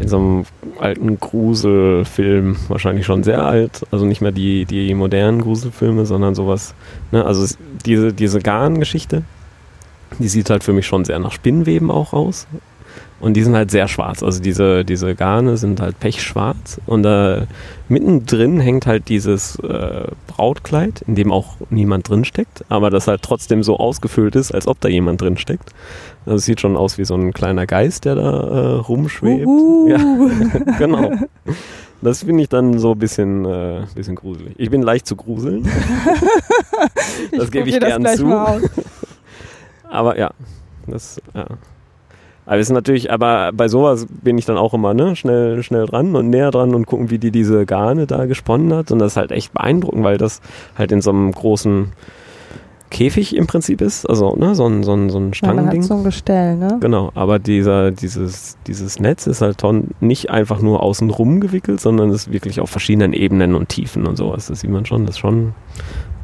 in 0.00 0.08
so 0.08 0.16
einem 0.16 0.44
alten 0.80 1.20
Gruselfilm, 1.20 2.56
wahrscheinlich 2.68 3.06
schon 3.06 3.22
sehr 3.22 3.44
alt, 3.44 3.86
also 3.92 4.04
nicht 4.04 4.20
mehr 4.20 4.32
die, 4.32 4.64
die 4.64 4.94
modernen 4.94 5.42
Gruselfilme, 5.42 6.06
sondern 6.06 6.34
sowas, 6.34 6.74
ne, 7.12 7.24
also 7.24 7.44
es, 7.44 7.56
diese, 7.86 8.12
diese 8.12 8.40
Garngeschichte, 8.40 9.22
die 10.18 10.28
sieht 10.28 10.50
halt 10.50 10.64
für 10.64 10.72
mich 10.72 10.86
schon 10.86 11.04
sehr 11.04 11.18
nach 11.18 11.32
Spinnweben 11.32 11.90
auch 11.90 12.12
aus. 12.12 12.46
Und 13.22 13.34
die 13.34 13.44
sind 13.44 13.54
halt 13.54 13.70
sehr 13.70 13.86
schwarz. 13.86 14.24
Also 14.24 14.42
diese, 14.42 14.84
diese 14.84 15.14
Garne 15.14 15.56
sind 15.56 15.80
halt 15.80 16.00
pechschwarz. 16.00 16.80
Und 16.86 17.04
äh, 17.04 17.46
mittendrin 17.88 18.58
hängt 18.58 18.86
halt 18.86 19.08
dieses 19.08 19.60
äh, 19.60 20.08
Brautkleid, 20.26 21.02
in 21.06 21.14
dem 21.14 21.30
auch 21.30 21.54
niemand 21.70 22.08
drin 22.08 22.24
steckt, 22.24 22.64
aber 22.68 22.90
das 22.90 23.06
halt 23.06 23.22
trotzdem 23.22 23.62
so 23.62 23.78
ausgefüllt 23.78 24.34
ist, 24.34 24.52
als 24.52 24.66
ob 24.66 24.80
da 24.80 24.88
jemand 24.88 25.20
drin 25.20 25.36
steckt. 25.36 25.70
Also 26.26 26.38
es 26.38 26.46
sieht 26.46 26.60
schon 26.60 26.76
aus 26.76 26.98
wie 26.98 27.04
so 27.04 27.14
ein 27.14 27.32
kleiner 27.32 27.64
Geist, 27.64 28.06
der 28.06 28.16
da 28.16 28.40
äh, 28.40 28.74
rumschwebt. 28.78 29.46
Uhu. 29.46 29.88
Ja, 29.88 29.98
genau. 30.78 31.12
Das 32.00 32.24
finde 32.24 32.42
ich 32.42 32.48
dann 32.48 32.80
so 32.80 32.90
ein 32.90 32.98
bisschen, 32.98 33.44
äh, 33.44 33.86
bisschen 33.94 34.16
gruselig. 34.16 34.54
Ich 34.58 34.68
bin 34.70 34.82
leicht 34.82 35.06
zu 35.06 35.14
gruseln. 35.14 35.68
das 37.38 37.52
gebe 37.52 37.68
ich 37.68 37.78
gern 37.78 38.04
zu. 38.16 38.60
Aber 39.88 40.18
ja, 40.18 40.32
das, 40.88 41.22
ja. 41.34 41.46
Aber 42.52 42.60
es 42.60 42.68
ist 42.68 42.74
natürlich, 42.74 43.10
aber 43.10 43.50
bei 43.54 43.66
sowas 43.66 44.06
bin 44.10 44.36
ich 44.36 44.44
dann 44.44 44.58
auch 44.58 44.74
immer 44.74 44.92
ne, 44.92 45.16
schnell, 45.16 45.62
schnell 45.62 45.86
dran 45.86 46.14
und 46.14 46.28
näher 46.28 46.50
dran 46.50 46.74
und 46.74 46.84
gucken, 46.84 47.08
wie 47.08 47.16
die 47.16 47.30
diese 47.30 47.64
Garne 47.64 48.06
da 48.06 48.26
gesponnen 48.26 48.74
hat. 48.74 48.92
Und 48.92 48.98
das 48.98 49.12
ist 49.12 49.16
halt 49.16 49.32
echt 49.32 49.54
beeindruckend, 49.54 50.04
weil 50.04 50.18
das 50.18 50.42
halt 50.76 50.92
in 50.92 51.00
so 51.00 51.12
einem 51.12 51.32
großen 51.32 51.92
Käfig 52.90 53.36
im 53.36 53.46
Prinzip 53.46 53.80
ist. 53.80 54.04
Also 54.04 54.36
ne, 54.36 54.54
so 54.54 54.66
ein, 54.66 54.82
so 54.82 54.92
ein, 54.92 55.08
so 55.08 55.16
ein 55.16 55.28
Ja, 55.28 55.34
Stangending. 55.34 55.82
so 55.82 55.94
ein 55.94 56.04
Gestell, 56.04 56.58
ne? 56.58 56.76
Genau, 56.78 57.10
aber 57.14 57.38
dieser, 57.38 57.90
dieses, 57.90 58.58
dieses 58.66 59.00
Netz 59.00 59.26
ist 59.26 59.40
halt 59.40 59.56
nicht 60.00 60.28
einfach 60.28 60.60
nur 60.60 60.82
außen 60.82 61.08
rum 61.08 61.40
gewickelt, 61.40 61.80
sondern 61.80 62.10
ist 62.10 62.32
wirklich 62.32 62.60
auf 62.60 62.68
verschiedenen 62.68 63.14
Ebenen 63.14 63.54
und 63.54 63.70
Tiefen 63.70 64.06
und 64.06 64.16
sowas. 64.16 64.48
Das 64.48 64.60
sieht 64.60 64.68
man 64.68 64.84
schon, 64.84 65.06
das 65.06 65.14
ist 65.14 65.20
schon 65.20 65.54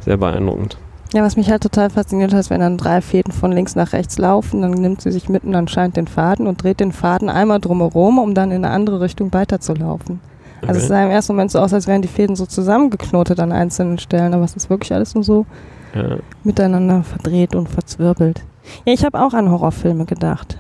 sehr 0.04 0.18
beeindruckend. 0.18 0.76
Ja, 1.14 1.22
was 1.22 1.36
mich 1.36 1.50
halt 1.50 1.62
total 1.62 1.88
fasziniert 1.88 2.32
hat, 2.34 2.40
ist, 2.40 2.50
wenn 2.50 2.60
dann 2.60 2.76
drei 2.76 3.00
Fäden 3.00 3.32
von 3.32 3.50
links 3.50 3.74
nach 3.74 3.92
rechts 3.94 4.18
laufen, 4.18 4.60
dann 4.60 4.72
nimmt 4.72 5.00
sie 5.00 5.10
sich 5.10 5.28
mitten 5.30 5.54
anscheinend 5.54 5.96
den 5.96 6.06
Faden 6.06 6.46
und 6.46 6.62
dreht 6.62 6.80
den 6.80 6.92
Faden 6.92 7.30
einmal 7.30 7.60
drumherum, 7.60 8.18
um 8.18 8.34
dann 8.34 8.50
in 8.50 8.64
eine 8.64 8.74
andere 8.74 9.00
Richtung 9.00 9.32
weiterzulaufen. 9.32 10.20
Also 10.62 10.72
es 10.74 10.84
Okay. 10.84 10.88
sah 10.88 11.04
im 11.04 11.10
ersten 11.10 11.32
Moment 11.32 11.50
so 11.50 11.60
aus, 11.60 11.72
als 11.72 11.86
wären 11.86 12.02
die 12.02 12.08
Fäden 12.08 12.36
so 12.36 12.44
zusammengeknotet 12.44 13.40
an 13.40 13.52
einzelnen 13.52 13.98
Stellen, 13.98 14.34
aber 14.34 14.44
es 14.44 14.54
ist 14.54 14.68
wirklich 14.68 14.92
alles 14.92 15.14
nur 15.14 15.24
so 15.24 15.46
Ja. 15.94 16.16
miteinander 16.44 17.02
verdreht 17.04 17.54
und 17.54 17.70
verzwirbelt. 17.70 18.42
Ja, 18.84 18.92
ich 18.92 19.04
habe 19.06 19.18
auch 19.22 19.32
an 19.32 19.50
Horrorfilme 19.50 20.04
gedacht. 20.04 20.58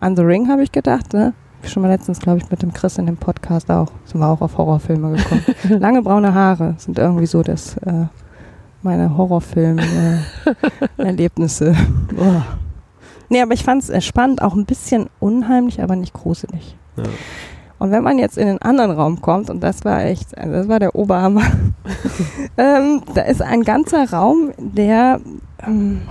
An 0.00 0.16
The 0.16 0.22
Ring 0.22 0.48
habe 0.48 0.62
ich 0.62 0.72
gedacht, 0.72 1.12
ne? 1.12 1.34
Schon 1.64 1.82
mal 1.82 1.88
letztens, 1.88 2.18
glaube 2.20 2.38
ich, 2.38 2.50
mit 2.50 2.62
dem 2.62 2.72
Chris 2.72 2.96
in 2.98 3.04
dem 3.06 3.16
Podcast 3.18 3.70
auch. 3.70 3.88
Sind 4.06 4.20
wir 4.20 4.28
auch 4.28 4.40
auf 4.40 4.56
Horrorfilme 4.56 5.16
gekommen. 5.16 5.42
Lange 5.80 6.00
braune 6.02 6.32
Haare 6.32 6.74
sind 6.78 6.98
irgendwie 6.98 7.26
so 7.26 7.42
das, 7.42 7.76
äh, 7.78 8.06
meine 8.84 9.16
Horrorfilm-Erlebnisse. 9.16 11.74
oh. 12.16 12.42
Nee, 13.28 13.42
aber 13.42 13.54
ich 13.54 13.64
fand 13.64 13.88
es 13.88 14.04
spannend, 14.04 14.40
auch 14.42 14.54
ein 14.54 14.66
bisschen 14.66 15.08
unheimlich, 15.18 15.82
aber 15.82 15.96
nicht 15.96 16.12
gruselig. 16.12 16.76
Ja. 16.96 17.02
Und 17.78 17.90
wenn 17.90 18.04
man 18.04 18.18
jetzt 18.18 18.38
in 18.38 18.46
den 18.46 18.62
anderen 18.62 18.92
Raum 18.92 19.20
kommt, 19.20 19.50
und 19.50 19.60
das 19.60 19.84
war 19.84 20.04
echt, 20.04 20.38
also 20.38 20.52
das 20.52 20.68
war 20.68 20.78
der 20.78 20.94
Oberhammer, 20.94 21.42
ähm, 22.56 23.02
da 23.14 23.22
ist 23.22 23.42
ein 23.42 23.62
ganzer 23.62 24.08
Raum, 24.10 24.52
der, 24.58 25.20
ähm, 25.66 26.02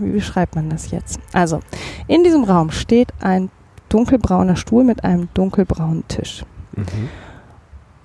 wie 0.00 0.10
beschreibt 0.10 0.56
man 0.56 0.70
das 0.70 0.90
jetzt? 0.90 1.20
Also, 1.32 1.60
in 2.08 2.24
diesem 2.24 2.42
Raum 2.44 2.70
steht 2.70 3.12
ein 3.20 3.50
dunkelbrauner 3.88 4.56
Stuhl 4.56 4.84
mit 4.84 5.04
einem 5.04 5.28
dunkelbraunen 5.34 6.06
Tisch. 6.08 6.44
Mhm. 6.74 7.08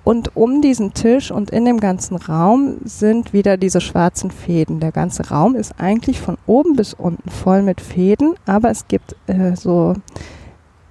Und 0.02 0.34
um 0.36 0.62
diesen 0.62 0.94
Tisch 0.94 1.30
und 1.30 1.50
in 1.50 1.64
dem 1.64 1.78
ganzen 1.78 2.16
Raum 2.16 2.76
sind 2.84 3.32
wieder 3.32 3.56
diese 3.56 3.80
schwarzen 3.80 4.30
Fäden. 4.30 4.80
Der 4.80 4.92
ganze 4.92 5.28
Raum 5.28 5.54
ist 5.54 5.74
eigentlich 5.78 6.20
von 6.20 6.38
oben 6.46 6.74
bis 6.74 6.94
unten 6.94 7.28
voll 7.30 7.62
mit 7.62 7.80
Fäden, 7.80 8.34
aber 8.46 8.70
es 8.70 8.88
gibt 8.88 9.14
äh, 9.26 9.54
so 9.56 9.94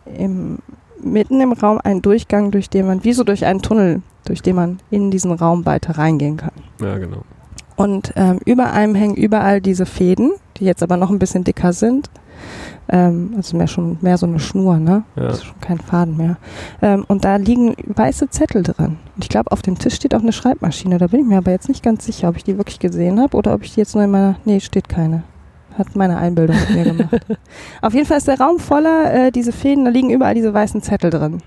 im 0.06 0.60
mitten 1.02 1.40
im 1.42 1.54
Raum 1.54 1.80
einen 1.84 2.02
Durchgang, 2.02 2.52
durch 2.52 2.70
den 2.70 2.88
man, 2.88 3.04
wie 3.04 3.14
so 3.14 3.24
durch 3.24 3.46
einen 3.46 3.62
Tunnel, 3.62 4.02
durch 4.26 4.42
den 4.42 4.56
man 4.56 4.80
in 4.90 5.12
diesen 5.12 5.32
Raum 5.32 5.66
weiter 5.66 5.98
reingehen 5.98 6.38
kann. 6.38 6.52
Ja, 6.82 6.98
genau. 6.98 7.24
Und 7.76 8.14
ähm, 8.16 8.40
über 8.46 8.74
einem 8.74 8.96
hängen 8.96 9.16
überall 9.16 9.62
diese 9.62 9.86
Fäden, 9.86 10.32
die 10.58 10.66
jetzt 10.66 10.84
aber 10.84 10.98
noch 10.98 11.10
ein 11.10 11.20
bisschen 11.20 11.46
dicker 11.46 11.72
sind. 11.72 12.10
Ähm, 12.92 13.34
also 13.38 13.56
mehr 13.56 13.68
schon 13.68 13.98
mehr 14.02 14.18
so 14.18 14.26
eine 14.26 14.40
Schnur, 14.40 14.78
ne? 14.78 15.04
Ja. 15.16 15.28
Das 15.28 15.38
ist 15.38 15.46
schon 15.46 15.60
kein 15.62 15.78
Faden 15.78 16.18
mehr. 16.18 16.38
Ähm, 16.82 17.06
und 17.08 17.24
da 17.24 17.36
liegen 17.36 17.76
weiße 17.86 18.30
Zettel 18.30 18.64
dran. 18.64 18.98
Und 19.16 19.24
ich 19.24 19.30
glaube, 19.30 19.52
auf 19.52 19.62
dem 19.62 19.78
Tisch 19.78 19.94
steht 19.94 20.16
auch 20.16 20.22
eine 20.22 20.34
Schreibmaschine. 20.34 20.98
Da 20.98 21.08
bin 21.08 21.22
ich 21.22 21.26
mir 21.28 21.38
aber 21.38 21.52
jetzt 21.52 21.70
nicht 21.70 21.84
ganz 21.84 22.06
sicher, 22.06 22.30
ob 22.30 22.38
ich 22.38 22.44
die 22.44 22.58
wirklich 22.58 22.80
gesehen 22.80 23.20
habe 23.20 23.38
oder 23.38 23.54
ob 23.54 23.64
ich 23.64 23.76
die 23.76 23.82
jetzt 23.82 23.94
nur 23.94 24.04
in 24.04 24.12
meiner. 24.12 24.36
Nee, 24.44 24.60
steht 24.60 24.90
keine. 24.90 25.24
Hat 25.78 25.96
meine 25.96 26.18
Einbildung 26.18 26.58
mit 26.58 26.70
mir 26.72 26.84
gemacht. 26.84 27.26
auf 27.82 27.94
jeden 27.94 28.08
Fall 28.08 28.18
ist 28.18 28.28
der 28.28 28.40
Raum 28.40 28.60
voller 28.60 29.14
äh, 29.14 29.32
diese 29.32 29.52
Fäden, 29.52 29.86
da 29.86 29.92
liegen 29.92 30.10
überall 30.10 30.34
diese 30.34 30.54
weißen 30.54 30.82
Zettel 30.82 31.12
drin. 31.12 31.44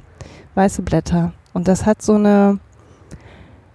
Weiße 0.54 0.82
Blätter. 0.82 1.32
Und 1.52 1.66
das 1.66 1.86
hat 1.86 2.02
so 2.02 2.14
eine. 2.14 2.60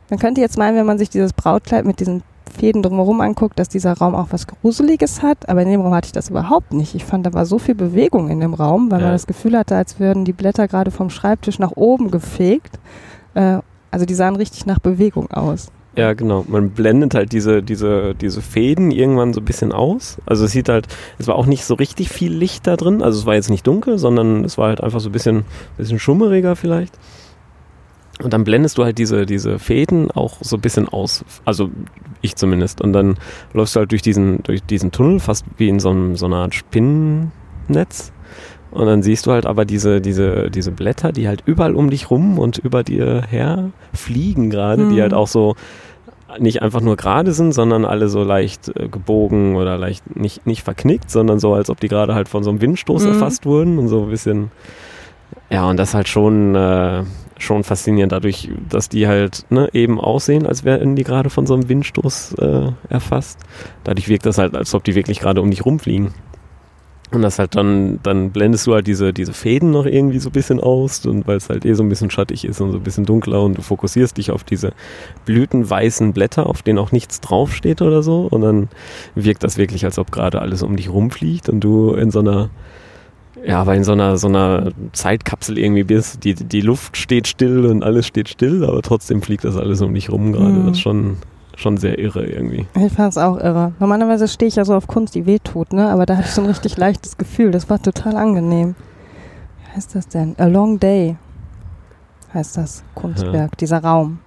Man 0.10 0.20
könnte 0.20 0.40
jetzt 0.40 0.58
meinen, 0.58 0.78
wenn 0.78 0.86
man 0.86 0.98
sich 0.98 1.10
dieses 1.10 1.34
Brautkleid 1.34 1.86
mit 1.86 2.00
diesen 2.00 2.24
Fäden 2.58 2.82
drumherum 2.84 3.22
anguckt, 3.22 3.58
dass 3.60 3.70
dieser 3.70 3.94
Raum 3.94 4.16
auch 4.16 4.28
was 4.32 4.48
Gruseliges 4.48 5.22
hat, 5.22 5.48
aber 5.48 5.62
in 5.62 5.70
dem 5.70 5.82
Raum 5.82 5.94
hatte 5.94 6.08
ich 6.08 6.12
das 6.12 6.30
überhaupt 6.30 6.74
nicht. 6.74 6.96
Ich 6.96 7.06
fand, 7.06 7.26
da 7.26 7.34
war 7.34 7.46
so 7.46 7.60
viel 7.60 7.76
Bewegung 7.76 8.30
in 8.30 8.40
dem 8.40 8.54
Raum, 8.54 8.92
weil 8.92 9.00
Ja. 9.00 9.06
man 9.08 9.14
das 9.16 9.28
Gefühl 9.28 9.58
hatte, 9.58 9.76
als 9.76 10.00
würden 10.00 10.26
die 10.26 10.34
Blätter 10.34 10.68
gerade 10.68 10.92
vom 10.92 11.10
Schreibtisch 11.10 11.60
nach 11.60 11.72
oben 11.76 12.12
gefegt. 12.12 12.80
Äh, 13.36 13.60
also 13.92 14.06
die 14.06 14.14
sahen 14.16 14.36
richtig 14.36 14.66
nach 14.66 14.80
Bewegung 14.80 15.32
aus. 15.32 15.68
Ja, 15.96 16.14
genau. 16.14 16.46
Man 16.48 16.70
blendet 16.72 17.16
halt 17.16 17.32
diese, 17.32 17.64
diese, 17.64 18.14
diese 18.14 18.42
Fäden 18.42 18.92
irgendwann 18.92 19.34
so 19.34 19.42
ein 19.42 19.46
bisschen 19.46 19.72
aus. 19.72 20.18
Also 20.28 20.46
es 20.46 20.52
sieht 20.52 20.70
halt, 20.70 20.88
es 21.18 21.28
war 21.28 21.36
auch 21.36 21.48
nicht 21.48 21.66
so 21.66 21.74
richtig 21.74 22.10
viel 22.10 22.32
Licht 22.32 22.68
da 22.68 22.76
drin. 22.76 23.02
Also 23.02 23.20
es 23.20 23.26
war 23.26 23.34
jetzt 23.34 23.50
nicht 23.50 23.66
dunkel, 23.66 23.98
sondern 23.98 24.44
es 24.46 24.60
war 24.60 24.68
halt 24.68 24.82
einfach 24.82 25.00
so 25.00 25.10
ein 25.10 25.12
bisschen, 25.12 25.46
bisschen 25.78 25.98
schummeriger 25.98 26.56
vielleicht. 26.56 26.94
Und 28.24 28.34
dann 28.34 28.44
blendest 28.44 28.78
du 28.78 28.84
halt 28.84 28.98
diese, 28.98 29.26
diese 29.26 29.60
Fäden 29.60 30.10
auch 30.12 30.38
so 30.42 30.58
ein 30.58 30.62
bisschen 30.62 30.90
aus. 30.90 31.24
Also 31.46 31.70
ich 32.22 32.36
zumindest. 32.36 32.82
Und 32.82 32.94
dann 32.94 33.16
läufst 33.54 33.76
du 33.76 33.80
halt 33.82 33.92
durch 33.92 34.02
diesen, 34.02 34.42
durch 34.44 34.64
diesen 34.64 34.92
Tunnel, 34.92 35.20
fast 35.20 35.46
wie 35.58 35.70
in 35.70 35.80
so, 35.80 35.90
einem, 35.92 36.16
so 36.16 36.26
einer 36.26 36.38
Art 36.38 36.56
Spinnennetz. 36.56 38.12
Und 38.72 38.86
dann 38.86 39.02
siehst 39.02 39.26
du 39.26 39.32
halt 39.32 39.46
aber 39.46 39.66
diese, 39.66 40.02
diese, 40.02 40.50
diese 40.52 40.72
Blätter, 40.72 41.12
die 41.12 41.28
halt 41.28 41.44
überall 41.46 41.76
um 41.76 41.90
dich 41.90 42.10
rum 42.12 42.38
und 42.38 42.58
über 42.58 42.84
dir 42.84 43.24
her 43.30 43.70
fliegen 43.94 44.50
gerade, 44.50 44.88
die 44.88 44.96
Mhm. 44.96 45.02
halt 45.02 45.14
auch 45.14 45.28
so 45.28 45.56
nicht 46.40 46.62
einfach 46.62 46.82
nur 46.82 46.98
gerade 46.98 47.32
sind, 47.32 47.54
sondern 47.54 47.86
alle 47.86 48.10
so 48.10 48.24
leicht 48.24 48.68
äh, 48.76 48.90
gebogen 48.90 49.56
oder 49.56 49.78
leicht 49.78 50.16
nicht, 50.18 50.46
nicht 50.46 50.62
verknickt, 50.64 51.10
sondern 51.10 51.40
so, 51.40 51.54
als 51.54 51.70
ob 51.70 51.80
die 51.80 51.88
gerade 51.88 52.14
halt 52.16 52.28
von 52.28 52.44
so 52.44 52.50
einem 52.50 52.60
Windstoß 52.62 53.04
Mhm. 53.04 53.10
erfasst 53.10 53.46
wurden 53.46 53.80
und 53.80 53.88
so 53.88 54.04
ein 54.04 54.10
bisschen. 54.10 54.52
Ja, 55.50 55.70
und 55.70 55.78
das 55.78 55.94
halt 55.94 56.10
schon, 56.10 56.54
äh, 56.56 57.04
schon 57.40 57.64
faszinierend 57.64 58.12
dadurch, 58.12 58.50
dass 58.70 58.90
die 58.90 59.08
halt 59.08 59.46
ne, 59.50 59.70
eben 59.74 60.00
aussehen, 60.00 60.46
als 60.46 60.64
wären 60.64 60.96
die 60.96 61.04
gerade 61.04 61.30
von 61.30 61.46
so 61.46 61.54
einem 61.54 61.70
Windstoß 61.70 62.36
äh, 62.40 62.72
erfasst. 62.90 63.40
Dadurch 63.84 64.08
wirkt 64.10 64.26
das 64.26 64.38
halt, 64.38 64.56
als 64.56 64.74
ob 64.74 64.84
die 64.84 64.96
wirklich 64.96 65.20
gerade 65.20 65.42
um 65.42 65.50
dich 65.50 65.66
rumfliegen. 65.66 66.14
Und 67.12 67.22
das 67.22 67.40
halt 67.40 67.56
dann, 67.56 68.00
dann 68.04 68.32
blendest 68.32 68.68
du 68.68 68.74
halt 68.74 68.86
diese, 68.86 69.14
diese 69.14 69.32
Fäden 69.32 69.72
noch 69.72 69.86
irgendwie 69.86 70.20
so 70.20 70.28
ein 70.28 70.34
bisschen 70.34 70.60
aus 70.60 71.06
und 71.06 71.26
weil 71.26 71.38
es 71.38 71.48
halt 71.50 71.64
eh 71.64 71.74
so 71.74 71.82
ein 71.82 71.88
bisschen 71.88 72.12
schattig 72.12 72.44
ist 72.44 72.60
und 72.60 72.72
so 72.72 72.78
ein 72.78 72.84
bisschen 72.84 73.06
dunkler 73.06 73.44
und 73.44 73.58
du 73.58 73.62
fokussierst 73.62 74.18
dich 74.18 74.30
auf 74.32 74.44
diese 74.44 74.74
blütenweißen 75.24 76.12
Blätter, 76.12 76.48
auf 76.48 76.64
denen 76.64 76.80
auch 76.80 76.92
nichts 76.92 77.22
draufsteht 77.22 77.82
oder 77.82 78.04
so 78.04 78.28
und 78.30 78.42
dann 78.42 78.68
wirkt 79.16 79.46
das 79.46 79.58
wirklich, 79.58 79.86
als 79.86 80.00
ob 80.00 80.12
gerade 80.12 80.42
alles 80.42 80.64
um 80.64 80.76
dich 80.76 80.90
rumfliegt 80.90 81.48
und 81.48 81.62
du 81.62 81.94
in 81.94 82.12
so 82.12 82.20
einer, 82.20 82.50
ja, 83.48 83.62
aber 83.62 83.76
in 83.76 83.86
so 83.86 83.94
einer, 83.94 84.18
so 84.18 84.28
einer 84.28 84.72
Zeitkapsel 84.92 85.58
irgendwie 85.58 85.84
bist. 85.84 86.26
Die, 86.26 86.36
die 86.36 86.60
Luft 86.60 86.98
steht 86.98 87.28
still 87.28 87.66
und 87.66 87.82
alles 87.82 88.06
steht 88.06 88.28
still, 88.28 88.66
aber 88.66 88.82
trotzdem 88.82 89.22
fliegt 89.22 89.46
das 89.46 89.56
alles 89.56 89.82
um 89.82 89.94
dich 89.94 90.12
rum 90.12 90.34
gerade. 90.34 90.52
Mhm. 90.52 90.66
Das 90.66 90.72
ist 90.74 90.82
schon, 90.82 91.18
schon 91.56 91.78
sehr 91.78 91.98
irre 91.98 92.26
irgendwie. 92.26 92.66
Ich 92.76 92.92
fand 92.92 93.12
es 93.12 93.18
auch 93.18 93.38
irre. 93.38 93.72
Normalerweise 93.80 94.28
stehe 94.28 94.50
ich 94.50 94.58
ja 94.58 94.66
so 94.66 94.76
auf 94.76 94.88
Kunst, 94.88 95.16
die 95.16 95.26
wehtut, 95.26 95.72
ne? 95.72 95.90
Aber 95.90 96.06
da 96.06 96.18
hatte 96.18 96.28
ich 96.28 96.34
so 96.34 96.42
ein 96.42 96.48
richtig 96.48 96.76
leichtes 96.76 97.18
Gefühl. 97.18 97.52
Das 97.52 97.70
war 97.70 97.82
total 97.82 98.18
angenehm. 98.18 98.76
Wie 99.64 99.76
heißt 99.78 99.96
das 99.96 100.10
denn? 100.10 100.36
A 100.38 100.46
Long 100.46 100.78
Day 100.78 101.16
heißt 102.34 102.58
das 102.58 102.84
Kunstwerk, 102.96 103.58
dieser 103.58 103.82
Raum. 103.82 104.20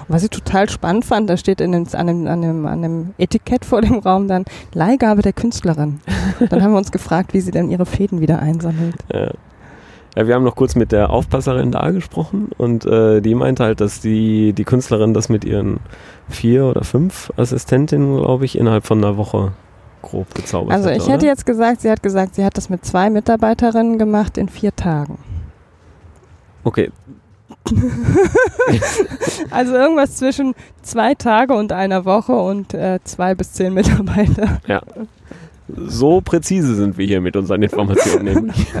Und 0.00 0.14
was 0.14 0.22
ich 0.22 0.30
total 0.30 0.68
spannend 0.68 1.04
fand, 1.04 1.28
da 1.28 1.36
steht 1.36 1.60
in 1.60 1.72
dem, 1.72 1.86
an, 1.92 2.06
dem, 2.06 2.26
an, 2.26 2.42
dem, 2.42 2.66
an 2.66 2.82
dem 2.82 3.14
Etikett 3.18 3.64
vor 3.64 3.80
dem 3.80 3.98
Raum 3.98 4.28
dann 4.28 4.44
Leihgabe 4.74 5.22
der 5.22 5.32
Künstlerin. 5.32 6.00
Dann 6.48 6.62
haben 6.62 6.72
wir 6.72 6.78
uns 6.78 6.92
gefragt, 6.92 7.34
wie 7.34 7.40
sie 7.40 7.50
denn 7.50 7.70
ihre 7.70 7.86
Fäden 7.86 8.20
wieder 8.20 8.40
einsammelt. 8.40 8.96
Ja. 9.12 9.30
Ja, 10.16 10.26
wir 10.26 10.34
haben 10.34 10.42
noch 10.42 10.56
kurz 10.56 10.74
mit 10.74 10.90
der 10.90 11.10
Aufpasserin 11.10 11.70
da 11.70 11.88
gesprochen 11.90 12.50
und 12.58 12.84
äh, 12.84 13.20
die 13.20 13.36
meinte 13.36 13.62
halt, 13.62 13.80
dass 13.80 14.00
die, 14.00 14.52
die 14.52 14.64
Künstlerin 14.64 15.14
das 15.14 15.28
mit 15.28 15.44
ihren 15.44 15.78
vier 16.28 16.64
oder 16.64 16.82
fünf 16.82 17.32
Assistentinnen, 17.36 18.16
glaube 18.16 18.44
ich, 18.44 18.58
innerhalb 18.58 18.84
von 18.86 18.98
einer 18.98 19.16
Woche 19.16 19.52
grob 20.02 20.34
gezaubert 20.34 20.74
Also 20.74 20.90
ich 20.90 21.06
hätte 21.06 21.18
oder? 21.18 21.26
jetzt 21.26 21.46
gesagt, 21.46 21.82
sie 21.82 21.90
hat 21.90 22.02
gesagt, 22.02 22.34
sie 22.34 22.44
hat 22.44 22.56
das 22.56 22.68
mit 22.68 22.84
zwei 22.84 23.08
Mitarbeiterinnen 23.08 23.98
gemacht 23.98 24.36
in 24.36 24.48
vier 24.48 24.74
Tagen. 24.74 25.18
Okay, 26.64 26.90
Also 29.50 29.74
irgendwas 29.74 30.16
zwischen 30.16 30.54
zwei 30.82 31.14
Tage 31.14 31.54
und 31.54 31.72
einer 31.72 32.04
Woche 32.04 32.32
und 32.32 32.74
äh, 32.74 32.98
zwei 33.04 33.34
bis 33.34 33.52
zehn 33.52 33.74
Mitarbeiter. 33.74 34.60
So 35.86 36.20
präzise 36.20 36.74
sind 36.74 36.98
wir 36.98 37.06
hier 37.06 37.20
mit 37.20 37.36
unseren 37.36 37.62
Informationen. 37.62 38.24
nämlich. 38.24 38.66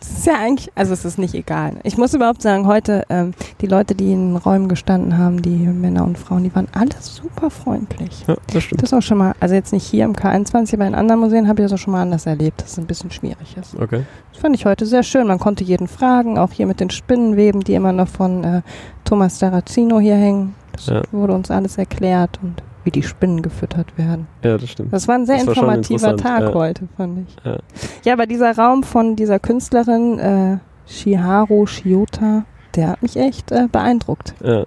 Das 0.00 0.10
ist 0.20 0.26
ja 0.26 0.34
eigentlich, 0.38 0.70
also 0.74 0.92
es 0.94 1.04
ist 1.04 1.18
nicht 1.18 1.34
egal. 1.34 1.74
Ich 1.84 1.96
muss 1.98 2.14
überhaupt 2.14 2.40
sagen, 2.42 2.66
heute 2.66 3.04
ähm, 3.08 3.34
die 3.60 3.66
Leute, 3.66 3.94
die 3.94 4.12
in 4.12 4.36
Räumen 4.36 4.68
gestanden 4.68 5.16
haben, 5.18 5.42
die 5.42 5.50
Männer 5.56 6.02
und 6.04 6.18
Frauen, 6.18 6.42
die 6.44 6.54
waren 6.54 6.66
alle 6.72 6.90
super 7.00 7.50
freundlich. 7.50 8.24
Ja, 8.26 8.36
das 8.52 8.64
stimmt. 8.64 8.82
Das 8.82 8.90
ist 8.92 8.98
auch 8.98 9.02
schon 9.02 9.18
mal, 9.18 9.34
also 9.38 9.54
jetzt 9.54 9.72
nicht 9.72 9.84
hier 9.84 10.04
im 10.04 10.14
K21, 10.14 10.74
aber 10.74 10.86
in 10.86 10.94
anderen 10.94 11.20
Museen 11.20 11.46
habe 11.46 11.60
ich 11.62 11.66
das 11.68 11.72
auch 11.78 11.82
schon 11.82 11.92
mal 11.92 12.02
anders 12.02 12.26
erlebt, 12.26 12.60
dass 12.62 12.72
es 12.72 12.78
ein 12.78 12.86
bisschen 12.86 13.10
schwierig 13.10 13.56
ist. 13.60 13.76
Okay. 13.78 14.02
Das 14.32 14.40
fand 14.40 14.56
ich 14.56 14.64
heute 14.64 14.86
sehr 14.86 15.02
schön. 15.02 15.26
Man 15.26 15.38
konnte 15.38 15.62
jeden 15.62 15.86
fragen, 15.88 16.38
auch 16.38 16.52
hier 16.52 16.66
mit 16.66 16.80
den 16.80 16.90
Spinnenweben, 16.90 17.60
die 17.62 17.74
immer 17.74 17.92
noch 17.92 18.08
von 18.08 18.42
äh, 18.44 18.62
Thomas 19.04 19.38
Saracino 19.38 20.00
hier 20.00 20.16
hängen. 20.16 20.54
Das 20.72 20.86
Ja. 20.86 21.02
wurde 21.12 21.34
uns 21.34 21.50
alles 21.50 21.76
erklärt 21.78 22.38
und 22.42 22.54
wie 22.88 22.90
die 22.90 23.02
Spinnen 23.02 23.42
gefüttert 23.42 23.98
werden. 23.98 24.26
Ja, 24.42 24.56
das 24.56 24.70
stimmt. 24.70 24.94
Das 24.94 25.06
war 25.08 25.16
ein 25.16 25.26
sehr 25.26 25.36
Das 25.36 25.48
informativer 25.48 26.16
Tag 26.16 26.40
ja. 26.40 26.54
heute, 26.54 26.88
fand 26.96 27.28
ich. 27.28 27.36
Ja. 27.44 27.58
Ja. 28.02 28.12
aber 28.14 28.24
dieser 28.26 28.56
Raum 28.56 28.82
von 28.82 29.14
dieser 29.14 29.38
Künstlerin 29.38 30.18
äh, 30.18 30.58
Shiharu 30.86 31.66
Shiota, 31.66 32.44
der 32.78 32.90
hat 32.90 33.02
mich 33.02 33.16
echt 33.16 33.50
äh, 33.50 33.66
beeindruckt. 33.70 34.34
Ja. 34.42 34.64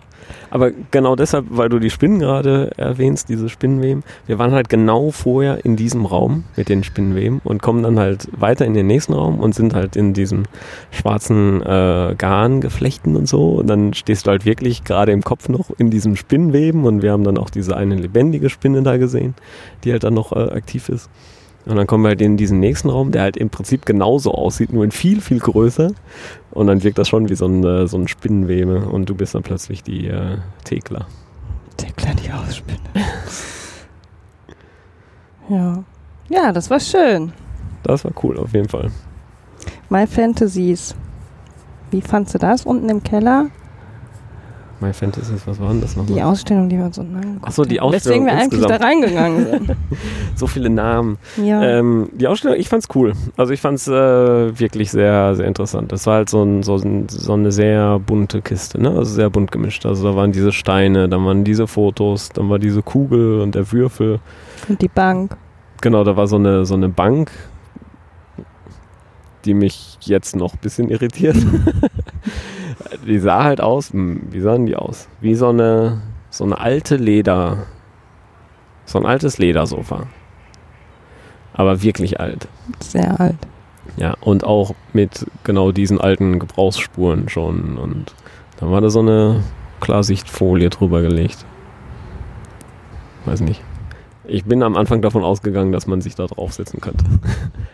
Aber 0.49 0.71
genau 0.91 1.15
deshalb, 1.15 1.45
weil 1.49 1.69
du 1.69 1.79
die 1.79 1.89
Spinnen 1.89 2.19
gerade 2.19 2.71
erwähnst, 2.77 3.29
diese 3.29 3.47
Spinnenweben, 3.47 4.03
wir 4.27 4.37
waren 4.37 4.51
halt 4.51 4.67
genau 4.67 5.11
vorher 5.11 5.63
in 5.63 5.77
diesem 5.77 6.05
Raum 6.05 6.43
mit 6.57 6.67
den 6.67 6.83
Spinnenweben 6.83 7.39
und 7.43 7.61
kommen 7.61 7.83
dann 7.83 7.97
halt 7.97 8.27
weiter 8.37 8.65
in 8.65 8.73
den 8.73 8.85
nächsten 8.85 9.13
Raum 9.13 9.39
und 9.39 9.55
sind 9.55 9.73
halt 9.73 9.95
in 9.95 10.13
diesem 10.13 10.43
schwarzen 10.91 11.61
äh, 11.61 12.15
Garngeflechten 12.17 13.15
und 13.15 13.27
so. 13.27 13.55
Und 13.55 13.67
dann 13.67 13.93
stehst 13.93 14.27
du 14.27 14.31
halt 14.31 14.45
wirklich 14.45 14.83
gerade 14.83 15.13
im 15.13 15.23
Kopf 15.23 15.47
noch 15.47 15.71
in 15.77 15.89
diesem 15.89 16.17
Spinnenweben 16.17 16.83
und 16.83 17.01
wir 17.01 17.13
haben 17.13 17.23
dann 17.23 17.37
auch 17.37 17.49
diese 17.49 17.77
eine 17.77 17.95
lebendige 17.95 18.49
Spinne 18.49 18.83
da 18.83 18.97
gesehen, 18.97 19.35
die 19.85 19.93
halt 19.93 20.03
dann 20.03 20.13
noch 20.13 20.33
äh, 20.33 20.51
aktiv 20.51 20.89
ist. 20.89 21.09
Und 21.65 21.75
dann 21.75 21.85
kommen 21.85 22.03
wir 22.03 22.09
halt 22.09 22.21
in 22.21 22.37
diesen 22.37 22.59
nächsten 22.59 22.89
Raum, 22.89 23.11
der 23.11 23.21
halt 23.21 23.37
im 23.37 23.49
Prinzip 23.49 23.85
genauso 23.85 24.33
aussieht, 24.33 24.73
nur 24.73 24.83
in 24.83 24.91
viel, 24.91 25.21
viel 25.21 25.39
größer. 25.39 25.91
Und 26.51 26.67
dann 26.67 26.83
wirkt 26.83 26.97
das 26.97 27.07
schon 27.07 27.29
wie 27.29 27.35
so 27.35 27.45
ein, 27.45 27.63
äh, 27.63 27.87
so 27.87 27.97
ein 27.97 28.07
Spinnenwebe 28.07 28.85
und 28.85 29.09
du 29.09 29.15
bist 29.15 29.35
dann 29.35 29.43
plötzlich 29.43 29.83
die 29.83 30.07
äh, 30.07 30.37
Thekla. 30.63 31.05
Der 31.79 31.91
kleine 31.91 32.39
Ausspinne. 32.39 32.79
ja. 35.49 35.83
Ja, 36.29 36.51
das 36.51 36.69
war 36.69 36.79
schön. 36.79 37.33
Das 37.83 38.05
war 38.05 38.11
cool, 38.23 38.37
auf 38.37 38.53
jeden 38.53 38.69
Fall. 38.69 38.89
My 39.89 40.07
Fantasies. 40.07 40.95
Wie 41.91 42.01
fandst 42.01 42.33
du 42.33 42.37
das 42.37 42.65
unten 42.65 42.89
im 42.89 43.03
Keller? 43.03 43.49
My 44.81 44.91
Fantasies, 44.93 45.45
was 45.45 45.59
war 45.59 45.69
denn 45.69 45.81
das 45.81 45.93
Die 45.93 45.99
nochmal? 45.99 46.21
Ausstellung, 46.23 46.67
die 46.67 46.77
wir 46.77 46.85
uns 46.85 46.97
unten 46.97 47.15
angeguckt 47.15 47.45
Ach 47.47 47.51
so, 47.51 47.63
die 47.63 47.79
haben. 47.79 47.93
Ausstellung 47.93 48.25
Weswegen 48.25 48.25
wir 48.25 48.33
eigentlich 48.33 48.65
da 48.67 48.75
insgesamt. 48.75 48.83
reingegangen 48.83 49.45
sind. 49.67 49.75
So 50.35 50.47
viele 50.47 50.69
Namen. 50.71 51.17
Ja. 51.37 51.61
Ähm, 51.61 52.09
die 52.13 52.27
Ausstellung, 52.27 52.57
ich 52.59 52.67
fand's 52.67 52.87
cool. 52.95 53.13
Also 53.37 53.53
ich 53.53 53.61
fand's 53.61 53.87
äh, 53.87 53.91
wirklich 54.59 54.89
sehr, 54.89 55.35
sehr 55.35 55.45
interessant. 55.45 55.91
Das 55.91 56.07
war 56.07 56.15
halt 56.15 56.29
so, 56.29 56.43
ein, 56.43 56.63
so, 56.63 56.75
ein, 56.77 57.07
so 57.09 57.33
eine 57.33 57.51
sehr 57.51 57.99
bunte 57.99 58.41
Kiste, 58.41 58.81
ne? 58.81 58.89
Also 58.89 59.13
sehr 59.13 59.29
bunt 59.29 59.51
gemischt. 59.51 59.85
Also 59.85 60.09
da 60.09 60.15
waren 60.15 60.31
diese 60.31 60.51
Steine, 60.51 61.07
dann 61.07 61.23
waren 61.25 61.43
diese 61.43 61.67
Fotos, 61.67 62.29
dann 62.29 62.49
war 62.49 62.57
diese 62.57 62.81
Kugel 62.81 63.41
und 63.41 63.53
der 63.55 63.71
Würfel. 63.71 64.19
Und 64.67 64.81
die 64.81 64.87
Bank. 64.87 65.37
Genau, 65.81 66.03
da 66.03 66.17
war 66.17 66.27
so 66.27 66.37
eine, 66.37 66.65
so 66.65 66.73
eine 66.73 66.89
Bank, 66.89 67.31
die 69.45 69.53
mich 69.53 69.97
jetzt 70.01 70.35
noch 70.35 70.53
ein 70.53 70.59
bisschen 70.61 70.89
irritiert. 70.89 71.35
die 73.05 73.19
sah 73.19 73.43
halt 73.43 73.61
aus, 73.61 73.91
hm, 73.91 74.21
wie 74.31 74.41
sahen 74.41 74.65
die 74.65 74.75
aus? 74.75 75.07
Wie 75.19 75.35
so 75.35 75.49
eine, 75.49 76.01
so 76.29 76.43
eine 76.43 76.59
alte 76.59 76.95
Leder, 76.95 77.67
so 78.85 78.99
ein 78.99 79.05
altes 79.05 79.37
Ledersofa. 79.37 80.07
Aber 81.53 81.81
wirklich 81.81 82.19
alt. 82.19 82.47
Sehr 82.79 83.19
alt. 83.19 83.37
Ja, 83.97 84.15
und 84.21 84.43
auch 84.45 84.73
mit 84.93 85.25
genau 85.43 85.71
diesen 85.71 85.99
alten 85.99 86.39
Gebrauchsspuren 86.39 87.29
schon. 87.29 87.77
Und 87.77 88.13
dann 88.59 88.71
war 88.71 88.81
da 88.81 88.89
so 88.89 88.99
eine 88.99 89.43
Klarsichtfolie 89.81 90.69
drüber 90.69 91.01
gelegt. 91.01 91.45
Weiß 93.25 93.41
nicht. 93.41 93.61
Ich 94.25 94.45
bin 94.45 94.61
am 94.61 94.75
Anfang 94.75 95.01
davon 95.01 95.23
ausgegangen, 95.23 95.71
dass 95.71 95.87
man 95.87 95.99
sich 96.01 96.15
da 96.15 96.27
draufsetzen 96.27 96.79
könnte. 96.79 97.03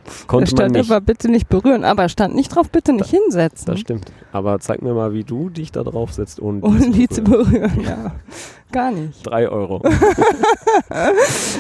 Das 0.06 0.22
Da 0.22 0.28
konnte 0.28 0.52
man 0.52 0.58
stand 0.58 0.72
nicht. 0.76 0.90
aber 0.92 1.02
bitte 1.02 1.30
nicht 1.30 1.50
berühren, 1.50 1.84
aber 1.84 2.08
stand 2.10 2.36
nicht 2.36 2.56
drauf, 2.56 2.70
bitte 2.70 2.94
nicht 2.94 3.10
hinsetzen. 3.10 3.66
Das 3.68 3.80
stimmt. 3.80 4.12
Aber 4.32 4.60
zeig 4.60 4.82
mir 4.82 4.94
mal, 4.94 5.14
wie 5.14 5.24
du 5.24 5.50
dich 5.50 5.72
da 5.72 5.84
draufsetzt 5.84 6.42
ohne 6.42 6.62
Ohne 6.62 6.92
die 6.92 7.08
zu 7.10 7.22
berühren. 7.22 7.52
berühren, 7.52 7.82
ja. 7.82 8.12
Gar 8.72 8.92
nicht. 8.92 9.26
Drei 9.26 9.48
Euro. 9.50 9.82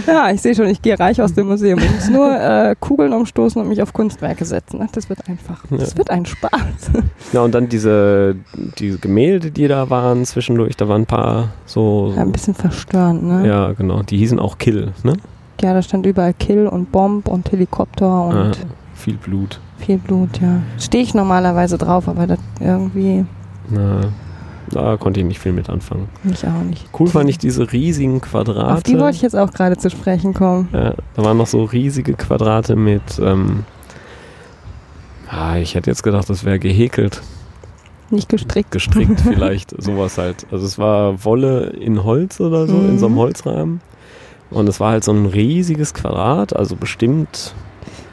Ja, 0.05 0.31
ich 0.31 0.41
sehe 0.41 0.55
schon, 0.55 0.67
ich 0.67 0.81
gehe 0.81 0.97
reich 0.99 1.21
aus 1.21 1.33
dem 1.33 1.47
Museum. 1.47 1.79
Ich 1.79 1.91
muss 1.91 2.09
nur 2.09 2.31
äh, 2.33 2.75
Kugeln 2.79 3.13
umstoßen 3.13 3.61
und 3.61 3.67
mich 3.67 3.81
auf 3.81 3.93
Kunstwerke 3.93 4.45
setzen. 4.45 4.79
Ach, 4.83 4.91
das 4.91 5.09
wird 5.09 5.27
einfach. 5.27 5.63
Das 5.69 5.91
Ja. 5.91 5.97
wird 5.97 6.09
ein 6.11 6.25
Spaß. 6.25 6.51
Ja, 7.33 7.41
und 7.41 7.53
dann 7.53 7.67
diese, 7.67 8.35
diese 8.79 8.99
Gemälde, 8.99 9.51
die 9.51 9.67
da 9.67 9.89
waren 9.89 10.23
zwischendurch, 10.25 10.77
da 10.77 10.87
waren 10.87 11.01
ein 11.01 11.05
paar 11.05 11.49
so. 11.65 12.13
Ja, 12.15 12.21
ein 12.21 12.31
bisschen 12.31 12.53
verstörend, 12.53 13.23
ne? 13.23 13.45
Ja, 13.47 13.73
genau. 13.73 14.01
Die 14.03 14.17
hießen 14.17 14.39
auch 14.39 14.57
Kill, 14.57 14.93
ne? 15.03 15.13
Ja, 15.61 15.73
da 15.73 15.81
stand 15.81 16.05
überall 16.05 16.33
Kill 16.33 16.67
und 16.67 16.91
Bomb 16.91 17.27
und 17.27 17.51
Helikopter 17.51 18.25
und 18.27 18.35
Ah, 18.35 18.51
viel 18.93 19.15
Blut. 19.17 19.59
viel 19.77 19.97
Blut, 19.97 20.39
ja. 20.41 20.61
Stehe 20.79 21.03
ich 21.03 21.13
normalerweise 21.13 21.77
drauf, 21.77 22.07
aber 22.07 22.27
das 22.27 22.39
irgendwie 22.61 23.25
Na, 23.69 24.01
da 24.71 24.97
konnte 24.97 25.19
ich 25.19 25.25
nicht 25.25 25.39
viel 25.39 25.53
mit 25.53 25.69
anfangen. 25.69 26.09
mich 26.23 26.45
auch 26.45 26.63
nicht. 26.63 26.87
Cool 26.97 27.07
fand 27.07 27.29
ich 27.29 27.37
diese 27.37 27.71
riesigen 27.71 28.21
Quadrate. 28.21 28.73
Auf 28.75 28.83
die 28.83 28.97
wollte 28.99 29.15
ich 29.17 29.21
jetzt 29.21 29.35
auch 29.35 29.51
gerade 29.53 29.77
zu 29.77 29.89
sprechen 29.89 30.33
kommen. 30.33 30.69
Ja, 30.73 30.93
da 31.15 31.23
waren 31.23 31.37
noch 31.37 31.47
so 31.47 31.63
riesige 31.63 32.13
Quadrate 32.13 32.75
mit. 32.75 33.01
Ähm, 33.19 33.63
ah, 35.29 35.57
ich 35.57 35.75
hätte 35.75 35.89
jetzt 35.89 36.03
gedacht, 36.03 36.29
das 36.29 36.43
wäre 36.43 36.59
gehäkelt, 36.59 37.21
Nicht 38.09 38.29
gestrickt. 38.29 38.71
gestrickt 38.71 39.19
vielleicht, 39.23 39.81
sowas 39.81 40.17
halt. 40.17 40.45
Also 40.51 40.65
es 40.65 40.77
war 40.77 41.23
Wolle 41.25 41.67
in 41.67 42.03
Holz 42.03 42.39
oder 42.39 42.67
so, 42.67 42.77
in 42.79 42.99
so 42.99 43.05
einem 43.07 43.15
Mhm. 43.15 43.19
Holzrahmen. 43.19 43.81
Und 44.49 44.69
es 44.69 44.79
war 44.79 44.91
halt 44.91 45.03
so 45.03 45.11
ein 45.11 45.25
riesiges 45.25 45.93
Quadrat, 45.93 46.55
also 46.55 46.75
bestimmt 46.77 47.53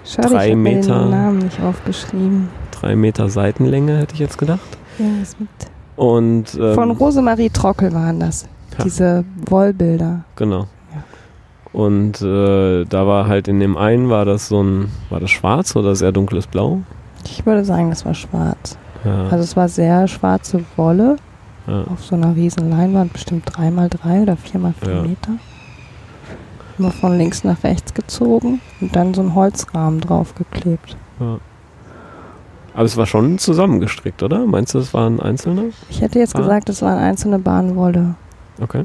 Schade, 0.04 0.28
Drei 0.28 0.48
ich 0.50 0.56
Meter. 0.56 0.98
den 1.04 1.10
Namen 1.10 1.38
nicht 1.38 1.60
aufgeschrieben. 1.62 2.48
drei 2.72 2.94
Meter 2.96 3.28
Seitenlänge, 3.30 3.96
hätte 3.98 4.14
ich 4.14 4.20
jetzt 4.20 4.36
gedacht. 4.36 4.60
Irgendwas 4.98 5.36
mit 5.38 5.48
Und 5.96 6.54
ähm, 6.54 6.74
Von 6.74 6.90
Rosemarie 6.90 7.50
Trockel 7.50 7.92
waren 7.94 8.20
das. 8.20 8.46
Ja. 8.78 8.84
Diese 8.84 9.24
Wollbilder. 9.46 10.24
Genau. 10.36 10.60
Ja. 10.92 11.04
Und 11.72 12.20
äh, 12.22 12.84
da 12.84 13.06
war 13.06 13.28
halt 13.28 13.46
in 13.48 13.60
dem 13.60 13.76
einen 13.76 14.10
war 14.10 14.24
das 14.24 14.48
so 14.48 14.62
ein, 14.62 14.90
war 15.10 15.20
das 15.20 15.30
schwarz 15.30 15.76
oder 15.76 15.94
sehr 15.94 16.12
dunkles 16.12 16.46
Blau? 16.46 16.80
Ich 17.24 17.44
würde 17.46 17.64
sagen, 17.64 17.90
das 17.90 18.04
war 18.04 18.14
schwarz. 18.14 18.76
Ja, 19.04 19.24
Also 19.28 19.44
es 19.44 19.56
war 19.56 19.68
sehr 19.68 20.08
schwarze 20.08 20.64
Wolle 20.76 21.16
auf 21.66 22.04
so 22.04 22.14
einer 22.14 22.36
riesen 22.36 22.68
Leinwand, 22.68 23.14
bestimmt 23.14 23.50
3x3 23.50 24.22
oder 24.22 24.34
4x4 24.34 24.94
Ja. 24.96 25.02
Meter. 25.02 25.30
Immer 26.78 26.90
von 26.90 27.16
links 27.16 27.42
nach 27.44 27.62
rechts 27.64 27.94
gezogen 27.94 28.60
und 28.82 28.94
dann 28.94 29.14
so 29.14 29.22
ein 29.22 29.34
Holzrahmen 29.34 30.00
draufgeklebt. 30.00 30.96
ja. 31.20 31.38
Aber 32.74 32.84
es 32.84 32.96
war 32.96 33.06
schon 33.06 33.38
zusammengestrickt, 33.38 34.22
oder? 34.22 34.46
Meinst 34.46 34.74
du, 34.74 34.78
es 34.78 34.92
war 34.92 35.08
ein 35.08 35.20
einzelner? 35.20 35.64
Ich 35.88 36.00
hätte 36.00 36.18
jetzt 36.18 36.34
Ah. 36.34 36.40
gesagt, 36.40 36.68
es 36.68 36.82
waren 36.82 36.98
einzelne 36.98 37.38
Bahnwolle, 37.38 38.16
Okay. 38.60 38.84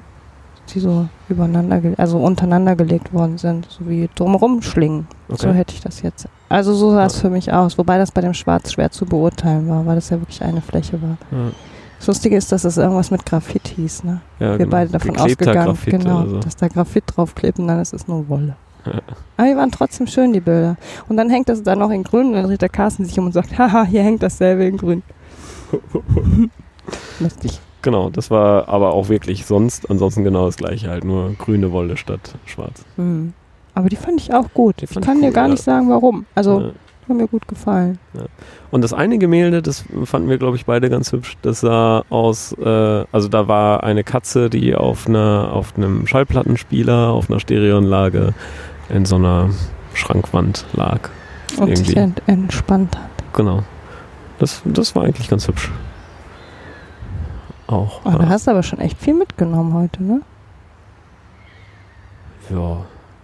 die 0.73 0.79
so 0.79 1.07
übereinander, 1.27 1.81
also 1.97 2.19
untereinander 2.19 2.75
gelegt 2.75 3.11
worden 3.13 3.37
sind, 3.39 3.67
so 3.69 3.89
wie 3.89 4.07
drumherum 4.15 4.61
schlingen. 4.61 5.07
So 5.27 5.47
okay. 5.47 5.57
hätte 5.57 5.73
ich 5.73 5.81
das 5.81 6.01
jetzt. 6.03 6.27
Also 6.49 6.73
so 6.75 6.91
sah 6.91 7.05
es 7.05 7.15
Ja. 7.15 7.21
für 7.21 7.29
mich 7.31 7.51
aus, 7.51 7.77
wobei 7.79 7.97
das 7.97 8.11
bei 8.11 8.21
dem 8.21 8.33
Schwarz 8.35 8.71
schwer 8.71 8.91
zu 8.91 9.05
beurteilen 9.05 9.67
war, 9.69 9.85
weil 9.85 9.95
das 9.95 10.09
ja 10.11 10.19
wirklich 10.21 10.41
eine 10.43 10.61
Fläche 10.61 11.01
war. 11.01 11.17
Ja, 11.31 11.51
Das 11.97 12.07
Lustige 12.07 12.37
ist, 12.37 12.51
dass 12.51 12.63
es 12.63 12.77
irgendwas 12.77 13.11
mit 13.11 13.25
Graphit 13.25 13.67
hieß, 13.75 14.03
ne? 14.05 14.21
ja, 14.39 14.51
Wir 14.51 14.57
genau. 14.59 14.69
beide 14.71 14.91
davon 14.91 15.11
Geklebter 15.13 15.45
ausgegangen, 15.49 15.65
Graphit 15.65 15.99
genau, 15.99 16.25
so. 16.27 16.39
dass 16.39 16.55
da 16.55 16.67
Graphit 16.69 17.03
draufklebt 17.07 17.59
und 17.59 17.67
dann 17.67 17.79
ist 17.81 17.93
es 17.93 18.07
nur 18.07 18.29
Wolle. 18.29 18.55
Aber 19.37 19.47
die 19.47 19.55
waren 19.55 19.71
trotzdem 19.71 20.07
schön, 20.07 20.33
die 20.33 20.39
Bilder. 20.39 20.77
Und 21.07 21.17
dann 21.17 21.29
hängt 21.29 21.49
das 21.49 21.63
da 21.63 21.75
noch 21.75 21.89
in 21.89 22.03
grün 22.03 22.27
und 22.27 22.33
dann 22.33 22.45
dreht 22.45 22.61
der 22.61 22.69
Carsten 22.69 23.05
sich 23.05 23.17
um 23.19 23.25
und 23.25 23.31
sagt, 23.33 23.57
haha, 23.57 23.83
hier 23.85 24.03
hängt 24.03 24.23
dasselbe 24.23 24.65
in 24.65 24.77
grün. 24.77 25.03
Lustig. 27.19 27.59
Genau, 27.81 28.09
das 28.09 28.29
war 28.29 28.67
aber 28.67 28.93
auch 28.93 29.07
wirklich 29.07 29.45
sonst, 29.45 29.89
ansonsten 29.89 30.23
genau 30.23 30.45
das 30.45 30.57
gleiche, 30.57 30.89
halt 30.89 31.05
nur 31.05 31.33
grüne 31.35 31.71
Wolle 31.71 31.95
statt 31.95 32.35
schwarz. 32.45 32.83
Hm. 32.97 33.33
Aber 33.73 33.87
die 33.87 33.95
fand 33.95 34.19
ich 34.19 34.33
auch 34.33 34.53
gut. 34.53 34.81
Die 34.81 34.85
Ich 34.85 34.99
kann 34.99 35.17
ich 35.17 35.21
dir 35.21 35.27
cool, 35.27 35.33
gar 35.33 35.45
ja. 35.45 35.51
nicht 35.51 35.63
sagen, 35.63 35.89
warum. 35.89 36.25
Also, 36.35 36.59
Ja. 36.59 36.71
Haben 37.09 37.17
mir 37.17 37.27
gut 37.27 37.47
gefallen. 37.47 37.99
Und 38.71 38.83
das 38.83 38.93
eine 38.93 39.17
Gemälde, 39.17 39.61
das 39.61 39.83
fanden 40.05 40.29
wir, 40.29 40.37
glaube 40.37 40.55
ich, 40.55 40.65
beide 40.65 40.89
ganz 40.89 41.11
hübsch. 41.11 41.37
Das 41.41 41.61
sah 41.61 42.03
aus, 42.09 42.53
äh, 42.53 43.05
also 43.11 43.27
da 43.27 43.47
war 43.47 43.83
eine 43.83 44.03
Katze, 44.03 44.49
die 44.49 44.75
auf 44.75 45.07
einer, 45.07 45.51
auf 45.51 45.75
einem 45.75 46.07
Schallplattenspieler, 46.07 47.09
auf 47.09 47.29
einer 47.29 47.39
Stereoanlage 47.39 48.33
in 48.89 49.05
so 49.05 49.15
einer 49.15 49.49
Schrankwand 49.93 50.65
lag. 50.73 51.09
Und 51.57 51.75
sich 51.77 51.95
Irgendwie. 51.95 51.99
ent 51.99 52.21
entspannt 52.27 52.97
hat. 52.97 53.33
Genau. 53.33 53.63
Das, 54.37 54.61
das 54.65 54.95
war 54.95 55.03
eigentlich 55.03 55.29
ganz 55.29 55.47
hübsch. 55.47 55.71
Auch. 57.67 58.01
Oh, 58.05 58.11
da 58.11 58.23
ja. 58.23 58.29
hast 58.29 58.47
du 58.47 58.51
aber 58.51 58.63
schon 58.63 58.79
echt 58.79 58.97
viel 58.99 59.13
mitgenommen 59.13 59.73
heute, 59.73 60.03
ne? 60.03 60.21
ja, 62.49 62.77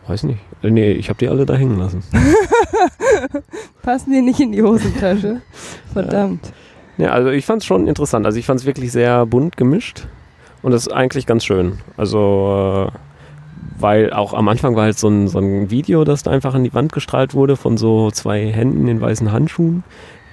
weiß 0.08 0.24
nicht. 0.24 0.40
Äh, 0.64 0.70
Nee, 0.72 0.92
ich 0.92 1.10
habe 1.10 1.18
die 1.20 1.28
alle 1.30 1.46
da 1.46 1.56
hängen 1.56 1.78
lassen. 1.78 2.04
Passen 3.82 4.12
die 4.12 4.22
nicht 4.22 4.40
in 4.40 4.52
die 4.52 4.62
Hosentasche? 4.64 5.42
Verdammt. 5.94 6.52
Ja, 6.98 7.12
also 7.12 7.30
ich 7.30 7.46
fand 7.46 7.62
es 7.62 7.66
schon 7.66 7.88
interessant. 7.88 8.26
Also 8.26 8.40
ich 8.40 8.46
fand 8.46 8.60
es 8.60 8.66
wirklich 8.66 8.92
sehr 8.92 9.26
bunt 9.26 9.58
gemischt 9.58 10.08
und 10.62 10.72
das 10.72 10.88
ist 10.88 10.94
eigentlich 10.94 11.26
ganz 11.26 11.44
schön. 11.44 11.80
Also 11.98 12.88
äh, 12.92 12.98
weil 13.78 14.14
auch 14.14 14.34
am 14.34 14.48
Anfang 14.48 14.76
war 14.76 14.84
halt 14.84 14.98
so 14.98 15.10
ein, 15.10 15.28
so 15.28 15.40
ein 15.40 15.70
Video, 15.70 16.06
das 16.06 16.24
da 16.24 16.32
einfach 16.32 16.54
an 16.54 16.64
die 16.64 16.74
Wand 16.74 16.94
gestrahlt 16.94 17.34
wurde 17.34 17.58
von 17.58 17.76
so 17.78 18.10
zwei 18.12 18.48
Händen 18.52 18.88
in 18.88 19.02
weißen 19.02 19.32
Handschuhen, 19.34 19.84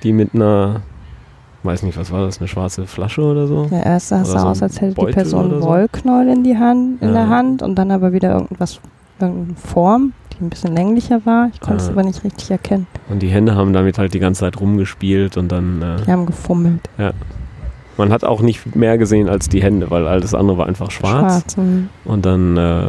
die 0.04 0.12
mit 0.12 0.34
einer, 0.34 0.82
weiß 1.64 1.82
nicht, 1.82 1.98
was 1.98 2.12
war 2.12 2.24
das, 2.24 2.38
eine 2.38 2.46
schwarze 2.46 2.86
Flasche 2.86 3.22
oder 3.22 3.48
so? 3.48 3.66
Ja, 3.72 3.80
erst 3.82 4.08
sah 4.08 4.22
es 4.22 4.30
so 4.30 4.38
aus, 4.38 4.62
als 4.62 4.80
hätte 4.80 4.94
die 4.94 5.12
Person. 5.12 5.60
Wollknäuel 5.60 6.28
in, 6.28 6.44
die 6.44 6.56
Hand, 6.56 7.02
in 7.02 7.08
Ja. 7.08 7.14
der 7.14 7.28
Hand 7.28 7.62
und 7.62 7.74
dann 7.74 7.90
aber 7.90 8.12
wieder 8.12 8.32
irgendwas, 8.34 8.80
irgendeine 9.22 9.56
Form, 9.56 10.12
die 10.32 10.44
ein 10.44 10.50
bisschen 10.50 10.74
länglicher 10.74 11.24
war. 11.24 11.48
Ich 11.52 11.60
konnte 11.60 11.78
es 11.82 11.86
Ja. 11.86 11.92
aber 11.92 12.02
nicht 12.04 12.22
richtig 12.24 12.50
erkennen. 12.50 12.86
Und 13.08 13.20
die 13.22 13.28
Hände 13.28 13.54
haben 13.54 13.72
damit 13.72 13.98
halt 13.98 14.14
die 14.14 14.18
ganze 14.18 14.40
Zeit 14.40 14.60
rumgespielt 14.60 15.36
und 15.36 15.50
dann, 15.50 15.80
äh, 15.82 15.96
Die 16.06 16.10
haben 16.12 16.26
gefummelt. 16.26 16.80
man 17.98 18.10
hat 18.12 18.24
auch 18.24 18.40
nicht 18.42 18.74
mehr 18.74 18.98
gesehen 18.98 19.28
als 19.28 19.48
die 19.48 19.62
Hände, 19.62 19.90
weil 19.90 20.06
alles 20.06 20.34
andere 20.34 20.58
war 20.58 20.66
einfach 20.66 20.90
schwarz. 20.90 21.42
Schwarz. 21.42 21.56
mhm. 21.56 21.88
Und 22.04 22.24
dann, 22.26 22.56
äh, 22.56 22.86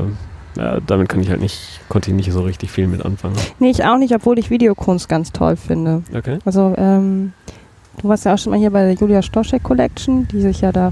ja, 0.57 0.79
damit 0.86 1.09
kann 1.09 1.19
ich 1.21 1.29
halt 1.29 1.41
nicht, 1.41 1.81
konnte 1.89 2.09
ich 2.11 2.15
nicht 2.15 2.31
so 2.31 2.41
richtig 2.41 2.71
viel 2.71 2.88
mit 2.88 3.03
anfangen. 3.03 3.36
Nee, 3.59 3.69
ich 3.71 3.84
auch 3.86 3.97
nicht, 3.97 4.13
obwohl 4.15 4.38
ich 4.39 4.49
Videokunst 4.49 5.09
ganz 5.09 5.31
toll 5.31 5.55
finde. 5.55 6.03
Okay. 6.15 6.38
Also, 6.45 6.73
ähm, 6.77 7.34
du 8.01 8.07
warst 8.07 8.25
ja 8.25 8.34
auch 8.34 8.38
schon 8.38 8.51
mal 8.51 8.59
hier 8.59 8.69
bei 8.71 8.84
der 8.84 8.93
Julia 8.93 9.21
Stoschek 9.21 9.63
Collection, 9.63 10.27
die 10.31 10.41
sich 10.41 10.61
ja 10.61 10.71
da 10.71 10.91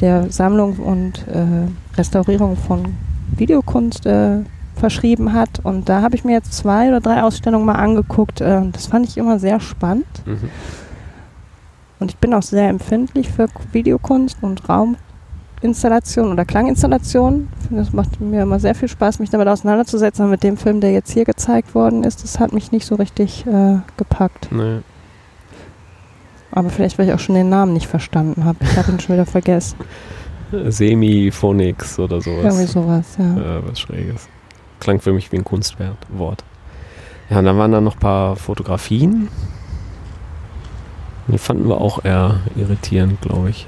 der 0.00 0.30
Sammlung 0.30 0.76
und 0.76 1.26
äh, 1.26 1.96
Restaurierung 1.96 2.56
von 2.56 2.84
Videokunst 3.36 4.06
äh, 4.06 4.40
verschrieben 4.76 5.32
hat. 5.32 5.60
Und 5.62 5.88
da 5.88 6.02
habe 6.02 6.14
ich 6.14 6.24
mir 6.24 6.32
jetzt 6.32 6.52
zwei 6.52 6.88
oder 6.88 7.00
drei 7.00 7.22
Ausstellungen 7.22 7.66
mal 7.66 7.74
angeguckt. 7.74 8.40
Äh, 8.40 8.62
das 8.72 8.86
fand 8.86 9.06
ich 9.06 9.16
immer 9.16 9.38
sehr 9.38 9.60
spannend. 9.60 10.06
Mhm. 10.24 10.50
Und 11.98 12.10
ich 12.10 12.18
bin 12.18 12.34
auch 12.34 12.42
sehr 12.42 12.68
empfindlich 12.68 13.30
für 13.30 13.48
Videokunst 13.72 14.36
und 14.42 14.62
Rauminstallation 14.68 16.30
oder 16.30 16.44
Klanginstallation. 16.44 17.48
Ich 17.60 17.68
finde, 17.68 17.82
Das 17.82 17.92
macht 17.92 18.20
mir 18.20 18.42
immer 18.42 18.60
sehr 18.60 18.74
viel 18.74 18.88
Spaß, 18.88 19.18
mich 19.18 19.30
damit 19.30 19.48
auseinanderzusetzen. 19.48 20.22
Aber 20.22 20.32
mit 20.32 20.42
dem 20.42 20.58
Film, 20.58 20.80
der 20.80 20.92
jetzt 20.92 21.12
hier 21.12 21.24
gezeigt 21.24 21.74
worden 21.74 22.04
ist, 22.04 22.22
das 22.22 22.38
hat 22.38 22.52
mich 22.52 22.70
nicht 22.70 22.86
so 22.86 22.96
richtig 22.96 23.46
äh, 23.46 23.78
gepackt. 23.96 24.48
Nee. 24.50 24.80
Aber 26.52 26.70
vielleicht, 26.70 26.98
weil 26.98 27.08
ich 27.08 27.14
auch 27.14 27.18
schon 27.18 27.34
den 27.34 27.48
Namen 27.48 27.72
nicht 27.72 27.86
verstanden 27.86 28.44
habe. 28.44 28.58
Ich 28.60 28.76
habe 28.76 28.92
ihn 28.92 29.00
schon 29.00 29.14
wieder 29.14 29.26
vergessen. 29.26 29.76
Semiphonics 30.52 31.98
oder 31.98 32.20
sowas. 32.20 32.44
Irgendwie 32.44 32.66
sowas, 32.66 33.16
ja. 33.18 33.58
Äh, 33.58 33.68
was 33.68 33.80
Schräges. 33.80 34.28
Klang 34.80 35.00
für 35.00 35.12
mich 35.12 35.32
wie 35.32 35.36
ein 35.36 35.44
Kunstwort. 35.44 35.96
Ja, 37.30 37.38
und 37.38 37.44
dann 37.44 37.58
waren 37.58 37.72
da 37.72 37.80
noch 37.80 37.94
ein 37.96 38.00
paar 38.00 38.36
Fotografien. 38.36 39.28
Die 41.28 41.38
fanden 41.38 41.68
wir 41.68 41.80
auch 41.80 42.04
eher 42.04 42.40
irritierend, 42.54 43.20
glaube 43.20 43.50
ich. 43.50 43.66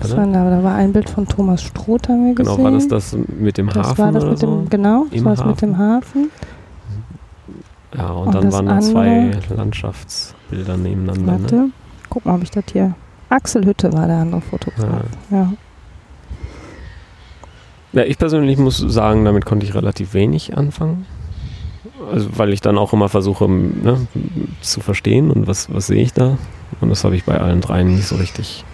Das 0.00 0.16
war, 0.16 0.26
da, 0.26 0.50
da 0.50 0.62
war 0.62 0.74
ein 0.74 0.92
Bild 0.92 1.08
von 1.08 1.26
Thomas 1.26 1.62
Stroth, 1.62 2.08
haben 2.08 2.26
wir 2.26 2.34
gesehen. 2.34 2.56
Genau, 2.56 2.64
war 2.64 2.72
das 2.72 2.88
das 2.88 3.16
mit 3.16 3.56
dem 3.56 3.68
Das 3.68 3.88
Hafen 3.88 3.98
war 3.98 4.12
das 4.12 4.22
oder 4.24 4.30
mit 4.32 4.40
so? 4.40 4.46
dem, 4.60 4.68
genau, 4.68 5.06
das 5.10 5.24
war 5.24 5.36
das 5.36 5.46
mit 5.46 5.62
dem 5.62 5.78
Hafen. 5.78 6.30
Ja, 7.96 8.10
und, 8.10 8.26
Und 8.26 8.34
dann 8.34 8.52
waren 8.52 8.66
da 8.66 8.80
zwei? 8.80 9.30
Landschaftsbilder 9.54 10.76
nebeneinander. 10.76 11.32
Ne? 11.32 11.42
Warte, 11.42 11.70
guck 12.10 12.26
mal, 12.26 12.34
ob 12.34 12.42
ich 12.42 12.50
das 12.50 12.64
hier. 12.72 12.94
Axel 13.30 13.64
Hütte 13.64 13.92
war 13.92 14.06
der 14.06 14.18
andere 14.18 14.40
Fotograf. 14.42 15.04
Ja. 15.30 15.36
Ja, 15.38 15.52
ich 18.04 18.18
persönlich 18.18 18.58
muss 18.58 18.78
sagen, 18.78 19.24
damit 19.24 19.46
konnte 19.46 19.64
ich 19.64 19.74
relativ 19.74 20.14
wenig 20.14 20.56
anfangen. 20.56 21.06
Also, 22.12 22.28
weil 22.36 22.52
ich 22.52 22.60
dann 22.60 22.78
auch 22.78 22.92
immer 22.92 23.08
versuche 23.08 23.48
ne, 23.48 24.06
zu 24.60 24.80
verstehen 24.80 25.30
und 25.30 25.46
was, 25.46 25.72
was 25.72 25.86
sehe 25.86 26.02
ich 26.02 26.12
da. 26.12 26.38
Und 26.80 26.90
das 26.90 27.04
habe 27.04 27.16
ich 27.16 27.24
bei 27.24 27.38
allen 27.38 27.60
dreien 27.60 27.94
nicht 27.94 28.06
so 28.06 28.16
richtig 28.16 28.64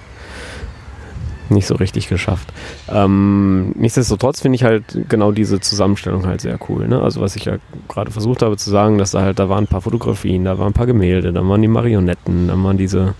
nicht 1.52 1.66
so 1.66 1.74
richtig 1.74 2.08
geschafft. 2.08 2.52
Ähm, 2.88 3.72
nichtsdestotrotz 3.76 4.40
finde 4.40 4.56
ich 4.56 4.64
halt 4.64 4.84
genau 5.08 5.32
diese 5.32 5.60
Zusammenstellung 5.60 6.26
halt 6.26 6.40
sehr 6.40 6.58
cool. 6.68 6.88
Ne? 6.88 7.00
Also 7.00 7.20
was 7.20 7.36
ich 7.36 7.44
ja 7.44 7.56
gerade 7.88 8.10
versucht 8.10 8.42
habe 8.42 8.56
zu 8.56 8.70
sagen, 8.70 8.98
dass 8.98 9.12
da 9.12 9.20
halt, 9.20 9.38
da 9.38 9.48
waren 9.48 9.64
ein 9.64 9.68
paar 9.68 9.82
Fotografien, 9.82 10.44
da 10.44 10.58
waren 10.58 10.68
ein 10.68 10.72
paar 10.72 10.86
Gemälde, 10.86 11.32
da 11.32 11.46
waren 11.46 11.62
die 11.62 11.68
Marionetten, 11.68 12.48
da 12.48 12.54
waren 12.62 12.78
diese, 12.78 13.14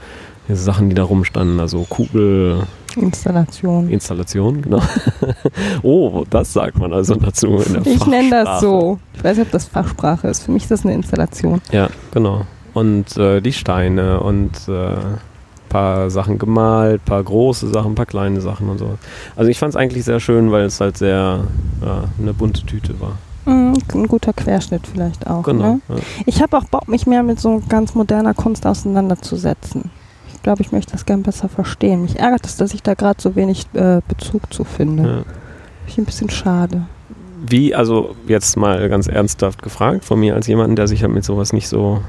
diese 0.48 0.62
Sachen, 0.62 0.88
die 0.88 0.94
da 0.94 1.05
rumstanden, 1.05 1.61
also 1.61 1.84
Kugel, 1.88 2.66
Installation. 2.97 3.88
Installation, 3.88 4.62
genau. 4.62 4.82
oh, 5.82 6.24
das 6.28 6.53
sagt 6.53 6.78
man 6.78 6.93
also 6.93 7.14
dazu 7.14 7.59
in 7.59 7.74
der 7.74 7.86
Ich 7.86 8.07
nenne 8.07 8.30
das 8.30 8.61
so. 8.61 8.99
Ich 9.14 9.24
weiß 9.24 9.36
nicht, 9.36 9.47
ob 9.47 9.53
das 9.53 9.66
Fachsprache 9.66 10.28
ist. 10.28 10.43
Für 10.45 10.53
mich 10.53 10.64
ist 10.64 10.70
das 10.70 10.84
eine 10.84 10.95
Installation. 10.95 11.61
Ja, 11.70 11.88
genau. 12.12 12.47
Und 12.74 13.16
äh, 13.16 13.40
die 13.40 13.53
Steine 13.53 14.20
und 14.20 14.53
äh, 14.68 14.97
paar 15.68 16.11
Sachen 16.11 16.38
gemalt, 16.38 17.05
paar 17.05 17.22
große 17.22 17.68
Sachen, 17.68 17.95
paar 17.95 18.07
kleine 18.07 18.40
Sachen 18.40 18.68
und 18.68 18.78
so. 18.78 18.99
Also 19.36 19.51
ich 19.51 19.59
fand 19.59 19.70
es 19.70 19.76
eigentlich 19.76 20.05
sehr 20.05 20.20
schön, 20.20 20.53
weil 20.53 20.64
es 20.64 20.80
halt 20.80 20.99
sehr 20.99 21.45
ja, 21.82 22.05
eine 22.20 22.34
bunte 22.34 22.64
Tüte 22.66 23.01
war. 23.01 23.18
Mhm, 23.45 23.78
ein 23.95 24.07
guter 24.07 24.32
Querschnitt 24.32 24.86
vielleicht 24.86 25.26
auch. 25.26 25.43
Genau. 25.43 25.74
Ne? 25.74 25.80
Ja. 25.88 25.95
Ich 26.26 26.43
habe 26.43 26.57
auch 26.59 26.64
Bock, 26.64 26.88
mich 26.88 27.07
mehr 27.07 27.22
mit 27.22 27.40
so 27.40 27.62
ganz 27.68 27.95
moderner 27.95 28.34
Kunst 28.34 28.66
auseinanderzusetzen. 28.66 29.90
Ich 30.43 30.45
glaube, 30.45 30.61
ich 30.61 30.72
möchte 30.72 30.90
das 30.90 31.07
gern 31.07 31.22
besser 31.22 31.49
verstehen. 31.49 32.03
Mich 32.03 32.18
ärgert 32.18 32.45
es, 32.45 32.57
dass 32.57 32.74
ich 32.74 32.82
da 32.82 32.95
gerade 32.95 33.22
so 33.22 33.36
wenig 33.36 33.64
äh, 33.74 34.01
Bezug 34.09 34.53
zu 34.53 34.64
finde. 34.64 35.03
Ja. 35.05 35.09
Finde 35.09 35.24
ich 35.86 35.99
ein 35.99 36.05
bisschen 36.05 36.30
schade. 36.30 36.86
Wie, 37.49 37.76
also 37.76 38.16
jetzt 38.26 38.57
mal 38.57 38.88
ganz 38.88 39.07
ernsthaft 39.07 39.62
gefragt 39.62 40.05
von 40.05 40.18
mir 40.18 40.34
als 40.34 40.49
jemanden, 40.49 40.74
der 40.74 40.88
sich 40.88 41.05
halt 41.05 41.12
mit 41.12 41.24
sowas 41.24 41.53
nicht 41.53 41.68
so 41.68 42.01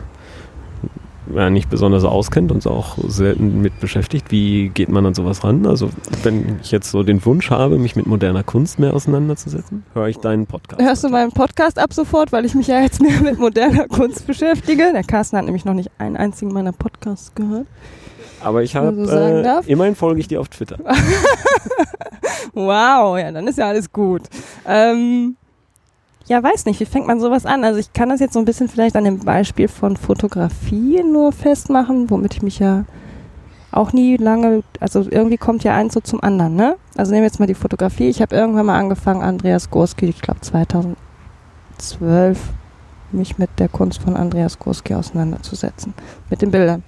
ja, 1.31 1.51
nicht 1.51 1.69
besonders 1.69 2.05
auskennt 2.05 2.51
und 2.51 2.65
auch 2.65 2.97
selten 3.07 3.61
mit 3.61 3.79
beschäftigt, 3.79 4.31
wie 4.31 4.69
geht 4.69 4.89
man 4.89 5.05
an 5.05 5.13
sowas 5.13 5.43
ran? 5.43 5.67
Also 5.67 5.91
wenn 6.23 6.57
ich 6.63 6.71
jetzt 6.71 6.89
so 6.89 7.03
den 7.03 7.23
Wunsch 7.25 7.51
habe, 7.51 7.77
mich 7.77 7.95
mit 7.95 8.07
moderner 8.07 8.43
Kunst 8.43 8.79
mehr 8.79 8.95
auseinanderzusetzen, 8.95 9.84
höre 9.93 10.07
ich 10.07 10.17
deinen 10.17 10.47
Podcast. 10.47 10.81
Hörst 10.81 11.03
du 11.03 11.09
meinen 11.09 11.31
Podcast 11.31 11.77
ab 11.77 11.93
sofort, 11.93 12.31
weil 12.31 12.45
ich 12.45 12.55
mich 12.55 12.65
ja 12.65 12.81
jetzt 12.81 12.99
mehr 13.03 13.21
mit 13.21 13.38
moderner 13.38 13.88
Kunst 13.88 14.25
beschäftige? 14.25 14.91
Der 14.91 15.03
Carsten 15.03 15.38
hat 15.38 15.45
nämlich 15.45 15.65
noch 15.65 15.75
nicht 15.75 15.91
einen 15.99 16.17
einzigen 16.17 16.51
meiner 16.51 16.71
Podcasts 16.71 17.36
gehört. 17.36 17.67
Aber 18.43 18.63
ich 18.63 18.75
habe, 18.75 19.05
so 19.05 19.15
äh, 19.15 19.61
immerhin 19.65 19.95
folge 19.95 20.19
ich 20.19 20.27
dir 20.27 20.41
auf 20.41 20.49
Twitter. 20.49 20.77
Wow, 22.53 23.17
ja, 23.17 23.31
dann 23.31 23.47
ist 23.47 23.57
ja 23.57 23.67
alles 23.67 23.91
gut. 23.91 24.21
Ähm, 24.67 25.35
ja, 26.27 26.41
weiß 26.41 26.65
nicht, 26.65 26.79
wie 26.79 26.85
fängt 26.85 27.07
man 27.07 27.19
sowas 27.19 27.45
an? 27.45 27.63
Also 27.63 27.79
ich 27.79 27.93
kann 27.93 28.09
das 28.09 28.19
jetzt 28.19 28.33
so 28.33 28.39
ein 28.39 28.45
bisschen 28.45 28.69
vielleicht 28.69 28.95
an 28.95 29.05
dem 29.05 29.19
Beispiel 29.19 29.67
von 29.67 29.97
Fotografie 29.97 31.03
nur 31.03 31.31
festmachen, 31.31 32.09
womit 32.11 32.35
ich 32.35 32.41
mich 32.43 32.59
ja 32.59 32.85
auch 33.71 33.91
nie 33.91 34.17
lange, 34.17 34.61
also 34.79 35.01
irgendwie 35.09 35.37
kommt 35.37 35.63
ja 35.63 35.75
eins 35.75 35.95
so 35.95 35.99
zum 35.99 36.21
anderen, 36.21 36.55
ne? 36.55 36.75
Also 36.95 37.11
nehmen 37.11 37.23
wir 37.23 37.27
jetzt 37.27 37.39
mal 37.39 37.47
die 37.47 37.55
Fotografie. 37.55 38.07
Ich 38.07 38.21
habe 38.21 38.35
irgendwann 38.35 38.67
mal 38.67 38.77
angefangen, 38.77 39.23
Andreas 39.23 39.71
Gorski, 39.71 40.05
ich 40.05 40.21
glaube 40.21 40.41
2012, 40.41 42.39
mich 43.11 43.39
mit 43.39 43.49
der 43.57 43.69
Kunst 43.69 43.99
von 44.03 44.15
Andreas 44.15 44.59
Gorski 44.59 44.93
auseinanderzusetzen, 44.93 45.95
mit 46.29 46.43
den 46.43 46.51
Bildern. 46.51 46.83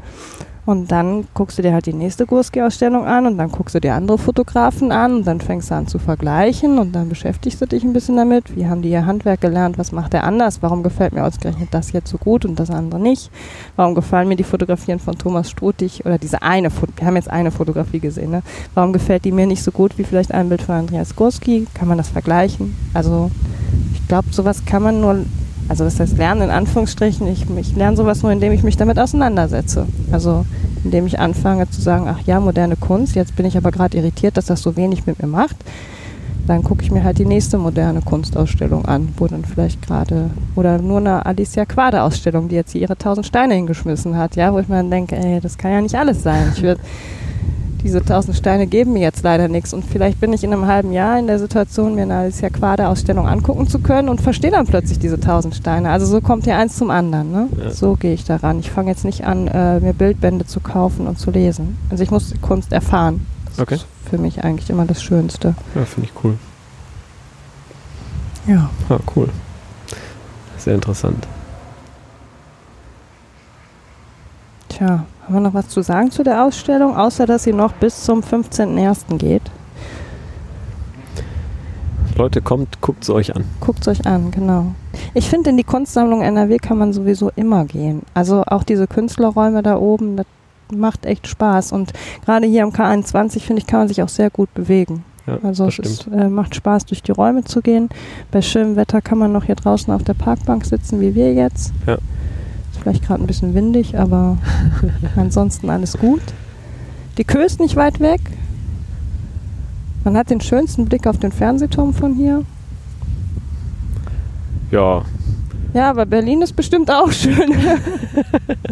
Und 0.66 0.92
dann 0.92 1.28
guckst 1.36 1.60
du 1.60 1.62
dir 1.62 1.74
halt 1.74 1.86
die 1.86 1.94
nächste 1.94 2.26
Gurski-Ausstellung 2.26 3.06
an 3.06 3.28
und 3.28 3.38
dann 3.38 3.52
guckst 3.52 3.76
du 3.76 3.80
dir 3.80 3.94
andere 3.94 4.18
Fotografen 4.18 4.92
an 4.92 5.18
und 5.18 5.28
dann 5.28 5.40
fängst 5.40 5.70
du 5.70 5.76
an 5.76 5.86
zu 5.86 6.00
vergleichen 6.00 6.80
und 6.80 6.94
dann 6.94 7.08
beschäftigst 7.08 7.62
du 7.62 7.68
dich 7.68 7.84
ein 7.84 7.94
bisschen 7.94 8.16
damit. 8.18 8.56
Wie 8.56 8.66
haben 8.68 8.82
die 8.82 8.90
ihr 8.90 9.06
Handwerk 9.06 9.42
gelernt? 9.42 9.78
Was 9.78 9.92
macht 9.92 10.14
der 10.14 10.24
anders? 10.24 10.64
Warum 10.64 10.82
gefällt 10.82 11.14
mir 11.14 11.24
ausgerechnet 11.24 11.70
das 11.72 11.92
jetzt 11.92 12.10
so 12.10 12.18
gut 12.18 12.46
und 12.46 12.60
das 12.60 12.72
andere 12.72 13.00
nicht? 13.00 13.30
Warum 13.76 13.94
gefallen 13.94 14.28
mir 14.28 14.36
die 14.38 14.44
Fotografien 14.44 14.98
von 14.98 15.16
Thomas 15.18 15.52
Strutig 15.52 16.04
oder 16.04 16.18
diese 16.18 16.42
eine, 16.42 16.70
Fo- 16.72 16.88
wir 16.96 17.06
haben 17.06 17.16
jetzt 17.16 17.30
eine 17.30 17.52
Fotografie 17.52 18.00
gesehen, 18.00 18.32
ne? 18.32 18.42
Warum 18.74 18.92
gefällt 18.92 19.24
die 19.26 19.32
mir 19.32 19.46
nicht 19.46 19.62
so 19.62 19.72
gut 19.72 20.00
wie 20.00 20.04
vielleicht 20.04 20.34
ein 20.34 20.50
Bild 20.50 20.64
von 20.64 20.76
Andreas 20.76 21.16
Gurski? 21.16 21.68
Kann 21.76 21.88
man 21.88 22.00
das 22.00 22.10
vergleichen? 22.10 22.76
Also 22.96 23.30
ich 23.94 24.08
glaube, 24.08 24.30
sowas 24.32 24.66
kann 24.66 24.82
man 24.82 25.00
nur, 25.00 25.26
also 25.68 25.84
das 25.84 26.00
heißt 26.00 26.18
lernen 26.18 26.44
in 26.44 26.50
Anführungsstrichen, 26.50 27.28
ich, 27.28 27.46
ich 27.58 27.76
lerne 27.76 27.98
sowas 27.98 28.22
nur, 28.22 28.32
indem 28.32 28.52
ich 28.52 28.64
mich 28.64 28.78
damit 28.78 29.00
auseinandersetze. 29.00 29.88
Also 30.12 30.46
indem 30.84 31.08
ich 31.08 31.20
anfange 31.20 31.70
zu 31.70 31.82
sagen, 31.82 32.08
ach 32.08 32.22
ja, 32.26 32.40
moderne 32.40 32.76
Kunst, 32.76 33.16
jetzt 33.16 33.36
bin 33.36 33.46
ich 33.46 33.58
aber 33.58 33.72
gerade 33.72 33.98
irritiert, 33.98 34.38
dass 34.38 34.46
das 34.46 34.62
so 34.62 34.76
wenig 34.76 35.08
mit 35.08 35.22
mir 35.22 35.28
macht. 35.28 35.56
Dann 36.48 36.64
gucke 36.64 36.84
ich 36.84 36.92
mir 36.92 37.04
halt 37.04 37.18
die 37.18 37.26
nächste 37.26 37.58
moderne 37.58 38.02
Kunstausstellung 38.02 38.86
an, 38.86 39.10
wo 39.18 39.26
dann 39.26 39.44
vielleicht 39.44 39.82
gerade, 39.82 40.30
oder 40.56 40.78
nur 40.78 41.00
eine 41.00 41.26
Alicia 41.26 41.66
Quade 41.66 42.04
Ausstellung, 42.04 42.50
die 42.50 42.56
jetzt 42.56 42.74
hier 42.74 42.82
ihre 42.82 42.98
tausend 42.98 43.26
Steine 43.26 43.56
hingeschmissen 43.56 44.16
hat, 44.16 44.36
ja, 44.36 44.54
wo 44.54 44.60
ich 44.60 44.68
mir 44.68 44.76
dann 44.76 44.92
denke, 44.92 45.16
ey, 45.16 45.40
das 45.42 45.58
kann 45.58 45.72
ja 45.72 45.82
nicht 45.82 45.96
alles 45.96 46.22
sein. 46.22 46.52
Ich 46.56 46.62
würde 46.62 46.82
diese 47.86 48.04
tausend 48.04 48.36
Steine 48.36 48.66
geben 48.66 48.94
mir 48.94 49.04
jetzt 49.04 49.24
leider 49.24 49.48
nichts. 49.48 49.72
Und 49.72 49.86
vielleicht 49.86 50.20
bin 50.20 50.34
ich 50.34 50.44
in 50.44 50.52
einem 50.52 50.66
halben 50.66 50.92
Jahr 50.92 51.20
in 51.20 51.28
der 51.28 51.38
Situation, 51.38 51.94
mir 51.94 52.02
eine 52.02 52.16
Alicia 52.16 52.50
Quade 52.50 52.88
Ausstellung 52.90 53.28
angucken 53.28 53.68
zu 53.68 53.78
können 53.80 54.10
und 54.10 54.20
verstehe 54.22 54.50
dann 54.50 54.66
plötzlich 54.66 54.98
diese 54.98 55.20
tausend 55.20 55.56
Steine. 55.56 55.92
Also 55.92 56.08
so 56.08 56.20
kommt 56.20 56.48
ja 56.48 56.58
eins 56.58 56.76
zum 56.78 56.90
anderen. 56.90 57.32
Ne? 57.32 57.48
Ja. 57.64 57.70
So 57.70 57.96
gehe 57.96 58.14
ich 58.14 58.26
daran. 58.26 58.60
Ich 58.60 58.72
fange 58.72 58.90
jetzt 58.90 59.06
nicht 59.06 59.26
an, 59.26 59.48
äh, 59.48 59.80
mir 59.80 59.94
Bildbände 59.94 60.46
zu 60.48 60.60
kaufen 60.60 61.06
und 61.08 61.20
zu 61.20 61.30
lesen. 61.30 61.78
Also 61.92 62.04
ich 62.04 62.10
muss 62.10 62.34
Kunst 62.42 62.74
erfahren. 62.74 63.26
Das 63.46 63.60
Okay. 63.60 63.76
ist 63.76 63.86
für 64.10 64.18
mich 64.18 64.44
eigentlich 64.44 64.70
immer 64.72 64.86
das 64.86 65.04
Schönste. 65.04 65.54
Ja, 65.76 65.86
finde 65.86 66.10
ich 66.10 66.24
cool. 66.24 66.38
Ja. 68.48 68.70
Ah, 68.90 68.98
cool. 69.16 69.30
Sehr 70.58 70.74
interessant. 70.76 71.28
Tja, 74.70 75.06
haben 75.26 75.34
wir 75.34 75.42
noch 75.42 75.54
was 75.54 75.70
zu 75.70 75.82
sagen 75.82 76.12
zu 76.12 76.24
der 76.24 76.44
Ausstellung, 76.44 76.96
außer 76.96 77.26
dass 77.26 77.44
sie 77.44 77.54
noch 77.54 77.74
bis 77.74 78.04
zum 78.04 78.22
15.01. 78.22 79.18
geht? 79.18 79.42
Leute, 82.18 82.42
kommt, 82.42 82.80
guckt 82.80 83.04
es 83.04 83.10
euch 83.10 83.36
an. 83.36 83.44
Guckt 83.60 83.82
es 83.82 83.88
euch 83.88 84.08
an, 84.08 84.32
genau. 84.32 84.68
Ich 85.14 85.30
finde, 85.30 85.50
in 85.50 85.58
die 85.58 85.66
Kunstsammlung 85.66 86.22
NRW 86.22 86.58
kann 86.60 86.78
man 86.78 86.94
sowieso 86.94 87.30
immer 87.36 87.66
gehen. 87.66 88.04
Also 88.14 88.44
auch 88.48 88.64
diese 88.64 88.88
Künstlerräume 88.88 89.62
da 89.64 89.78
oben, 89.78 90.16
das 90.16 90.26
macht 90.74 91.06
echt 91.06 91.28
Spaß. 91.28 91.74
Und 91.74 91.92
gerade 92.24 92.48
hier 92.48 92.64
am 92.64 92.70
K21, 92.70 93.42
finde 93.42 93.62
ich, 93.62 93.68
kann 93.68 93.80
man 93.80 93.88
sich 93.90 94.02
auch 94.02 94.10
sehr 94.10 94.30
gut 94.30 94.54
bewegen. 94.54 95.04
Ja, 95.28 95.40
Also 95.44 95.66
es 95.66 95.80
ist, 95.80 96.08
äh, 96.08 96.30
macht 96.30 96.56
Spaß, 96.56 96.86
durch 96.86 97.02
die 97.04 97.12
Räume 97.12 97.44
zu 97.44 97.62
gehen. 97.62 97.90
Bei 98.32 98.42
schönem 98.42 98.76
Wetter 98.76 99.02
kann 99.02 99.18
man 99.18 99.34
noch 99.34 99.44
hier 99.44 99.56
draußen 99.56 99.92
auf 99.94 100.04
der 100.04 100.14
Parkbank 100.14 100.66
sitzen, 100.66 101.02
wie 101.02 101.16
wir 101.16 101.34
jetzt. 101.34 101.74
Ja. 101.86 101.98
Vielleicht 102.86 103.04
gerade 103.04 103.24
ein 103.24 103.26
bisschen 103.26 103.56
windig, 103.56 103.98
aber 103.98 104.38
ansonsten 105.16 105.72
alles 105.72 105.98
gut. 105.98 106.22
Die 107.18 107.24
Kö 107.24 107.42
ist 107.42 107.60
nicht 107.60 107.76
weit 107.76 108.00
weg. 108.00 108.22
Man 110.04 110.16
hat 110.16 110.30
den 110.30 110.40
schönsten 110.40 110.86
Blick 110.86 111.08
auf 111.08 111.18
den 111.18 111.32
Fernsehturm 111.32 111.96
von 111.96 112.14
hier. 112.14 112.44
Ja, 114.70 115.02
Ja, 115.74 115.90
aber 115.90 116.06
Berlin 116.06 116.44
ist 116.44 116.56
bestimmt 116.56 116.92
auch 116.92 117.12
schön. 117.12 117.56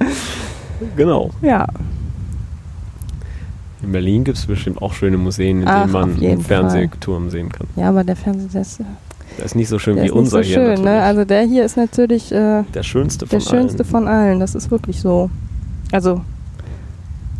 genau. 0.96 1.32
ja, 1.42 1.66
In 3.82 3.94
Berlin 3.94 4.24
gibt 4.24 4.38
es 4.38 4.46
bestimmt 4.46 4.80
auch 4.80 4.94
schöne 4.94 5.18
Museen, 5.18 5.64
in 5.64 5.68
Ach, 5.68 5.82
denen 5.82 5.92
man 5.92 6.24
einen 6.24 6.42
Fernsehturm 6.42 7.32
sehen 7.32 7.52
kann. 7.52 7.66
ja, 7.76 7.90
aber 7.90 8.04
der 8.04 8.16
Fernseher 8.16 8.50
der 8.54 8.62
ist, 8.62 8.80
Der 9.38 9.46
ist 9.46 9.56
nicht 9.56 9.68
so 9.68 9.80
schön 9.80 9.96
der 9.96 10.04
wie 10.04 10.08
ist 10.08 10.14
nicht 10.14 10.20
unser 10.20 10.44
so 10.44 10.44
hier. 10.44 10.76
schön. 10.76 10.84
Ne? 10.84 11.02
Also 11.02 11.26
der 11.26 11.44
hier 11.44 11.66
ist 11.66 11.78
natürlich 11.78 12.32
äh, 12.32 12.64
der 12.74 12.84
schönste 12.84 13.26
von 13.26 13.40
der 13.40 13.46
schönste 13.46 13.84
allen. 13.84 13.90
von 13.90 14.08
allen. 14.08 14.40
Das 14.40 14.56
ist 14.56 14.70
wirklich 14.72 15.00
so. 15.00 15.30
Also 15.92 16.22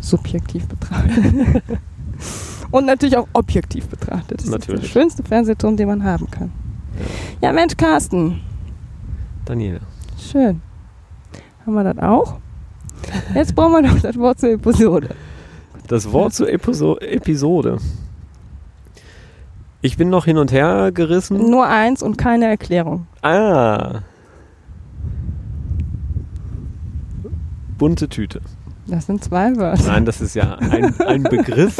subjektiv 0.00 0.66
betrachtet. 0.66 1.62
Und 2.70 2.86
natürlich 2.86 3.16
auch 3.16 3.28
objektiv 3.32 3.86
betrachtet. 3.86 4.38
Das 4.38 4.46
ist 4.46 4.50
Natürlich. 4.50 4.80
der 4.82 4.88
schönste 4.88 5.22
Fernsehturm, 5.22 5.76
den 5.76 5.86
man 5.88 6.02
haben 6.02 6.28
kann. 6.30 6.50
Ja, 7.40 7.52
Mensch, 7.52 7.76
Carsten. 7.76 8.40
Daniela. 9.44 9.80
Schön. 10.18 10.60
Haben 11.64 11.74
wir 11.74 11.84
das 11.84 11.98
auch? 11.98 12.38
Jetzt 13.34 13.54
brauchen 13.54 13.72
wir 13.72 13.82
noch 13.82 14.00
das 14.00 14.16
Wort 14.16 14.40
zur 14.40 14.50
Episode. 14.50 15.10
Das 15.86 16.10
Wort 16.10 16.34
zur 16.34 16.50
Episo 16.50 16.98
Episode. 16.98 17.78
Ich 19.84 19.98
bin 19.98 20.08
noch 20.08 20.24
hin 20.24 20.38
und 20.38 20.50
her 20.50 20.92
gerissen. 20.92 21.50
Nur 21.50 21.66
eins 21.66 22.02
und 22.02 22.16
keine 22.16 22.46
Erklärung. 22.46 23.06
Ah. 23.20 24.00
Bunte 27.76 28.08
Tüte. 28.08 28.40
Das 28.86 29.04
sind 29.04 29.22
zwei 29.22 29.54
Wörter. 29.56 29.84
Nein, 29.86 30.06
das 30.06 30.22
ist 30.22 30.36
ja 30.36 30.54
ein, 30.54 30.98
ein 31.02 31.22
Begriff. 31.24 31.78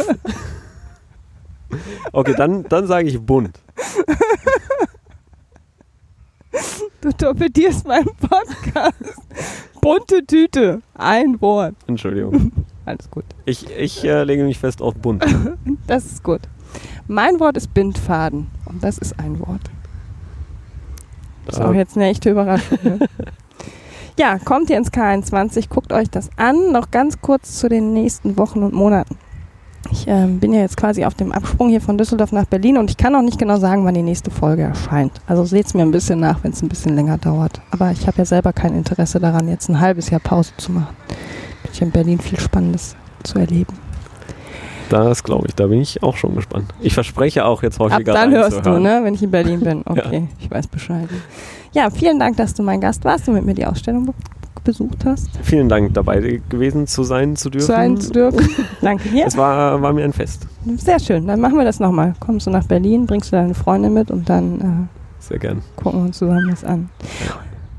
Okay, 2.11 2.35
dann, 2.37 2.63
dann 2.69 2.85
sage 2.85 3.07
ich 3.07 3.19
bunt. 3.19 3.59
Du 7.01 7.11
torpedierst 7.11 7.87
meinen 7.87 8.15
Podcast. 8.17 9.17
Bunte 9.81 10.23
Tüte. 10.27 10.83
Ein 10.93 11.41
Wort. 11.41 11.73
Entschuldigung. 11.87 12.51
Alles 12.85 13.09
gut. 13.09 13.25
Ich, 13.45 13.67
ich 13.71 14.03
äh, 14.03 14.23
lege 14.23 14.43
mich 14.43 14.59
fest 14.59 14.79
auf 14.83 14.93
bunt. 14.93 15.25
Das 15.87 16.05
ist 16.05 16.21
gut. 16.21 16.41
Mein 17.07 17.39
Wort 17.39 17.57
ist 17.57 17.73
Bindfaden. 17.73 18.47
Und 18.65 18.83
das 18.83 18.97
ist 18.97 19.19
ein 19.19 19.39
Wort. 19.39 19.61
Das 21.45 21.55
ist 21.55 21.61
auch 21.61 21.73
jetzt 21.73 21.95
eine 21.95 22.07
echte 22.07 22.31
Überraschung. 22.31 22.79
Ne? 22.83 22.99
ja, 24.19 24.39
kommt 24.39 24.69
ihr 24.69 24.77
ins 24.77 24.91
K21, 24.91 25.69
guckt 25.69 25.93
euch 25.93 26.09
das 26.09 26.29
an. 26.37 26.71
Noch 26.71 26.91
ganz 26.91 27.21
kurz 27.21 27.59
zu 27.59 27.69
den 27.69 27.93
nächsten 27.93 28.37
Wochen 28.37 28.63
und 28.63 28.73
Monaten. 28.73 29.17
Ich 29.91 30.05
ähm, 30.07 30.39
bin 30.39 30.51
ja 30.51 30.61
jetzt 30.61 30.77
quasi 30.77 31.05
auf 31.05 31.13
dem 31.13 31.31
Absprung 31.31 31.69
hier 31.69 31.81
von 31.81 31.97
Düsseldorf 31.97 32.31
nach 32.31 32.45
Berlin 32.45 32.77
und 32.77 32.89
ich 32.89 32.97
kann 32.97 33.15
auch 33.15 33.21
nicht 33.21 33.37
genau 33.37 33.57
sagen, 33.57 33.85
wann 33.85 33.93
die 33.93 34.01
nächste 34.01 34.31
Folge 34.31 34.63
erscheint. 34.63 35.21
Also 35.27 35.45
seht 35.45 35.67
es 35.67 35.73
mir 35.75 35.83
ein 35.83 35.91
bisschen 35.91 36.19
nach, 36.19 36.43
wenn 36.43 36.51
es 36.51 36.63
ein 36.63 36.69
bisschen 36.69 36.95
länger 36.95 37.19
dauert. 37.19 37.61
Aber 37.69 37.91
ich 37.91 38.07
habe 38.07 38.17
ja 38.17 38.25
selber 38.25 38.51
kein 38.51 38.73
Interesse 38.73 39.19
daran, 39.19 39.47
jetzt 39.47 39.69
ein 39.69 39.79
halbes 39.79 40.09
Jahr 40.09 40.21
Pause 40.21 40.53
zu 40.57 40.71
machen. 40.71 40.95
Bin 41.61 41.71
ich 41.71 41.81
in 41.81 41.91
Berlin 41.91 42.19
viel 42.19 42.39
Spannendes 42.39 42.95
zu 43.23 43.37
erleben. 43.37 43.84
Das 44.95 45.23
glaube 45.23 45.47
ich, 45.47 45.55
da 45.55 45.67
bin 45.67 45.81
ich 45.81 46.01
auch 46.03 46.15
schon 46.15 46.35
gespannt. 46.35 46.73
Ich 46.79 46.93
verspreche 46.93 47.43
auch 47.43 47.63
jetzt 47.63 47.79
häufiger. 47.79 48.13
Ab 48.13 48.21
dann 48.21 48.31
hörst 48.31 48.65
du, 48.65 48.79
ne, 48.79 49.01
wenn 49.03 49.13
ich 49.13 49.21
in 49.21 49.31
Berlin 49.31 49.59
bin. 49.59 49.75
Okay, 49.85 50.19
ja. 50.19 50.27
ich 50.39 50.49
weiß 50.49 50.67
Bescheid. 50.67 51.07
Ja, 51.73 51.89
vielen 51.89 52.17
Dank, 52.17 52.37
dass 52.37 52.53
du 52.53 52.63
mein 52.63 52.79
Gast 52.79 53.03
warst 53.03 53.27
und 53.27 53.35
mit 53.35 53.45
mir 53.45 53.53
die 53.53 53.65
Ausstellung 53.65 54.13
besucht 54.63 55.05
hast. 55.05 55.29
Vielen 55.43 55.67
Dank, 55.69 55.93
dabei 55.93 56.41
gewesen 56.49 56.87
zu 56.87 57.03
sein 57.03 57.35
zu 57.35 57.49
dürfen. 57.49 57.67
Sein 57.67 57.97
zu 57.99 58.11
dürfen. 58.11 58.49
Danke 58.81 59.09
dir. 59.09 59.27
Es 59.27 59.37
war, 59.37 59.81
war 59.81 59.93
mir 59.93 60.05
ein 60.05 60.13
Fest. 60.13 60.47
Sehr 60.77 60.99
schön, 60.99 61.27
dann 61.27 61.41
machen 61.41 61.57
wir 61.57 61.65
das 61.65 61.79
nochmal. 61.79 62.13
Kommst 62.21 62.47
du 62.47 62.51
nach 62.51 62.65
Berlin, 62.65 63.05
bringst 63.05 63.31
du 63.31 63.35
deine 63.35 63.53
Freundin 63.53 63.93
mit 63.93 64.09
und 64.11 64.29
dann 64.29 64.61
äh, 64.61 65.23
Sehr 65.23 65.39
gern. 65.39 65.61
gucken 65.75 65.99
wir 65.99 66.05
uns 66.05 66.17
zusammen 66.17 66.49
was 66.51 66.63
an. 66.63 66.89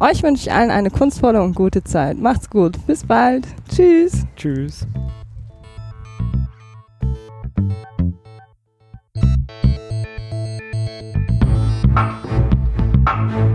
Euch 0.00 0.22
wünsche 0.22 0.48
ich 0.48 0.52
allen 0.52 0.70
eine 0.70 0.90
kunstvolle 0.90 1.42
und 1.42 1.54
gute 1.54 1.82
Zeit. 1.82 2.18
Macht's 2.18 2.50
gut. 2.50 2.78
Bis 2.86 3.04
bald. 3.04 3.46
Tschüss. 3.74 4.26
Tschüss. 4.36 4.86
Thank 7.56 7.72
you. 13.32 13.45